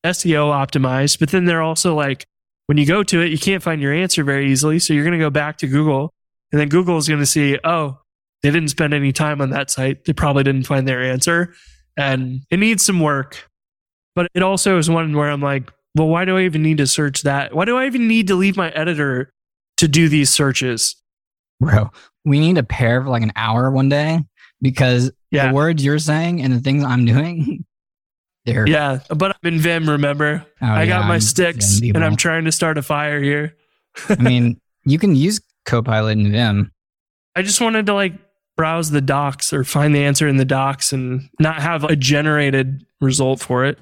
SEO 0.05 0.51
optimized. 0.51 1.21
But 1.21 1.31
then 1.31 1.45
they're 1.45 1.63
also 1.63 1.95
like, 1.95 2.27
when 2.67 2.79
you 2.79 2.87
go 2.87 3.03
to 3.05 3.21
it, 3.21 3.31
you 3.31 3.39
can't 3.39 3.63
find 3.63 3.81
your 3.81 3.93
answer 3.93 4.25
very 4.25 4.51
easily. 4.51 4.79
So 4.79 4.93
you're 4.93 5.05
going 5.05 5.19
to 5.19 5.25
go 5.25 5.31
back 5.31 5.59
to 5.59 5.67
Google, 5.67 6.13
and 6.51 6.61
then 6.61 6.69
Google 6.69 6.97
is 6.97 7.09
going 7.09 7.21
to 7.21 7.27
see, 7.27 7.59
oh, 7.65 7.99
they 8.43 8.51
didn't 8.51 8.69
spend 8.69 8.93
any 8.93 9.13
time 9.13 9.41
on 9.41 9.51
that 9.51 9.71
site. 9.71 10.05
They 10.05 10.13
probably 10.13 10.43
didn't 10.43 10.67
find 10.67 10.87
their 10.87 11.03
answer. 11.03 11.55
And 11.97 12.41
it 12.51 12.59
needs 12.59 12.83
some 12.83 13.01
work. 13.01 13.49
But 14.15 14.29
it 14.35 14.43
also 14.43 14.79
is 14.79 14.91
one 14.91 15.17
where 15.17 15.31
I'm 15.31 15.41
like, 15.41 15.73
well, 15.95 16.09
why 16.09 16.25
do 16.25 16.37
I 16.37 16.43
even 16.43 16.63
need 16.63 16.79
to 16.79 16.87
search 16.87 17.23
that? 17.23 17.55
Why 17.55 17.65
do 17.65 17.77
I 17.77 17.87
even 17.87 18.09
need 18.09 18.27
to 18.29 18.35
leave 18.35 18.57
my 18.57 18.71
editor 18.71 19.33
to 19.79 19.89
do 19.89 20.09
these 20.09 20.31
searches? 20.31 20.97
Bro, 21.61 21.91
we 22.25 22.41
need 22.41 22.59
a 22.59 22.63
pair 22.63 23.03
for 23.03 23.09
like 23.09 23.23
an 23.23 23.33
hour 23.37 23.71
one 23.71 23.89
day 23.89 24.21
because 24.61 25.11
Yeah. 25.31 25.49
the 25.49 25.55
words 25.55 25.85
you're 25.85 25.99
saying 25.99 26.43
and 26.43 26.53
the 26.53 26.61
things 26.61 26.85
I'm 26.85 27.05
doing, 27.05 27.65
they're 28.45 28.67
Yeah, 28.69 28.99
but 29.15 29.31
I'm 29.43 29.55
in 29.55 29.59
Vim, 29.61 29.89
remember? 29.89 30.45
Oh, 30.61 30.67
I 30.67 30.87
got 30.87 31.03
yeah, 31.03 31.09
my 31.09 31.15
I'm 31.15 31.21
sticks 31.21 31.81
and 31.81 32.05
I'm 32.05 32.17
trying 32.17 32.45
to 32.45 32.53
start 32.53 32.79
a 32.79 32.83
fire 32.83 33.21
here. 33.23 33.57
I 34.09 34.17
mean, 34.21 34.61
you 34.85 34.99
can 34.99 35.15
use 35.17 35.41
Copilot 35.67 36.19
in 36.19 36.31
Vim. 36.33 36.71
I 37.37 37.43
just 37.43 37.61
wanted 37.61 37.87
to 37.87 37.95
like 37.95 38.13
browse 38.57 38.91
the 38.91 39.01
docs 39.01 39.53
or 39.53 39.65
find 39.65 39.95
the 39.95 40.05
answer 40.05 40.29
in 40.29 40.37
the 40.37 40.45
docs 40.45 40.93
and 40.93 41.29
not 41.41 41.61
have 41.61 41.83
a 41.85 41.97
generated 41.97 42.85
result 43.01 43.41
for 43.41 43.65
it. 43.65 43.79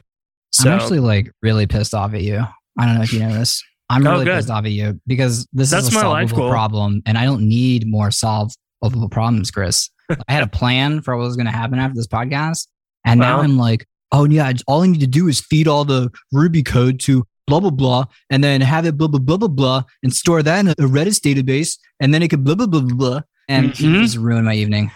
So 0.53 0.70
I'm 0.70 0.78
actually 0.78 1.01
like 1.01 1.30
really 1.43 1.66
pissed 1.66 1.95
off 1.95 2.14
at 2.14 2.22
you. 2.22 2.45
I 2.78 2.86
don't 2.86 2.95
know 2.97 3.03
if 3.03 3.12
you 3.12 3.20
know 3.20 3.32
this. 3.34 3.62
I'm 3.91 4.07
Oh, 4.07 4.12
really 4.12 4.24
good. 4.24 4.37
pissed 4.37 4.51
off 4.51 4.64
at 4.64 4.72
you 4.72 5.01
because 5.07 5.47
this 5.53 5.70
That's 5.70 5.89
is 5.89 5.95
a 5.95 5.99
my 5.99 6.07
life 6.07 6.28
solvable 6.30 6.45
goal. 6.45 6.51
problem, 6.51 7.03
and 7.07 7.18
I 7.18 7.24
don't 7.24 7.43
need 7.49 7.87
more 7.87 8.11
solvable 8.11 9.09
problems, 9.11 9.51
Chris. 9.51 9.91
I 10.28 10.33
had 10.33 10.43
a 10.43 10.47
plan 10.49 11.01
for 11.03 11.16
what 11.16 11.24
was 11.24 11.37
going 11.37 11.47
to 11.47 11.53
happen 11.53 11.78
after 11.78 11.95
this 11.95 12.07
podcast, 12.07 12.68
and 13.05 13.20
now 13.20 13.41
I'm 13.41 13.57
like, 13.59 13.87
oh 14.12 14.24
yeah, 14.26 14.53
all 14.66 14.83
I 14.83 14.87
need 14.87 15.01
to 15.01 15.07
do 15.07 15.28
is 15.28 15.41
feed 15.41 15.68
all 15.68 15.85
the 15.85 16.11
Ruby 16.33 16.62
code 16.62 17.01
to 17.01 17.24
blah 17.47 17.61
blah 17.61 17.70
blah, 17.70 18.05
and 18.30 18.43
then 18.43 18.61
have 18.61 18.87
it 18.87 18.97
blah 18.97 19.09
blah 19.09 19.20
blah 19.20 19.37
blah 19.37 19.49
blah, 19.49 19.83
and 20.03 20.12
store 20.12 20.43
that 20.43 20.61
in 20.61 20.68
a 20.68 20.74
Redis 20.76 21.20
database, 21.20 21.78
and 22.01 22.12
then 22.14 22.22
it 22.22 22.28
could 22.28 22.45
blah 22.45 22.55
blah 22.55 22.66
blah 22.66 22.80
blah, 22.80 22.97
blah 22.97 23.20
and 23.49 23.72
Mhm. 23.72 24.03
just 24.03 24.16
ruined 24.16 24.47
my 24.47 24.55
evening. 24.55 24.91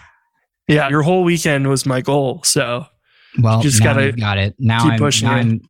yeah, 0.67 0.89
your 0.89 1.01
whole 1.03 1.23
weekend 1.23 1.67
was 1.67 1.85
my 1.85 2.01
goal. 2.01 2.41
So 2.43 2.85
Well, 3.39 3.61
Just 3.61 3.79
now 3.81 3.93
gotta 3.93 4.11
got 4.13 4.37
it. 4.39 4.55
Now 4.57 4.83
keep 4.83 4.93
I'm, 4.93 4.99
pushing 4.99 5.27
now 5.27 5.35
it. 5.35 5.37
I'm- 5.39 5.61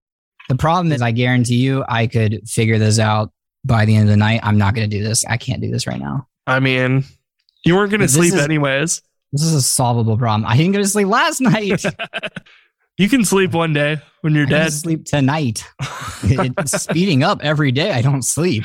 the 0.49 0.55
problem 0.55 0.91
is, 0.91 1.01
I 1.01 1.11
guarantee 1.11 1.57
you, 1.57 1.83
I 1.87 2.07
could 2.07 2.47
figure 2.47 2.77
this 2.77 2.99
out 2.99 3.31
by 3.65 3.85
the 3.85 3.95
end 3.95 4.03
of 4.03 4.09
the 4.09 4.17
night. 4.17 4.39
I'm 4.43 4.57
not 4.57 4.75
going 4.75 4.89
to 4.89 4.97
do 4.97 5.03
this. 5.03 5.25
I 5.25 5.37
can't 5.37 5.61
do 5.61 5.69
this 5.69 5.87
right 5.87 5.99
now. 5.99 6.27
I 6.45 6.59
mean, 6.59 7.03
you 7.65 7.75
weren't 7.75 7.91
going 7.91 8.01
to 8.01 8.07
sleep 8.07 8.33
is- 8.33 8.39
anyways. 8.39 9.01
This 9.33 9.43
is 9.43 9.53
a 9.53 9.61
solvable 9.61 10.17
problem. 10.17 10.49
I 10.49 10.55
didn't 10.55 10.71
go 10.71 10.79
to 10.79 10.87
sleep 10.87 11.07
last 11.07 11.41
night. 11.41 11.83
you 12.97 13.09
can 13.09 13.25
sleep 13.25 13.51
one 13.51 13.73
day 13.73 13.97
when 14.21 14.33
you're 14.33 14.47
I 14.47 14.49
dead. 14.49 14.73
sleep 14.73 15.03
tonight. 15.05 15.65
it's 16.23 16.81
speeding 16.81 17.23
up 17.23 17.41
every 17.43 17.73
day. 17.73 17.91
I 17.91 18.01
don't 18.01 18.23
sleep. 18.23 18.63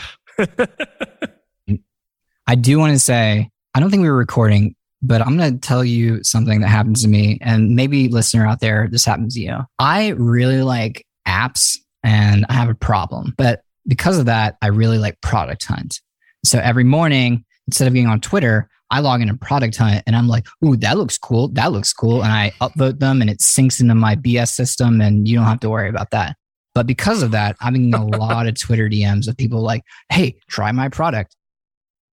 I 2.46 2.54
do 2.54 2.78
want 2.78 2.92
to 2.92 2.98
say, 2.98 3.50
I 3.74 3.80
don't 3.80 3.90
think 3.90 4.02
we 4.02 4.10
were 4.10 4.16
recording, 4.16 4.76
but 5.02 5.20
I'm 5.20 5.36
going 5.36 5.52
to 5.52 5.58
tell 5.58 5.84
you 5.84 6.22
something 6.22 6.60
that 6.60 6.68
happens 6.68 7.02
to 7.02 7.08
me. 7.08 7.38
And 7.40 7.74
maybe 7.74 8.08
listener 8.08 8.46
out 8.46 8.60
there, 8.60 8.88
this 8.90 9.04
happens 9.04 9.34
to 9.34 9.40
you. 9.40 9.58
I 9.78 10.08
really 10.10 10.62
like 10.62 11.04
apps 11.26 11.76
and 12.02 12.44
I 12.48 12.54
have 12.54 12.68
a 12.68 12.74
problem. 12.74 13.34
But 13.36 13.62
because 13.86 14.18
of 14.18 14.26
that, 14.26 14.56
I 14.62 14.68
really 14.68 14.98
like 14.98 15.20
Product 15.20 15.64
Hunt. 15.64 16.00
So 16.44 16.58
every 16.58 16.84
morning, 16.84 17.44
instead 17.66 17.88
of 17.88 17.94
getting 17.94 18.08
on 18.08 18.20
Twitter, 18.20 18.68
I 18.90 19.00
log 19.00 19.22
in 19.22 19.30
a 19.30 19.36
Product 19.36 19.74
Hunt 19.76 20.02
and 20.06 20.14
I'm 20.14 20.28
like, 20.28 20.46
ooh, 20.64 20.76
that 20.76 20.98
looks 20.98 21.16
cool. 21.16 21.48
That 21.48 21.72
looks 21.72 21.92
cool. 21.92 22.22
And 22.22 22.32
I 22.32 22.52
upvote 22.60 22.98
them 22.98 23.22
and 23.22 23.30
it 23.30 23.38
syncs 23.38 23.80
into 23.80 23.94
my 23.94 24.16
BS 24.16 24.50
system 24.50 25.00
and 25.00 25.26
you 25.26 25.36
don't 25.36 25.46
have 25.46 25.60
to 25.60 25.70
worry 25.70 25.88
about 25.88 26.10
that. 26.10 26.36
But 26.74 26.86
because 26.86 27.22
of 27.22 27.30
that, 27.30 27.56
I'm 27.60 27.72
getting 27.72 27.94
a 27.94 28.04
lot 28.18 28.46
of 28.46 28.58
Twitter 28.58 28.88
DMs 28.88 29.28
of 29.28 29.36
people 29.36 29.62
like, 29.62 29.82
hey, 30.10 30.36
try 30.48 30.72
my 30.72 30.88
product. 30.88 31.36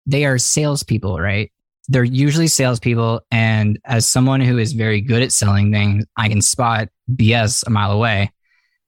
They 0.06 0.24
are 0.24 0.38
salespeople, 0.38 1.18
right? 1.18 1.50
They're 1.88 2.04
usually 2.04 2.48
salespeople. 2.48 3.22
And 3.30 3.78
as 3.84 4.06
someone 4.06 4.40
who 4.40 4.58
is 4.58 4.72
very 4.72 5.00
good 5.00 5.22
at 5.22 5.32
selling 5.32 5.72
things, 5.72 6.04
I 6.16 6.28
can 6.28 6.42
spot 6.42 6.88
BS 7.10 7.66
a 7.66 7.70
mile 7.70 7.92
away. 7.92 8.30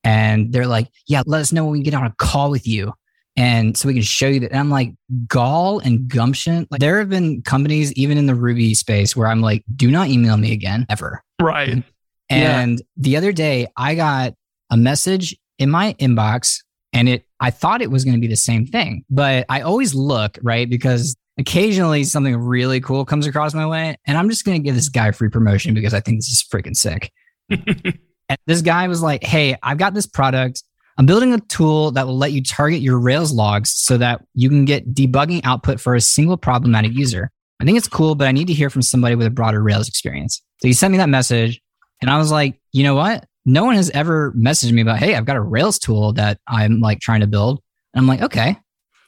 And 0.05 0.53
they're 0.53 0.67
like, 0.67 0.89
yeah, 1.07 1.23
let 1.27 1.41
us 1.41 1.53
know 1.53 1.65
when 1.65 1.73
we 1.73 1.83
get 1.83 1.95
on 1.95 2.07
a 2.07 2.15
call 2.19 2.51
with 2.51 2.67
you. 2.67 2.93
And 3.37 3.77
so 3.77 3.89
we 3.89 3.95
can 3.95 4.03
show 4.03 4.29
you 4.29 4.41
that. 4.41 4.51
And 4.51 4.59
I'm 4.59 4.71
like, 4.71 4.93
gall 5.27 5.79
and 5.79 6.09
gumption. 6.09 6.67
Like, 6.71 6.81
there 6.81 6.99
have 6.99 7.09
been 7.09 7.43
companies, 7.43 7.93
even 7.93 8.19
in 8.19 8.27
the 8.27 8.35
Ruby 8.35 8.75
space, 8.75 9.15
where 9.17 9.29
I'm 9.29 9.41
like, 9.41 9.65
do 9.77 9.91
not 9.91 10.09
email 10.09 10.37
me 10.37 10.53
again, 10.53 10.87
ever. 10.89 11.23
right. 11.41 11.83
Yeah. 12.31 12.61
And 12.61 12.81
the 12.97 13.17
other 13.17 13.33
day, 13.33 13.67
I 13.77 13.95
got 13.95 14.35
a 14.71 14.77
message 14.77 15.37
in 15.59 15.69
my 15.71 15.95
inbox, 15.95 16.63
and 16.93 17.09
it 17.09 17.25
I 17.41 17.51
thought 17.51 17.83
it 17.83 17.91
was 17.91 18.05
going 18.05 18.15
to 18.15 18.21
be 18.21 18.29
the 18.29 18.37
same 18.37 18.67
thing, 18.67 19.05
but 19.11 19.47
I 19.49 19.63
always 19.63 19.95
look 19.95 20.39
right 20.43 20.69
because 20.69 21.17
occasionally 21.39 22.05
something 22.05 22.37
really 22.37 22.81
cool 22.81 23.05
comes 23.05 23.27
across 23.27 23.55
my 23.55 23.67
way, 23.67 23.97
and 24.07 24.17
I'm 24.17 24.29
just 24.29 24.45
going 24.45 24.61
to 24.61 24.65
give 24.65 24.75
this 24.75 24.89
guy 24.89 25.11
free 25.11 25.29
promotion 25.29 25.75
because 25.75 25.95
I 25.95 26.01
think 26.01 26.19
this 26.19 26.29
is 26.29 26.45
freaking 26.45 26.77
sick. 26.77 27.13
And 28.31 28.39
this 28.47 28.63
guy 28.63 28.87
was 28.87 29.03
like, 29.03 29.25
"Hey, 29.25 29.57
I've 29.61 29.77
got 29.77 29.93
this 29.93 30.07
product. 30.07 30.63
I'm 30.97 31.05
building 31.05 31.35
a 31.35 31.41
tool 31.41 31.91
that 31.93 32.07
will 32.07 32.17
let 32.17 32.31
you 32.31 32.43
target 32.43 32.81
your 32.81 32.99
Rails 32.99 33.33
logs 33.33 33.73
so 33.73 33.99
that 33.99 34.25
you 34.35 34.49
can 34.49 34.65
get 34.65 34.95
debugging 34.95 35.41
output 35.43 35.81
for 35.81 35.97
a 35.97 36.01
single 36.01 36.37
problematic 36.37 36.93
user. 36.93 37.31
I 37.61 37.65
think 37.65 37.77
it's 37.77 37.89
cool, 37.89 38.15
but 38.15 38.29
I 38.29 38.33
need 38.33 38.47
to 38.47 38.53
hear 38.53 38.71
from 38.71 38.83
somebody 38.83 39.17
with 39.17 39.27
a 39.27 39.31
broader 39.31 39.61
Rails 39.61 39.89
experience." 39.89 40.41
So 40.63 40.69
he 40.69 40.73
sent 40.73 40.93
me 40.93 40.99
that 40.99 41.09
message, 41.09 41.61
and 42.01 42.09
I 42.09 42.19
was 42.19 42.31
like, 42.31 42.61
"You 42.73 42.85
know 42.85 42.95
what? 42.95 43.27
No 43.45 43.65
one 43.65 43.75
has 43.75 43.91
ever 43.91 44.33
messaged 44.33 44.73
me 44.73 44.83
about, 44.83 44.99
hey, 44.99 45.17
I've 45.17 45.25
got 45.25 45.37
a 45.37 45.43
Rails 45.43 45.81
tool 45.81 46.13
that 46.13 46.39
I'm 46.47 46.81
like 46.81 47.01
trying 47.01 47.21
to 47.21 47.27
build." 47.27 47.61
And 47.93 48.01
I'm 48.01 48.07
like, 48.07 48.23
"Okay." 48.23 48.57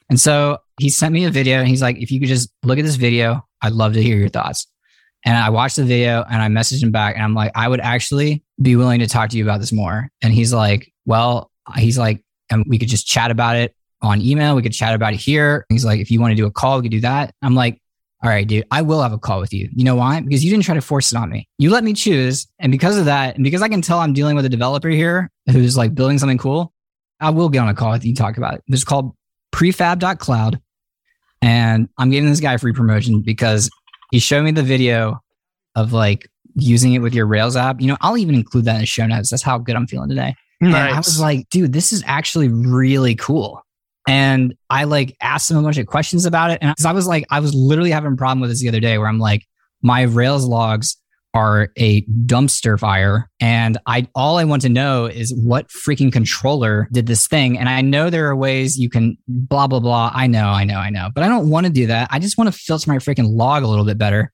And 0.09 0.19
so 0.19 0.57
he 0.81 0.89
sent 0.89 1.13
me 1.13 1.23
a 1.23 1.31
video, 1.31 1.59
and 1.59 1.67
he's 1.69 1.81
like, 1.81 1.97
"If 1.97 2.11
you 2.11 2.19
could 2.19 2.27
just 2.27 2.49
look 2.63 2.77
at 2.77 2.83
this 2.83 2.97
video, 2.97 3.47
I'd 3.61 3.71
love 3.71 3.93
to 3.93 4.03
hear 4.03 4.17
your 4.17 4.27
thoughts." 4.27 4.67
And 5.25 5.37
I 5.37 5.49
watched 5.49 5.77
the 5.77 5.85
video 5.85 6.25
and 6.29 6.41
I 6.41 6.47
messaged 6.47 6.83
him 6.83 6.91
back 6.91 7.15
and 7.15 7.23
I'm 7.23 7.33
like, 7.33 7.51
I 7.55 7.67
would 7.67 7.79
actually 7.79 8.43
be 8.61 8.75
willing 8.75 8.99
to 8.99 9.07
talk 9.07 9.29
to 9.29 9.37
you 9.37 9.43
about 9.43 9.59
this 9.59 9.71
more. 9.71 10.09
And 10.21 10.33
he's 10.33 10.53
like, 10.53 10.91
well, 11.05 11.49
he's 11.77 11.97
like, 11.97 12.23
and 12.49 12.65
we 12.67 12.77
could 12.77 12.89
just 12.89 13.07
chat 13.07 13.31
about 13.31 13.55
it 13.55 13.73
on 14.01 14.21
email. 14.21 14.55
We 14.55 14.61
could 14.61 14.73
chat 14.73 14.93
about 14.93 15.13
it 15.13 15.19
here. 15.19 15.65
He's 15.69 15.85
like, 15.85 16.01
if 16.01 16.11
you 16.11 16.19
want 16.19 16.31
to 16.31 16.35
do 16.35 16.45
a 16.45 16.51
call, 16.51 16.77
we 16.77 16.83
could 16.83 16.91
do 16.91 16.99
that. 17.01 17.33
I'm 17.41 17.55
like, 17.55 17.81
all 18.21 18.29
right, 18.29 18.47
dude, 18.47 18.65
I 18.71 18.81
will 18.81 19.01
have 19.01 19.11
a 19.11 19.17
call 19.17 19.39
with 19.41 19.53
you. 19.53 19.69
You 19.73 19.83
know 19.83 19.95
why? 19.95 20.21
Because 20.21 20.45
you 20.45 20.51
didn't 20.51 20.63
try 20.63 20.75
to 20.75 20.81
force 20.81 21.11
it 21.11 21.17
on 21.17 21.29
me. 21.29 21.47
You 21.57 21.69
let 21.69 21.83
me 21.83 21.93
choose. 21.93 22.47
And 22.59 22.71
because 22.71 22.97
of 22.97 23.05
that, 23.05 23.35
and 23.35 23.43
because 23.43 23.61
I 23.61 23.67
can 23.67 23.81
tell 23.81 23.99
I'm 23.99 24.13
dealing 24.13 24.35
with 24.35 24.45
a 24.45 24.49
developer 24.49 24.89
here 24.89 25.29
who's 25.51 25.75
like 25.75 25.93
building 25.93 26.19
something 26.19 26.37
cool, 26.37 26.73
I 27.19 27.31
will 27.31 27.49
get 27.49 27.59
on 27.59 27.69
a 27.69 27.73
call 27.73 27.91
with 27.91 28.05
you 28.05 28.15
talk 28.15 28.37
about 28.37 28.55
it. 28.55 28.63
It's 28.67 28.83
called 28.83 29.13
prefab.cloud. 29.53 30.59
And 31.41 31.89
I'm 31.97 32.09
giving 32.11 32.29
this 32.29 32.39
guy 32.39 32.55
free 32.55 32.71
promotion 32.71 33.21
because 33.21 33.69
he 34.13 34.19
showed 34.19 34.43
me 34.43 34.51
the 34.51 34.61
video 34.61 35.19
of 35.73 35.91
like 35.91 36.29
using 36.53 36.93
it 36.93 36.99
with 36.99 37.15
your 37.15 37.25
Rails 37.25 37.55
app. 37.55 37.81
You 37.81 37.87
know, 37.87 37.97
I'll 37.99 38.15
even 38.15 38.35
include 38.35 38.65
that 38.65 38.75
in 38.75 38.81
the 38.81 38.85
show 38.85 39.07
notes. 39.07 39.31
That's 39.31 39.41
how 39.41 39.57
good 39.57 39.75
I'm 39.75 39.87
feeling 39.87 40.07
today. 40.07 40.35
And 40.61 40.75
I 40.75 40.97
was 40.97 41.19
like, 41.19 41.49
dude, 41.49 41.73
this 41.73 41.91
is 41.91 42.03
actually 42.05 42.47
really 42.47 43.15
cool. 43.15 43.59
And 44.07 44.53
I 44.69 44.83
like 44.83 45.17
asked 45.19 45.49
him 45.49 45.57
a 45.57 45.63
bunch 45.63 45.79
of 45.79 45.87
questions 45.87 46.27
about 46.27 46.51
it. 46.51 46.59
And 46.61 46.75
'cause 46.77 46.85
I 46.85 46.91
was 46.91 47.07
like, 47.07 47.25
I 47.31 47.39
was 47.39 47.55
literally 47.55 47.89
having 47.89 48.13
a 48.13 48.15
problem 48.15 48.39
with 48.39 48.51
this 48.51 48.61
the 48.61 48.69
other 48.69 48.79
day 48.79 48.99
where 48.99 49.07
I'm 49.07 49.17
like, 49.17 49.47
my 49.81 50.03
Rails 50.03 50.45
logs 50.45 50.95
are 51.33 51.69
a 51.77 52.03
dumpster 52.25 52.79
fire. 52.79 53.29
And 53.39 53.77
I 53.85 54.07
all 54.13 54.37
I 54.37 54.43
want 54.43 54.61
to 54.63 54.69
know 54.69 55.05
is 55.05 55.33
what 55.33 55.69
freaking 55.69 56.11
controller 56.11 56.87
did 56.91 57.07
this 57.07 57.27
thing. 57.27 57.57
And 57.57 57.67
I 57.67 57.81
know 57.81 58.09
there 58.09 58.27
are 58.27 58.35
ways 58.35 58.77
you 58.77 58.89
can 58.89 59.17
blah 59.27 59.67
blah 59.67 59.79
blah. 59.79 60.11
I 60.13 60.27
know, 60.27 60.47
I 60.47 60.63
know, 60.63 60.77
I 60.77 60.89
know. 60.89 61.09
But 61.13 61.23
I 61.23 61.27
don't 61.27 61.49
want 61.49 61.65
to 61.65 61.71
do 61.71 61.87
that. 61.87 62.07
I 62.11 62.19
just 62.19 62.37
want 62.37 62.53
to 62.53 62.57
filter 62.57 62.91
my 62.91 62.97
freaking 62.97 63.35
log 63.35 63.63
a 63.63 63.67
little 63.67 63.85
bit 63.85 63.97
better. 63.97 64.31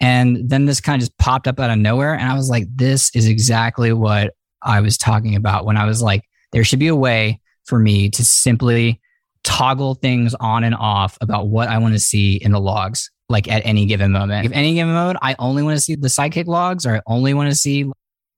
And 0.00 0.48
then 0.48 0.66
this 0.66 0.80
kind 0.80 1.00
of 1.00 1.00
just 1.00 1.18
popped 1.18 1.48
up 1.48 1.58
out 1.58 1.70
of 1.70 1.78
nowhere. 1.78 2.14
And 2.14 2.30
I 2.30 2.34
was 2.34 2.48
like, 2.48 2.64
this 2.74 3.14
is 3.14 3.26
exactly 3.26 3.92
what 3.92 4.34
I 4.62 4.80
was 4.80 4.96
talking 4.96 5.34
about 5.34 5.64
when 5.64 5.76
I 5.76 5.86
was 5.86 6.02
like, 6.02 6.22
there 6.52 6.64
should 6.64 6.78
be 6.78 6.88
a 6.88 6.96
way 6.96 7.40
for 7.66 7.78
me 7.78 8.08
to 8.10 8.24
simply 8.24 9.00
toggle 9.44 9.94
things 9.94 10.34
on 10.40 10.64
and 10.64 10.74
off 10.74 11.18
about 11.20 11.48
what 11.48 11.68
I 11.68 11.78
want 11.78 11.94
to 11.94 12.00
see 12.00 12.36
in 12.36 12.52
the 12.52 12.60
logs, 12.60 13.10
like 13.28 13.48
at 13.48 13.62
any 13.64 13.86
given 13.86 14.12
moment. 14.12 14.46
If 14.46 14.52
any 14.52 14.74
given 14.74 14.94
moment, 14.94 15.18
I 15.22 15.34
only 15.38 15.62
want 15.62 15.76
to 15.76 15.80
see 15.80 15.94
the 15.94 16.08
Sidekiq 16.08 16.46
logs 16.46 16.86
or 16.86 16.96
I 16.96 17.00
only 17.06 17.34
want 17.34 17.50
to 17.50 17.54
see 17.56 17.84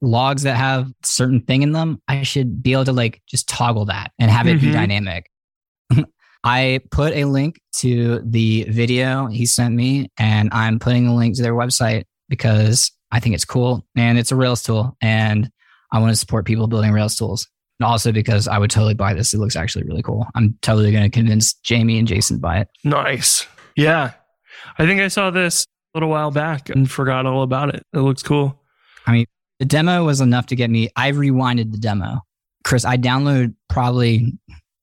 logs 0.02 0.42
that 0.42 0.56
have 0.56 0.90
certain 1.04 1.40
thing 1.42 1.62
in 1.62 1.72
them, 1.72 2.00
I 2.08 2.22
should 2.22 2.62
be 2.62 2.72
able 2.72 2.86
to 2.86 2.92
like 2.92 3.20
just 3.28 3.48
toggle 3.48 3.84
that 3.86 4.12
and 4.18 4.30
have 4.30 4.46
it 4.46 4.60
be 4.60 4.68
Mhm. 4.68 4.72
dynamic. 4.72 5.30
I 6.44 6.80
put 6.90 7.12
a 7.14 7.24
link 7.26 7.60
to 7.76 8.20
the 8.24 8.64
video 8.64 9.26
he 9.26 9.44
sent 9.44 9.74
me, 9.74 10.10
and 10.18 10.48
I'm 10.52 10.78
putting 10.78 11.06
a 11.06 11.14
link 11.14 11.36
to 11.36 11.42
their 11.42 11.54
website 11.54 12.04
because 12.30 12.90
I 13.12 13.20
think 13.20 13.34
it's 13.34 13.44
cool 13.44 13.84
and 13.96 14.18
it's 14.18 14.32
a 14.32 14.36
Rails 14.36 14.62
tool, 14.62 14.96
and 15.02 15.50
I 15.92 15.98
want 15.98 16.12
to 16.12 16.16
support 16.16 16.46
people 16.46 16.66
building 16.66 16.92
Rails 16.92 17.16
tools. 17.16 17.46
And 17.78 17.86
also 17.86 18.10
because 18.12 18.46
I 18.48 18.58
would 18.58 18.70
totally 18.70 18.94
buy 18.94 19.14
this. 19.14 19.32
It 19.34 19.38
looks 19.38 19.56
actually 19.56 19.84
really 19.84 20.02
cool. 20.02 20.26
I'm 20.34 20.56
totally 20.62 20.92
going 20.92 21.02
to 21.04 21.10
convince 21.10 21.54
Jamie 21.54 21.98
and 21.98 22.06
Jason 22.06 22.36
to 22.36 22.40
buy 22.40 22.58
it. 22.60 22.68
Nice. 22.84 23.46
Yeah. 23.74 24.12
I 24.78 24.86
think 24.86 25.00
I 25.00 25.08
saw 25.08 25.30
this 25.30 25.64
a 25.94 25.98
little 25.98 26.08
while 26.08 26.30
back 26.30 26.70
and 26.70 26.90
forgot 26.90 27.26
all 27.26 27.42
about 27.42 27.74
it. 27.74 27.84
It 27.92 27.98
looks 28.00 28.22
cool. 28.22 28.60
I 29.06 29.12
mean, 29.12 29.26
the 29.58 29.64
demo 29.64 30.04
was 30.04 30.20
enough 30.20 30.46
to 30.46 30.56
get 30.56 30.70
me. 30.70 30.88
I 30.96 31.12
rewinded 31.12 31.72
the 31.72 31.78
demo. 31.78 32.20
Chris, 32.64 32.84
I 32.84 32.96
download 32.96 33.54
probably 33.68 34.32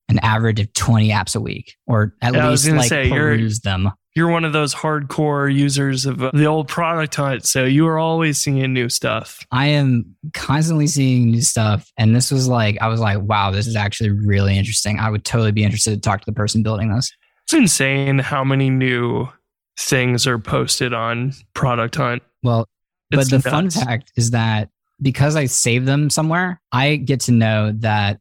an 0.09 0.19
average 0.19 0.59
of 0.59 0.71
20 0.73 1.09
apps 1.09 1.35
a 1.35 1.39
week, 1.39 1.75
or 1.85 2.15
at 2.21 2.33
Yeah, 2.33 2.49
least 2.49 2.67
like 2.69 2.89
say, 2.89 3.09
peruse 3.09 3.59
them. 3.59 3.91
You're 4.15 4.29
one 4.29 4.45
of 4.45 4.53
those 4.53 4.73
hardcore 4.73 5.53
users 5.53 6.07
of 6.07 6.23
uh, 6.23 6.31
the 6.33 6.45
old 6.45 6.67
product 6.67 7.13
hunt. 7.15 7.45
So 7.45 7.65
you 7.65 7.88
are 7.88 7.99
always 7.99 8.39
seeing 8.39 8.73
new 8.73 8.89
stuff. 8.89 9.45
I 9.51 9.67
am 9.67 10.15
constantly 10.33 10.88
seeing 10.88 11.29
new 11.29 11.41
stuff. 11.41 11.91
And 11.97 12.15
this 12.15 12.31
was 12.31 12.47
like, 12.47 12.79
I 12.81 12.88
was 12.88 12.99
like, 12.99 13.21
wow, 13.21 13.51
this 13.51 13.67
is 13.67 13.75
actually 13.75 14.09
really 14.09 14.57
interesting. 14.57 14.97
I 14.97 15.11
would 15.11 15.23
totally 15.23 15.51
be 15.51 15.63
interested 15.63 15.91
to 15.91 15.99
talk 15.99 16.21
to 16.21 16.25
the 16.25 16.33
person 16.33 16.63
building 16.63 16.91
this. 16.91 17.11
It's 17.43 17.53
insane 17.53 18.17
how 18.17 18.43
many 18.43 18.71
new 18.71 19.27
things 19.80 20.25
are 20.28 20.39
posted 20.39 20.93
on 20.93 21.34
Product 21.53 21.95
Hunt. 21.95 22.23
Well, 22.43 22.67
but 23.11 23.21
It's 23.21 23.30
the 23.32 23.39
fun 23.41 23.69
fact 23.69 24.11
is 24.17 24.32
that 24.32 24.69
because 25.01 25.36
I 25.36 25.45
save 25.45 25.86
them 25.86 26.09
somewhere, 26.09 26.61
I 26.71 26.95
get 26.97 27.21
to 27.21 27.32
know 27.32 27.71
that 27.78 28.19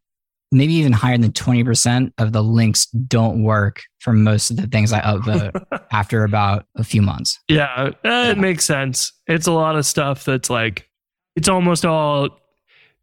maybe 0.52 0.74
even 0.74 0.92
higher 0.92 1.18
than 1.18 1.32
20% 1.32 2.12
of 2.18 2.32
the 2.32 2.42
links 2.42 2.86
don't 2.86 3.42
work 3.42 3.82
for 3.98 4.12
most 4.12 4.50
of 4.50 4.56
the 4.58 4.66
things 4.68 4.92
I 4.92 5.00
upvote 5.00 5.60
after 5.92 6.22
about 6.24 6.66
a 6.76 6.84
few 6.84 7.02
months. 7.02 7.40
Yeah, 7.48 7.90
uh, 8.04 8.26
it 8.30 8.38
makes 8.38 8.64
sense. 8.64 9.12
It's 9.26 9.46
a 9.46 9.52
lot 9.52 9.76
of 9.76 9.84
stuff 9.86 10.24
that's 10.24 10.48
like, 10.48 10.88
it's 11.34 11.48
almost 11.48 11.84
all 11.84 12.28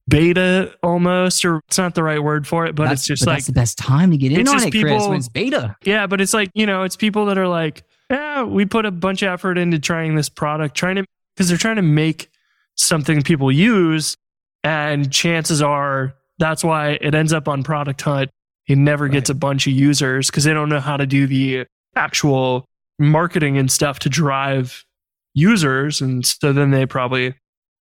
beta 0.07 0.73
almost, 0.83 1.43
or 1.45 1.57
it's 1.67 1.77
not 1.77 1.95
the 1.95 2.03
right 2.03 2.21
word 2.21 2.45
for 2.47 2.65
it, 2.65 2.75
but 2.75 2.83
That's- 2.83 2.99
it's 3.01 3.07
just 3.07 3.25
but 3.25 3.31
like, 3.31 3.37
that's 3.39 3.47
the 3.47 3.53
best 3.53 3.77
time 3.77 4.11
to 4.11 4.17
get 4.17 4.31
in 4.31 4.47
on 4.47 4.55
it, 4.57 4.59
Chris, 4.61 4.71
people- 4.71 5.09
when 5.09 5.17
it's 5.17 5.29
beta. 5.29 5.75
yeah, 5.83 6.07
but 6.07 6.21
it's 6.21 6.33
like, 6.33 6.49
you 6.53 6.65
know, 6.65 6.83
it's 6.83 6.95
people 6.95 7.25
that 7.25 7.37
are 7.37 7.47
like, 7.47 7.83
yeah, 8.13 8.43
we 8.43 8.65
put 8.65 8.85
a 8.85 8.91
bunch 8.91 9.21
of 9.21 9.29
effort 9.29 9.57
into 9.57 9.79
trying 9.79 10.15
this 10.15 10.29
product, 10.29 10.75
trying 10.75 10.95
to, 10.95 11.05
because 11.35 11.49
they're 11.49 11.57
trying 11.57 11.77
to 11.77 11.81
make 11.81 12.29
something 12.75 13.21
people 13.21 13.51
use. 13.51 14.15
And 14.63 15.11
chances 15.11 15.61
are 15.61 16.13
that's 16.37 16.63
why 16.63 16.97
it 17.01 17.13
ends 17.15 17.33
up 17.33 17.47
on 17.47 17.63
Product 17.63 18.01
Hunt. 18.01 18.29
It 18.67 18.77
never 18.77 19.09
gets 19.09 19.29
a 19.29 19.33
bunch 19.33 19.67
of 19.67 19.73
users 19.73 20.27
because 20.29 20.45
they 20.45 20.53
don't 20.53 20.69
know 20.69 20.79
how 20.79 20.95
to 20.95 21.05
do 21.05 21.27
the 21.27 21.65
actual 21.95 22.65
marketing 22.97 23.57
and 23.57 23.69
stuff 23.69 23.99
to 23.99 24.09
drive 24.09 24.85
users. 25.33 25.99
And 25.99 26.25
so 26.25 26.53
then 26.53 26.71
they 26.71 26.85
probably 26.85 27.33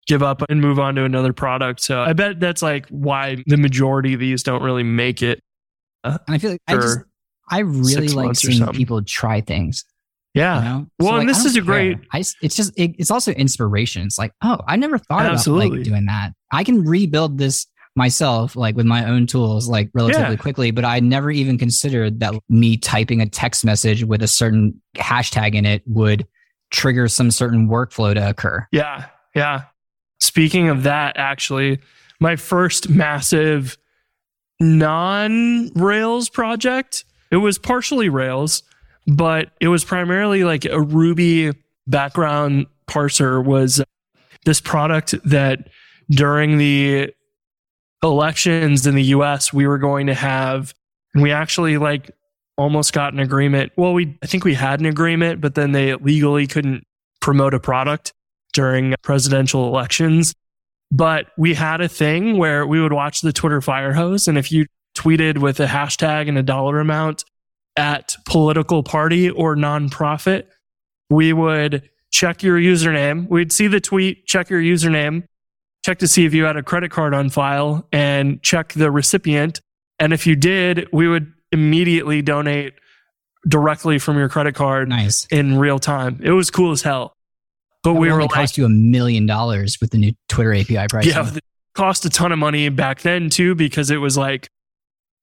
give 0.08 0.24
up 0.24 0.42
and 0.50 0.60
move 0.60 0.80
on 0.80 0.96
to 0.96 1.04
another 1.04 1.32
product. 1.32 1.82
So 1.82 2.02
I 2.02 2.14
bet 2.14 2.40
that's 2.40 2.62
like 2.62 2.88
why 2.90 3.44
the 3.46 3.58
majority 3.58 4.14
of 4.14 4.20
these 4.20 4.44
don't 4.44 4.62
really 4.62 4.84
make 4.84 5.22
it. 5.22 5.40
And 6.04 6.20
I 6.28 6.38
feel 6.38 6.52
like 6.52 6.62
I 6.68 6.76
just, 6.76 7.00
I 7.50 7.60
really 7.60 8.10
like 8.10 8.36
seeing 8.36 8.68
people 8.74 9.02
try 9.04 9.42
things. 9.42 9.86
Yeah. 10.38 10.58
You 10.58 10.64
know? 10.64 10.88
Well, 11.00 11.10
and 11.18 11.28
like, 11.28 11.28
this 11.28 11.44
I 11.46 11.48
is 11.48 11.56
a 11.56 11.60
care. 11.62 11.66
great- 11.66 11.98
I 12.14 12.20
it's 12.42 12.56
just 12.56 12.74
it, 12.78 12.96
it's 12.98 13.12
also 13.12 13.32
inspiration. 13.34 14.04
It's 14.04 14.18
like, 14.18 14.32
oh, 14.42 14.60
I 14.68 14.76
never 14.76 14.98
thought 14.98 15.26
about 15.26 15.48
like 15.48 15.84
doing 15.84 16.06
that. 16.06 16.34
I 16.52 16.64
can 16.64 16.84
rebuild 16.86 17.38
this 17.38 17.68
myself, 17.96 18.56
like 18.56 18.76
with 18.76 18.86
my 18.86 19.06
own 19.10 19.26
tools, 19.26 19.68
like 19.68 19.90
relatively 19.96 20.22
Yeah. 20.32 20.36
quickly. 20.36 20.70
But 20.72 20.86
I 20.86 21.00
never 21.00 21.32
even 21.32 21.58
considered 21.58 22.20
that 22.20 22.36
me 22.48 22.78
typing 22.78 23.22
a 23.22 23.26
text 23.28 23.66
message 23.66 24.04
with 24.04 24.22
a 24.22 24.28
certain 24.28 24.80
hashtag 24.96 25.56
in 25.56 25.66
it 25.66 25.82
would 25.88 26.28
trigger 26.70 27.08
some 27.08 27.32
certain 27.32 27.68
workflow 27.68 28.14
to 28.14 28.30
occur. 28.30 28.68
Yeah. 28.72 29.06
Yeah. 29.36 29.64
Speaking 30.20 30.70
of 30.70 30.84
that, 30.84 31.18
actually, 31.18 31.80
my 32.20 32.36
first 32.36 32.88
massive 32.90 33.78
non 34.60 35.70
Rails 35.76 36.30
project, 36.30 37.06
it 37.32 37.38
was 37.38 37.58
partially 37.58 38.10
Rails, 38.10 38.64
but 39.08 39.52
it 39.60 39.70
was 39.70 39.84
primarily 39.84 40.44
like 40.44 40.66
a 40.66 40.82
Ruby 40.82 41.54
background 41.88 42.68
parser 42.88 43.44
was 43.44 43.80
uh, 43.80 43.86
this 44.46 44.62
product 44.62 45.16
that 45.26 45.70
during 46.10 46.58
the 46.58 47.14
elections 48.04 48.86
in 48.86 48.96
the 48.96 49.04
US 49.04 49.52
we 49.52 49.66
were 49.66 49.78
going 49.78 50.08
to 50.08 50.14
have 50.14 50.74
and 51.14 51.24
we 51.24 51.32
actually 51.32 51.78
like 51.78 52.12
almost 52.58 52.94
got 52.94 53.14
an 53.14 53.20
agreement. 53.20 53.72
Well, 53.76 53.94
we 53.94 54.18
I 54.22 54.28
think 54.28 54.44
we 54.44 54.54
had 54.54 54.80
an 54.80 54.86
agreement, 54.86 55.42
but 55.42 55.56
then 55.56 55.72
they 55.72 55.96
legally 55.96 56.48
couldn't 56.48 56.86
promote 57.22 57.54
a 57.54 57.60
product 57.60 58.14
during 58.54 58.96
presidential 59.04 59.68
elections. 59.68 60.34
But 60.92 61.28
we 61.38 61.54
had 61.54 61.82
a 61.82 61.90
thing 61.90 62.38
where 62.38 62.66
we 62.66 62.82
would 62.82 62.94
watch 62.94 63.22
the 63.22 63.34
Twitter 63.34 63.62
fire 63.62 63.94
hose. 63.94 64.28
And 64.28 64.38
if 64.38 64.52
you 64.52 64.66
tweeted 64.96 65.40
with 65.40 65.60
a 65.60 65.66
hashtag 65.66 66.28
and 66.28 66.38
a 66.38 66.44
dollar 66.44 66.80
amount 66.80 67.26
at 67.78 68.16
political 68.26 68.84
party 68.84 69.30
or 69.30 69.56
nonprofit, 69.56 70.46
we 71.10 71.32
would 71.34 71.90
check 72.12 72.44
your 72.44 72.58
username. 72.60 73.28
We'd 73.30 73.52
see 73.52 73.68
the 73.68 73.80
tweet, 73.80 74.26
check 74.26 74.50
your 74.50 74.62
username, 74.62 75.24
check 75.86 76.00
to 76.00 76.08
see 76.08 76.26
if 76.26 76.34
you 76.34 76.44
had 76.46 76.58
a 76.58 76.64
credit 76.64 76.92
card 76.92 77.14
on 77.14 77.30
file, 77.30 77.88
and 77.92 78.42
check 78.42 78.74
the 78.74 78.90
recipient. 78.92 79.62
And 80.00 80.14
if 80.14 80.28
you 80.28 80.36
did, 80.36 80.88
we 80.92 81.08
would 81.08 81.32
immediately 81.52 82.22
donate 82.22 82.74
directly 83.48 84.00
from 84.00 84.18
your 84.18 84.28
credit 84.30 84.56
card 84.56 84.90
Nice. 84.90 85.26
in 85.28 85.58
real 85.58 85.80
time. 85.80 86.20
It 86.24 86.32
was 86.32 86.52
cool 86.52 86.72
as 86.72 86.82
hell. 86.82 87.14
But 87.84 87.94
That 87.94 88.00
we 88.00 88.12
were 88.12 88.22
like, 88.22 88.32
cost 88.32 88.58
you 88.58 88.66
a 88.66 88.70
million 88.70 89.26
dollars 89.26 89.78
with 89.80 89.92
the 89.92 89.98
new 89.98 90.12
Twitter 90.28 90.54
API 90.54 90.88
pricing. 90.90 91.12
yeah, 91.12 91.34
it 91.36 91.44
cost 91.74 92.04
a 92.06 92.10
ton 92.10 92.32
of 92.32 92.40
money 92.40 92.68
back 92.70 93.02
then 93.02 93.30
too, 93.30 93.56
because 93.56 93.92
it 93.92 93.98
was 93.98 94.18
like 94.18 94.50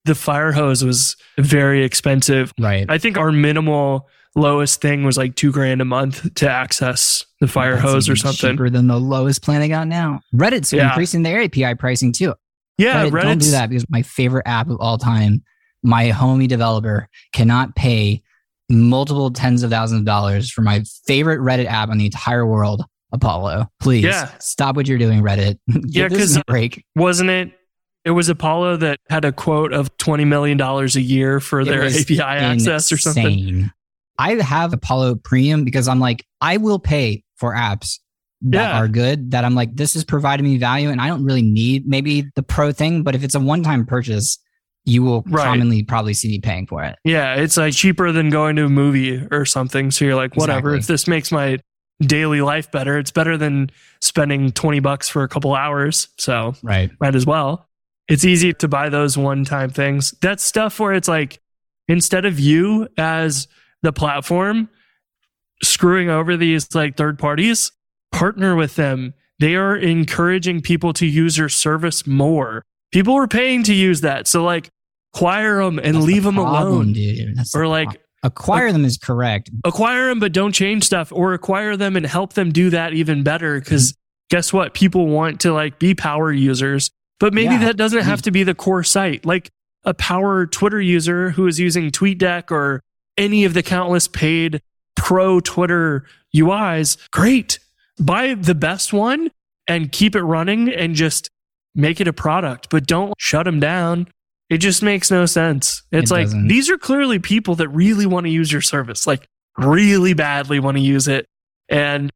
the 0.05 0.15
fire 0.15 0.53
hose 0.53 0.85
was 0.85 1.17
very 1.39 1.83
expensive. 1.85 2.53
right. 2.61 2.87
I 2.89 2.99
think 2.99 3.17
our 3.19 3.33
minimal 3.33 4.09
lowest 4.37 4.81
thing 4.81 5.05
was 5.05 5.17
like 5.17 5.37
two 5.37 5.53
grand 5.53 5.81
a 5.81 5.85
month 5.85 6.35
to 6.35 6.51
access 6.51 7.25
the 7.41 7.47
fire 7.47 7.77
That's 7.77 7.83
hose 7.85 8.09
or 8.09 8.17
something. 8.17 8.51
cheaper 8.53 8.69
than 8.69 8.87
the 8.89 8.99
lowest 8.99 9.43
plan 9.43 9.63
I 9.63 9.69
got 9.69 9.87
now. 9.87 10.21
Reddit's 10.35 10.73
Yeah. 10.73 10.89
increasing 10.89 11.23
their 11.23 11.41
API 11.43 11.75
pricing 11.75 12.13
too. 12.13 12.35
Yeah, 12.77 13.05
Reddit, 13.09 13.23
don't 13.23 13.39
do 13.39 13.51
that 13.53 13.69
because 13.69 13.87
my 13.89 14.03
favorite 14.03 14.43
app 14.47 14.69
of 14.69 14.79
all 14.81 14.99
time, 14.99 15.43
my 15.85 16.11
homie 16.11 16.49
developer 16.49 17.09
cannot 17.33 17.77
pay 17.77 18.23
multiple 18.69 19.31
tens 19.31 19.63
of 19.63 19.71
thousands 19.71 20.01
of 20.01 20.05
dollars 20.07 20.51
for 20.51 20.63
my 20.63 20.83
favorite 21.07 21.39
Reddit 21.41 21.67
app 21.67 21.91
on 21.91 21.99
the 21.99 22.07
entire 22.07 22.45
world, 22.47 22.85
Apollo. 23.13 23.69
Please 23.81 24.03
Yeah. 24.05 24.31
stop 24.41 24.75
what 24.75 24.89
you're 24.89 24.99
doing, 24.99 25.23
Reddit. 25.23 25.59
Yeah, 25.69 26.09
Give 26.09 26.19
this 26.19 26.21
'cause- 26.33 26.37
a 26.39 26.45
break. 26.47 26.85
wasn't 26.97 27.31
it. 27.31 27.53
It 28.05 28.11
was 28.11 28.29
Apollo 28.29 28.79
that 28.79 29.01
had 29.09 29.25
a 29.25 29.33
quote 29.33 29.73
of 29.73 29.97
twenty 29.99 30.25
million 30.25 30.59
dollars 30.59 30.95
a 30.97 31.01
year 31.01 31.41
for 31.41 31.61
It 31.61 31.65
their 31.67 31.85
API 31.85 32.21
access 32.21 32.93
or 32.93 32.97
something. 32.99 33.71
I 34.19 34.35
have 34.35 34.73
Apollo 34.73 35.17
Premium 35.17 35.65
because 35.65 35.89
I'm 35.89 36.01
like, 36.01 36.25
I 36.41 36.59
will 36.59 36.79
pay 36.79 37.25
for 37.37 37.55
apps 37.55 37.99
that 38.43 38.71
Yeah. 38.71 38.79
are 38.79 38.89
good. 38.89 39.31
That 39.33 39.45
I'm 39.45 39.55
like, 39.55 39.75
this 39.75 39.97
is 39.97 40.05
providing 40.05 40.45
me 40.45 40.59
value, 40.59 40.91
and 40.91 41.01
I 41.01 41.09
don't 41.09 41.25
really 41.25 41.43
need 41.43 41.87
maybe 41.87 42.27
the 42.37 42.43
pro 42.43 42.71
thing. 42.73 43.03
But 43.03 43.15
if 43.15 43.25
it's 43.25 43.35
a 43.35 43.41
one-time 43.41 43.87
purchase, 43.87 44.39
you 44.85 45.03
will 45.03 45.23
Right. 45.27 45.45
commonly 45.47 45.83
probably 45.83 46.13
see 46.15 46.29
me 46.29 46.39
paying 46.41 46.67
for 46.67 46.85
it. 46.85 46.97
Yeah, 47.05 47.37
it's 47.37 47.57
like 47.57 47.73
cheaper 47.73 48.13
than 48.13 48.29
going 48.29 48.55
to 48.57 48.67
a 48.67 48.69
movie 48.69 49.27
or 49.31 49.47
something. 49.47 49.91
So 49.91 50.05
you're 50.05 50.15
like, 50.15 50.37
whatever. 50.37 50.75
Exactly. 50.75 50.79
If 50.79 50.87
this 50.89 51.09
makes 51.09 51.33
my 51.33 51.59
daily 52.03 52.43
life 52.43 52.71
better, 52.71 52.99
it's 52.99 53.11
better 53.11 53.39
than 53.39 53.71
spending 54.03 54.53
20 54.53 54.81
bucks 54.81 55.09
for 55.09 55.23
a 55.23 55.29
couple 55.29 55.55
hours. 55.55 56.09
So 56.19 56.55
Right. 56.63 56.91
might 57.01 57.15
as 57.15 57.25
well. 57.25 57.67
It's 58.09 58.25
easy 58.25 58.53
to 58.55 58.69
buy 58.69 58.89
those 58.91 59.17
one 59.17 59.45
time 59.45 59.71
things. 59.71 60.15
That's 60.21 60.43
stuff 60.45 60.79
where 60.79 60.93
it's 60.93 61.09
like, 61.09 61.41
instead 61.89 62.25
of 62.25 62.39
you 62.39 62.89
as 62.99 63.49
the 63.83 63.93
platform 63.93 64.69
screwing 65.63 66.11
over 66.11 66.37
these 66.37 66.75
like 66.75 66.97
third 66.97 67.19
parties, 67.19 67.73
partner 68.13 68.55
with 68.57 68.77
them. 68.77 69.15
They 69.41 69.57
are 69.57 69.77
encouraging 69.77 70.61
people 70.63 70.93
to 70.95 71.07
use 71.07 71.37
your 71.37 71.49
service 71.49 72.07
more. 72.07 72.63
People 72.93 73.15
are 73.15 73.27
paying 73.27 73.63
to 73.65 73.75
use 73.75 74.03
that. 74.03 74.29
So 74.29 74.45
like 74.45 74.69
acquire 75.15 75.63
them 75.65 75.79
and 75.79 75.97
That's 75.97 76.07
leave 76.07 76.23
the 76.23 76.29
them 76.29 76.37
problem, 76.37 76.73
alone. 76.73 76.93
dude. 76.93 77.37
That's 77.37 77.55
Or 77.55 77.67
like 77.67 77.89
acquire 78.23 78.71
them 78.73 78.85
is 78.85 78.97
correct. 78.97 79.51
acquire 79.65 80.09
them, 80.09 80.21
but 80.21 80.33
don't 80.33 80.53
change 80.53 80.85
stuff 80.85 81.11
or 81.13 81.35
acquire 81.35 81.77
them 81.77 81.97
and 81.97 82.07
help 82.07 82.35
them 82.35 82.53
do 82.53 82.71
that 82.71 82.95
even 82.95 83.23
better. 83.23 83.61
Cause 83.61 83.95
guess 84.31 84.53
what? 84.53 84.73
People 84.75 85.09
want 85.09 85.41
to 85.41 85.53
like 85.53 85.79
be 85.79 85.95
power 85.95 86.33
users, 86.33 86.91
but 87.21 87.33
maybe 87.35 87.55
Yeah. 87.55 87.65
that 87.67 87.77
doesn't 87.77 88.03
have 88.05 88.23
to 88.23 88.31
be 88.31 88.43
the 88.43 88.55
core 88.55 88.83
site. 88.85 89.25
Like 89.25 89.51
a 89.85 89.95
power 89.95 90.47
Twitter 90.47 90.81
user 90.81 91.31
who 91.31 91.47
is 91.47 91.61
using 91.61 91.91
TweetDeck 91.91 92.51
or 92.51 92.83
any 93.19 93.45
of 93.45 93.55
the 93.55 93.63
countless 93.63 94.09
paid 94.09 94.61
pro 94.97 95.41
Twitter 95.41 96.05
UIs, 96.35 96.97
great. 97.11 97.59
Buy 98.01 98.35
the 98.35 98.55
best 98.55 98.93
one 98.93 99.31
and 99.69 99.93
keep 99.93 100.17
it 100.17 100.23
running 100.23 100.69
and 100.73 100.95
just 100.95 101.31
make 101.75 102.01
it 102.01 102.09
a 102.09 102.13
product, 102.13 102.69
but 102.71 102.87
don't 102.87 103.13
shut 103.19 103.45
them 103.45 103.61
down. 103.61 104.09
It 104.51 104.59
just 104.59 104.83
makes 104.83 105.11
no 105.11 105.27
sense. 105.27 105.83
It's 105.93 106.11
It 106.11 106.15
like 106.15 106.25
doesn't. 106.27 106.49
these 106.49 106.71
are 106.71 106.79
clearly 106.79 107.19
people 107.19 107.55
that 107.57 107.69
really 107.69 108.07
want 108.07 108.27
to 108.27 108.31
use 108.31 108.51
your 108.53 108.61
service, 108.61 109.07
like 109.07 109.27
really 109.57 110.13
badly 110.15 110.59
want 110.61 110.77
to 110.77 110.83
use 110.83 111.09
it. 111.09 111.27
And 111.69 112.11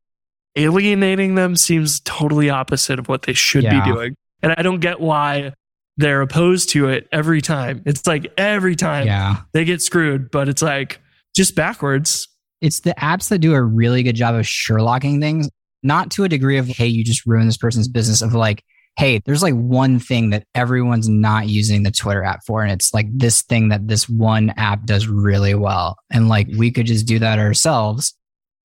alienating 0.56 1.34
them 1.34 1.56
seems 1.56 2.00
totally 2.00 2.50
opposite 2.50 2.98
of 2.98 3.08
what 3.08 3.22
they 3.22 3.32
should 3.32 3.64
Yeah. 3.64 3.84
be 3.84 3.92
doing. 3.92 4.14
And 4.42 4.54
I 4.56 4.62
don't 4.62 4.80
get 4.80 5.00
why 5.00 5.52
they're 5.96 6.20
opposed 6.20 6.68
to 6.70 6.88
it 6.88 7.08
every 7.12 7.40
time. 7.40 7.82
It's 7.84 8.06
like 8.06 8.32
every 8.38 8.76
time 8.76 9.06
Yeah. 9.06 9.38
they 9.52 9.64
get 9.64 9.82
screwed, 9.82 10.30
but 10.30 10.48
it's 10.48 10.62
like 10.62 11.00
just 11.36 11.54
backwards. 11.56 12.28
It's 12.60 12.80
the 12.80 12.94
apps 12.98 13.28
that 13.30 13.38
do 13.38 13.54
a 13.54 13.62
really 13.62 14.02
good 14.02 14.16
job 14.16 14.34
of 14.34 14.42
Sherlocking 14.44 15.20
things, 15.20 15.48
not 15.82 16.10
to 16.12 16.24
a 16.24 16.28
degree 16.28 16.56
of, 16.58 16.66
hey, 16.68 16.86
you 16.86 17.04
just 17.04 17.26
ruined 17.26 17.48
this 17.48 17.56
person's 17.56 17.88
business, 17.88 18.22
of 18.22 18.32
like, 18.34 18.62
hey, 18.96 19.20
there's 19.26 19.42
like 19.42 19.54
one 19.54 19.98
thing 20.00 20.30
that 20.30 20.42
everyone's 20.56 21.08
not 21.08 21.48
using 21.48 21.84
the 21.84 21.90
Twitter 21.90 22.24
app 22.24 22.40
for. 22.44 22.62
And 22.62 22.72
it's 22.72 22.92
like 22.92 23.06
this 23.16 23.42
thing 23.42 23.68
that 23.68 23.86
this 23.86 24.08
one 24.08 24.50
app 24.56 24.86
does 24.86 25.06
really 25.06 25.54
well. 25.54 25.96
And 26.10 26.28
like 26.28 26.48
we 26.56 26.70
could 26.72 26.86
just 26.86 27.06
do 27.06 27.20
that 27.20 27.38
ourselves. 27.38 28.14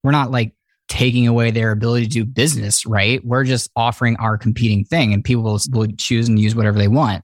We're 0.03 0.11
not 0.11 0.31
like 0.31 0.53
taking 0.93 1.27
away 1.27 1.49
their 1.49 1.71
ability 1.71 2.05
to 2.05 2.11
do 2.11 2.23
business, 2.23 2.85
right? 2.85 3.19
We're 3.25 3.45
just 3.45 3.71
offering 3.75 4.15
our 4.17 4.37
competing 4.37 4.85
thing 4.85 5.11
and 5.11 5.23
people 5.23 5.41
will, 5.41 5.87
choose 5.97 6.29
and 6.29 6.39
use 6.39 6.53
whatever 6.53 6.77
they 6.77 6.87
want. 6.87 7.23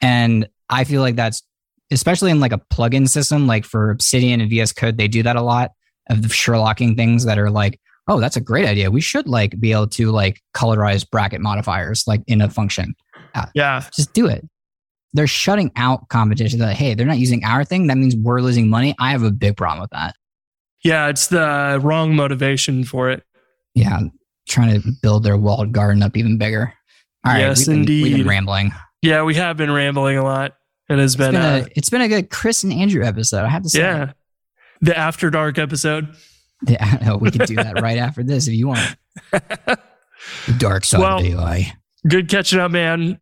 And 0.00 0.48
I 0.70 0.84
feel 0.84 1.02
like 1.02 1.16
that's 1.16 1.42
especially 1.90 2.30
in 2.30 2.38
like 2.38 2.52
a 2.52 2.60
plugin 2.72 3.08
system, 3.08 3.48
like 3.48 3.64
for 3.64 3.90
Obsidian 3.90 4.40
and 4.40 4.48
VS 4.48 4.72
Code, 4.72 4.98
they 4.98 5.08
do 5.08 5.24
that 5.24 5.34
a 5.34 5.42
lot 5.42 5.72
of 6.08 6.22
the 6.22 6.28
Sherlocking 6.28 6.96
things 6.96 7.24
that 7.24 7.40
are 7.40 7.50
like, 7.50 7.80
oh, 8.06 8.20
that's 8.20 8.36
a 8.36 8.40
great 8.40 8.66
idea. 8.66 8.88
We 8.88 9.00
should 9.00 9.26
like 9.26 9.58
be 9.58 9.72
able 9.72 9.88
to 9.88 10.12
like 10.12 10.40
colorize 10.54 11.08
bracket 11.08 11.40
modifiers 11.40 12.04
like 12.06 12.22
in 12.28 12.40
a 12.40 12.48
function. 12.48 12.94
Uh, 13.34 13.46
yeah. 13.52 13.82
Just 13.92 14.12
do 14.12 14.28
it. 14.28 14.48
They're 15.12 15.26
shutting 15.26 15.72
out 15.74 16.08
competition. 16.08 16.60
That 16.60 16.76
hey, 16.76 16.94
they're 16.94 17.04
not 17.04 17.18
using 17.18 17.42
our 17.42 17.64
thing. 17.64 17.88
That 17.88 17.98
means 17.98 18.14
we're 18.14 18.42
losing 18.42 18.70
money. 18.70 18.94
I 19.00 19.10
have 19.10 19.24
a 19.24 19.32
big 19.32 19.56
problem 19.56 19.80
with 19.80 19.90
that. 19.90 20.14
Yeah. 20.84 21.08
It's 21.08 21.26
the 21.28 21.80
wrong 21.82 22.14
motivation 22.14 22.84
for 22.84 23.10
it. 23.10 23.22
Yeah, 23.74 24.00
trying 24.48 24.80
to 24.80 24.88
build 25.02 25.22
their 25.24 25.36
walled 25.36 25.72
garden 25.72 26.02
up 26.02 26.16
even 26.16 26.38
bigger. 26.38 26.72
All 27.24 27.32
right, 27.32 27.40
Yes, 27.40 27.58
we've 27.66 27.66
been, 27.66 27.78
we've 27.80 28.04
indeed. 28.06 28.16
been 28.18 28.26
rambling. 28.28 28.72
Yeah. 29.02 29.22
We 29.22 29.34
have 29.36 29.56
been 29.56 29.70
rambling 29.70 30.16
a 30.18 30.24
lot. 30.24 30.54
It 30.88 30.98
has 30.98 31.12
It's 31.12 31.16
been, 31.16 31.32
been, 31.32 31.42
uh, 31.42 31.64
a, 31.66 31.72
it's 31.76 31.90
been 31.90 32.00
a 32.00 32.08
good 32.08 32.30
Chris 32.30 32.64
and 32.64 32.72
Andrew 32.72 33.04
episode. 33.04 33.44
I 33.44 33.48
have 33.48 33.62
to 33.62 33.68
say. 33.68 33.80
yeah. 33.80 34.12
The 34.80 34.96
After 34.96 35.30
Dark 35.30 35.58
episode. 35.58 36.14
Yeah, 36.66 36.98
no, 37.06 37.16
we 37.18 37.30
could 37.30 37.46
do 37.46 37.54
that 37.54 37.80
right 37.80 37.98
after 37.98 38.24
this 38.24 38.48
if 38.48 38.54
you 38.54 38.66
want. 38.66 38.96
Dark 40.58 40.84
side 40.84 40.98
Well, 41.00 41.18
of 41.18 41.24
AI. 41.24 41.72
Good 42.08 42.28
catching 42.28 42.58
up, 42.58 42.72
man. 42.72 43.20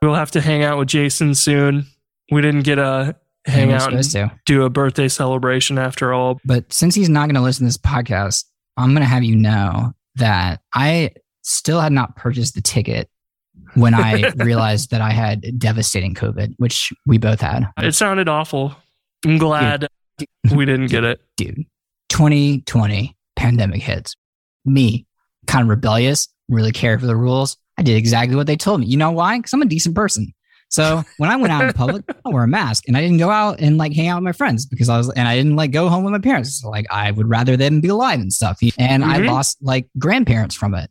We'll 0.00 0.14
have 0.14 0.30
to 0.30 0.40
hang 0.40 0.62
out 0.62 0.78
with 0.78 0.88
Jason 0.88 1.34
soon. 1.34 1.86
We 2.30 2.40
didn't 2.40 2.62
get 2.62 2.78
a 2.78 3.16
hang 3.46 3.72
out 3.72 3.82
supposed 3.82 4.12
to. 4.12 4.30
do 4.46 4.64
a 4.64 4.70
birthday 4.70 5.08
celebration 5.08 5.78
after 5.78 6.12
all. 6.12 6.40
But 6.44 6.72
since 6.72 6.94
he's 6.94 7.08
not 7.08 7.26
going 7.26 7.34
to 7.34 7.40
listen 7.40 7.64
to 7.64 7.68
this 7.68 7.78
podcast, 7.78 8.44
I'm 8.76 8.90
going 8.90 9.02
to 9.02 9.08
have 9.08 9.24
you 9.24 9.36
know 9.36 9.92
that 10.16 10.60
I 10.74 11.10
still 11.42 11.80
had 11.80 11.92
not 11.92 12.16
purchased 12.16 12.54
the 12.54 12.60
ticket 12.60 13.08
when 13.74 13.94
I 13.94 14.30
realized 14.36 14.90
that 14.90 15.00
I 15.00 15.10
had 15.10 15.58
devastating 15.58 16.14
COVID, 16.14 16.54
which 16.58 16.92
we 17.06 17.18
both 17.18 17.40
had. 17.40 17.66
It 17.78 17.94
sounded 17.94 18.28
awful. 18.28 18.74
I'm 19.24 19.38
glad 19.38 19.86
we 20.54 20.64
didn't 20.64 20.86
get 20.86 21.04
it. 21.04 21.20
Dude, 21.36 21.64
2020 22.08 23.16
pandemic 23.36 23.82
hits. 23.82 24.16
Me, 24.64 25.06
kind 25.46 25.62
of 25.62 25.68
rebellious, 25.68 26.28
really 26.48 26.72
care 26.72 26.98
for 26.98 27.06
the 27.06 27.16
rules. 27.16 27.56
I 27.78 27.82
did 27.82 27.96
exactly 27.96 28.36
what 28.36 28.46
they 28.46 28.56
told 28.56 28.80
me. 28.80 28.86
You 28.86 28.98
know 28.98 29.10
why? 29.10 29.38
Because 29.38 29.52
I'm 29.52 29.62
a 29.62 29.66
decent 29.66 29.94
person. 29.94 30.32
So 30.70 31.02
when 31.18 31.28
I 31.30 31.36
went 31.36 31.52
out 31.52 31.64
in 31.64 31.72
public, 31.72 32.04
I 32.24 32.28
wore 32.30 32.44
a 32.44 32.48
mask 32.48 32.84
and 32.86 32.96
I 32.96 33.00
didn't 33.00 33.18
go 33.18 33.28
out 33.30 33.60
and 33.60 33.76
like 33.76 33.92
hang 33.92 34.06
out 34.08 34.16
with 34.18 34.24
my 34.24 34.32
friends 34.32 34.66
because 34.66 34.88
I 34.88 34.96
was, 34.96 35.10
and 35.10 35.26
I 35.28 35.36
didn't 35.36 35.56
like 35.56 35.72
go 35.72 35.88
home 35.88 36.04
with 36.04 36.12
my 36.12 36.20
parents. 36.20 36.60
So, 36.60 36.70
like 36.70 36.86
I 36.90 37.10
would 37.10 37.28
rather 37.28 37.56
them 37.56 37.80
be 37.80 37.88
alive 37.88 38.20
and 38.20 38.32
stuff. 38.32 38.58
And 38.78 39.04
I 39.04 39.18
Mhm. 39.18 39.26
lost 39.26 39.58
like 39.60 39.88
grandparents 39.98 40.54
from 40.54 40.74
it. 40.74 40.88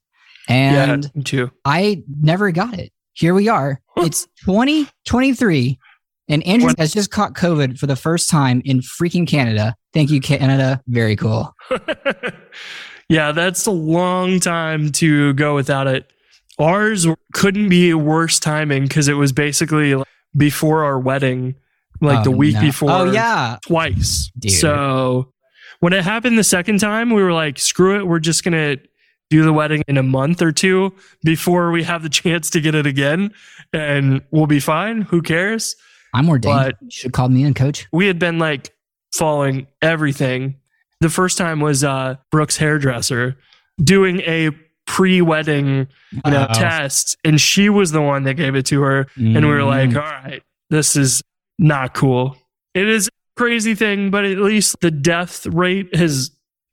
And 0.49 1.09
yeah, 1.15 1.21
too. 1.23 1.51
I 1.63 2.03
never 2.21 2.51
got 2.51 2.77
it. 2.77 2.91
Here 3.13 3.33
we 3.33 3.47
are. 3.47 3.79
It's 3.97 4.27
2023 4.45 5.79
and 6.27 6.45
Andrew 6.45 6.67
What- 6.67 6.79
has 6.79 6.93
just 6.93 7.11
caught 7.11 7.33
COVID 7.33 7.77
for 7.79 7.87
the 7.87 7.95
first 7.95 8.29
time 8.29 8.61
in 8.65 8.79
freaking 8.81 9.27
Canada. 9.27 9.75
Thank 9.93 10.09
you, 10.11 10.19
Canada. 10.21 10.81
Very 10.87 11.15
cool. 11.15 11.53
yeah, 13.09 13.31
that's 13.31 13.65
a 13.65 13.71
long 13.71 14.39
time 14.39 14.91
to 14.93 15.33
go 15.33 15.55
without 15.55 15.87
it. 15.87 16.11
Ours 16.59 17.07
couldn't 17.33 17.69
be 17.69 17.93
worse 17.93 18.39
timing 18.39 18.83
because 18.83 19.07
it 19.07 19.13
was 19.13 19.31
basically 19.31 19.95
before 20.35 20.83
our 20.83 20.99
wedding, 20.99 21.55
like 22.01 22.23
the 22.23 22.31
Oh, 22.31 22.35
week 22.35 22.55
no. 22.55 22.61
before. 22.61 22.91
Oh, 22.91 23.11
yeah. 23.11 23.57
twice. 23.65 24.29
Dude. 24.37 24.51
So 24.51 25.31
when 25.79 25.93
it 25.93 26.03
happened 26.03 26.37
the 26.37 26.43
second 26.43 26.79
time, 26.79 27.09
we 27.11 27.23
were 27.23 27.33
like, 27.33 27.57
screw 27.59 27.97
it. 27.99 28.05
We're 28.07 28.19
just 28.19 28.43
going 28.43 28.53
to 28.53 28.81
do 29.29 29.43
the 29.43 29.53
wedding 29.53 29.83
in 29.87 29.95
a 29.97 30.03
month 30.03 30.41
or 30.41 30.51
two 30.51 30.93
before 31.23 31.71
we 31.71 31.83
have 31.83 32.03
the 32.03 32.09
chance 32.09 32.49
to 32.49 32.59
get 32.61 32.75
it 32.75 32.85
again 32.85 33.31
and 33.71 34.21
we'll 34.31 34.47
be 34.47 34.59
fine. 34.59 35.01
Who 35.03 35.21
cares? 35.21 35.75
I'm 36.13 36.27
ordained. 36.29 36.55
But- 36.55 36.75
you 36.81 36.91
should 36.91 37.13
call 37.13 37.29
me 37.29 37.43
in, 37.43 37.53
coach. 37.53 37.87
We 37.93 38.07
had 38.07 38.19
been 38.19 38.39
like 38.39 38.73
following 39.13 39.67
everything. 39.81 40.55
The 41.01 41.09
first 41.09 41.37
time 41.37 41.61
was 41.61 41.83
uh, 41.83 42.15
Brooks 42.31 42.57
hairdresser 42.57 43.37
doing 43.81 44.19
a 44.21 44.49
pre-wedding 44.89 45.87
you 46.11 46.31
know 46.31 46.41
Uh-oh. 46.41 46.53
test 46.59 47.15
and 47.23 47.39
she 47.39 47.69
was 47.69 47.91
the 47.91 48.01
one 48.01 48.23
that 48.23 48.33
gave 48.33 48.55
it 48.55 48.65
to 48.65 48.81
her 48.81 49.05
and 49.15 49.35
we 49.35 49.45
were 49.45 49.63
like 49.63 49.91
Mm. 49.91 49.95
all 49.97 50.01
right 50.01 50.41
this 50.71 50.95
is 50.95 51.21
not 51.59 51.93
cool 51.93 52.35
it 52.73 52.87
is 52.87 53.07
a 53.07 53.11
crazy 53.39 53.75
thing 53.75 54.09
but 54.09 54.25
at 54.25 54.39
least 54.39 54.77
the 54.81 54.89
death 54.89 55.45
rate 55.45 55.95
has 55.95 56.31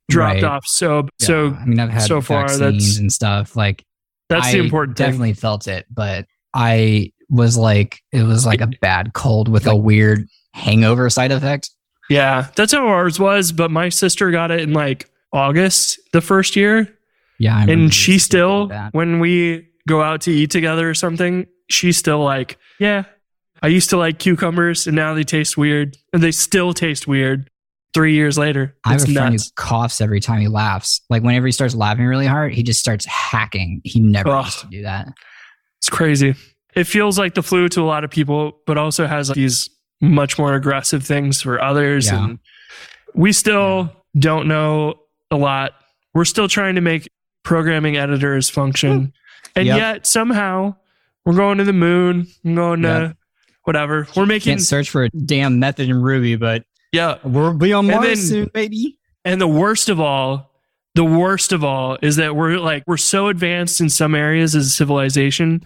dropped 0.09 0.41
Right. 0.41 0.43
off 0.43 0.65
so 0.65 1.03
Yeah. 1.19 1.27
so 1.27 1.57
I 1.61 1.65
mean, 1.65 1.79
I've 1.79 1.89
had 1.91 2.01
so 2.01 2.19
far, 2.21 2.47
that's- 2.47 2.97
and 2.97 3.11
stuff. 3.13 3.55
Like, 3.55 3.85
that's 4.29 4.47
I 4.47 4.51
the 4.53 4.59
important 4.59 4.97
thing 4.97 5.05
definitely 5.07 5.33
felt 5.33 5.67
it, 5.67 5.85
but 5.93 6.25
I 6.53 7.11
was 7.29 7.55
like, 7.57 8.01
it 8.11 8.23
was 8.23 8.45
like 8.47 8.61
a 8.61 8.67
bad 8.81 9.13
cold 9.13 9.47
with 9.47 9.67
a 9.67 9.75
weird 9.75 10.27
hangover 10.53 11.09
side 11.09 11.31
effect. 11.31 11.69
yeah 12.09 12.47
that's 12.55 12.71
how 12.73 12.87
ours 12.87 13.19
was 13.19 13.51
but 13.51 13.69
my 13.69 13.89
sister 13.89 14.31
got 14.31 14.49
it 14.49 14.61
in 14.61 14.73
like 14.73 15.07
august 15.33 15.99
the 16.13 16.21
first 16.21 16.55
year 16.55 16.96
Yeah. 17.39 17.55
I 17.57 17.63
and 17.65 17.93
she 17.93 18.19
still 18.19 18.69
when 18.91 19.19
we 19.19 19.67
go 19.87 20.01
out 20.01 20.21
to 20.21 20.31
eat 20.31 20.51
together 20.51 20.89
or 20.89 20.93
something 20.93 21.45
she's 21.69 21.97
still 21.97 22.23
like 22.23 22.57
yeah 22.79 23.03
i 23.61 23.67
used 23.67 23.89
to 23.91 23.97
like 23.97 24.19
cucumbers 24.19 24.85
and 24.87 24.95
now 24.95 25.13
they 25.13 25.23
taste 25.23 25.57
weird 25.57 25.95
and 26.13 26.21
they 26.23 26.31
still 26.31 26.73
taste 26.73 27.07
weird 27.07 27.49
three 27.93 28.13
years 28.13 28.37
later 28.37 28.75
I 28.85 28.89
have 28.93 29.01
it's 29.01 29.09
a 29.09 29.13
friend 29.13 29.33
nuts 29.33 29.45
who 29.47 29.51
coughs 29.63 30.01
every 30.01 30.19
time 30.19 30.39
he 30.41 30.47
laughs. 30.47 31.01
Like 31.09 31.23
whenever 31.23 31.45
he 31.47 31.51
starts 31.51 31.73
laughing 31.73 32.05
really 32.05 32.27
hard, 32.27 32.53
he 32.53 32.61
just 32.61 32.79
starts 32.79 33.05
hacking. 33.05 33.81
He 33.85 33.99
never 34.01 34.29
Ugh. 34.29 34.45
used 34.45 34.59
to 34.59 34.67
do 34.67 34.81
that. 34.83 35.07
it's 35.79 35.89
crazy 35.89 36.35
it 36.75 36.83
feels 36.83 37.17
like 37.17 37.33
the 37.33 37.41
flu 37.41 37.67
to 37.69 37.81
a 37.81 37.87
lot 37.87 38.03
of 38.03 38.11
people 38.11 38.59
but 38.67 38.77
also 38.77 39.07
has 39.07 39.29
like, 39.29 39.35
these 39.35 39.69
much 40.01 40.37
more 40.37 40.53
aggressive 40.53 41.03
things 41.05 41.41
for 41.41 41.61
others 41.61 42.07
Yeah. 42.07 42.23
and 42.25 42.39
we 43.15 43.31
still 43.33 43.91
don't 44.19 44.47
know 44.47 44.95
a 45.31 45.37
lot 45.37 45.71
we're 46.13 46.25
still 46.25 46.47
trying 46.47 46.75
to 46.75 46.81
make 46.81 47.07
programming 47.47 47.95
editors 47.95 48.49
function 48.49 49.13
and 49.55 49.65
Yep. 49.65 49.77
yet 49.77 50.05
somehow 50.05 50.75
we're 51.25 51.33
going 51.33 51.57
to 51.59 51.63
the 51.63 51.71
moon 51.71 52.27
and 52.43 52.55
going 52.57 52.81
to 52.81 52.87
Yep. 52.89 53.17
whatever 53.63 54.05
we're 54.17 54.25
making 54.25 54.51
Can't 54.55 54.61
search 54.61 54.89
for 54.89 55.05
a 55.05 55.09
damn 55.09 55.57
method 55.57 55.87
in 55.89 56.01
Ruby, 56.01 56.35
but 56.35 56.63
yeah 56.91 57.15
we'll 57.23 57.53
be 57.53 57.71
on 57.71 57.87
Mars 57.87 58.05
then- 58.05 58.15
soon, 58.17 58.49
baby. 58.53 58.97
And 59.23 59.39
the 59.39 59.47
worst 59.47 59.87
of 59.87 59.99
all, 60.01 60.51
the 60.95 61.05
worst 61.05 61.53
of 61.53 61.63
all 61.63 61.97
is 62.01 62.17
that 62.17 62.35
we're 62.35 62.57
like 62.57 62.83
we're 62.85 62.97
so 62.97 63.29
advanced 63.29 63.79
in 63.79 63.89
some 63.89 64.13
areas 64.13 64.53
as 64.53 64.65
a 64.67 64.69
civilization, 64.69 65.65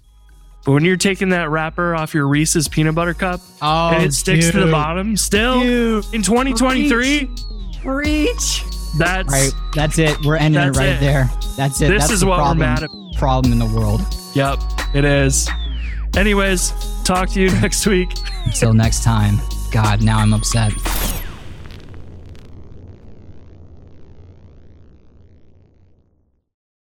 but 0.66 0.74
when 0.74 0.86
you're 0.86 0.98
taking 0.98 1.30
that 1.30 1.50
wrapper 1.50 1.96
off 1.96 2.14
your 2.14 2.28
Reese's 2.28 2.68
peanut 2.68 2.94
butter 2.94 3.16
cup 3.16 3.40
Oh, 3.60 3.90
and 3.90 4.04
it 4.04 4.14
sticks 4.14 4.52
to 4.52 4.60
the 4.66 4.72
bottom, 4.72 5.18
still 5.18 5.62
Dude, 5.62 6.06
in 6.14 6.22
2023, 6.22 7.28
reach. 7.84 8.64
That's 8.98 9.32
Right, 9.32 9.52
that's 9.74 9.98
it. 10.00 10.18
We're 10.26 10.36
ending 10.38 10.62
it 10.62 10.76
right 10.78 10.90
it. 10.90 11.00
there. 11.00 11.30
That's 11.58 11.82
it. 11.82 11.90
This 11.90 12.04
That's 12.04 12.14
is 12.14 12.20
the 12.22 12.28
what 12.28 12.40
we're 12.40 12.56
mad 12.56 12.84
at. 12.84 12.90
Problem 13.18 13.52
in 13.54 13.60
the 13.60 13.66
world. 13.66 14.02
yep, 14.34 14.60
it 14.94 15.06
is. 15.06 15.50
Anyways, 16.16 16.74
talk 17.04 17.30
to 17.30 17.42
you 17.42 17.50
next 17.62 17.86
week. 17.88 18.10
Until 18.46 18.74
next 18.74 19.04
time. 19.04 19.40
God, 19.72 20.02
now 20.02 20.20
I'm 20.20 20.34
upset. 20.34 20.74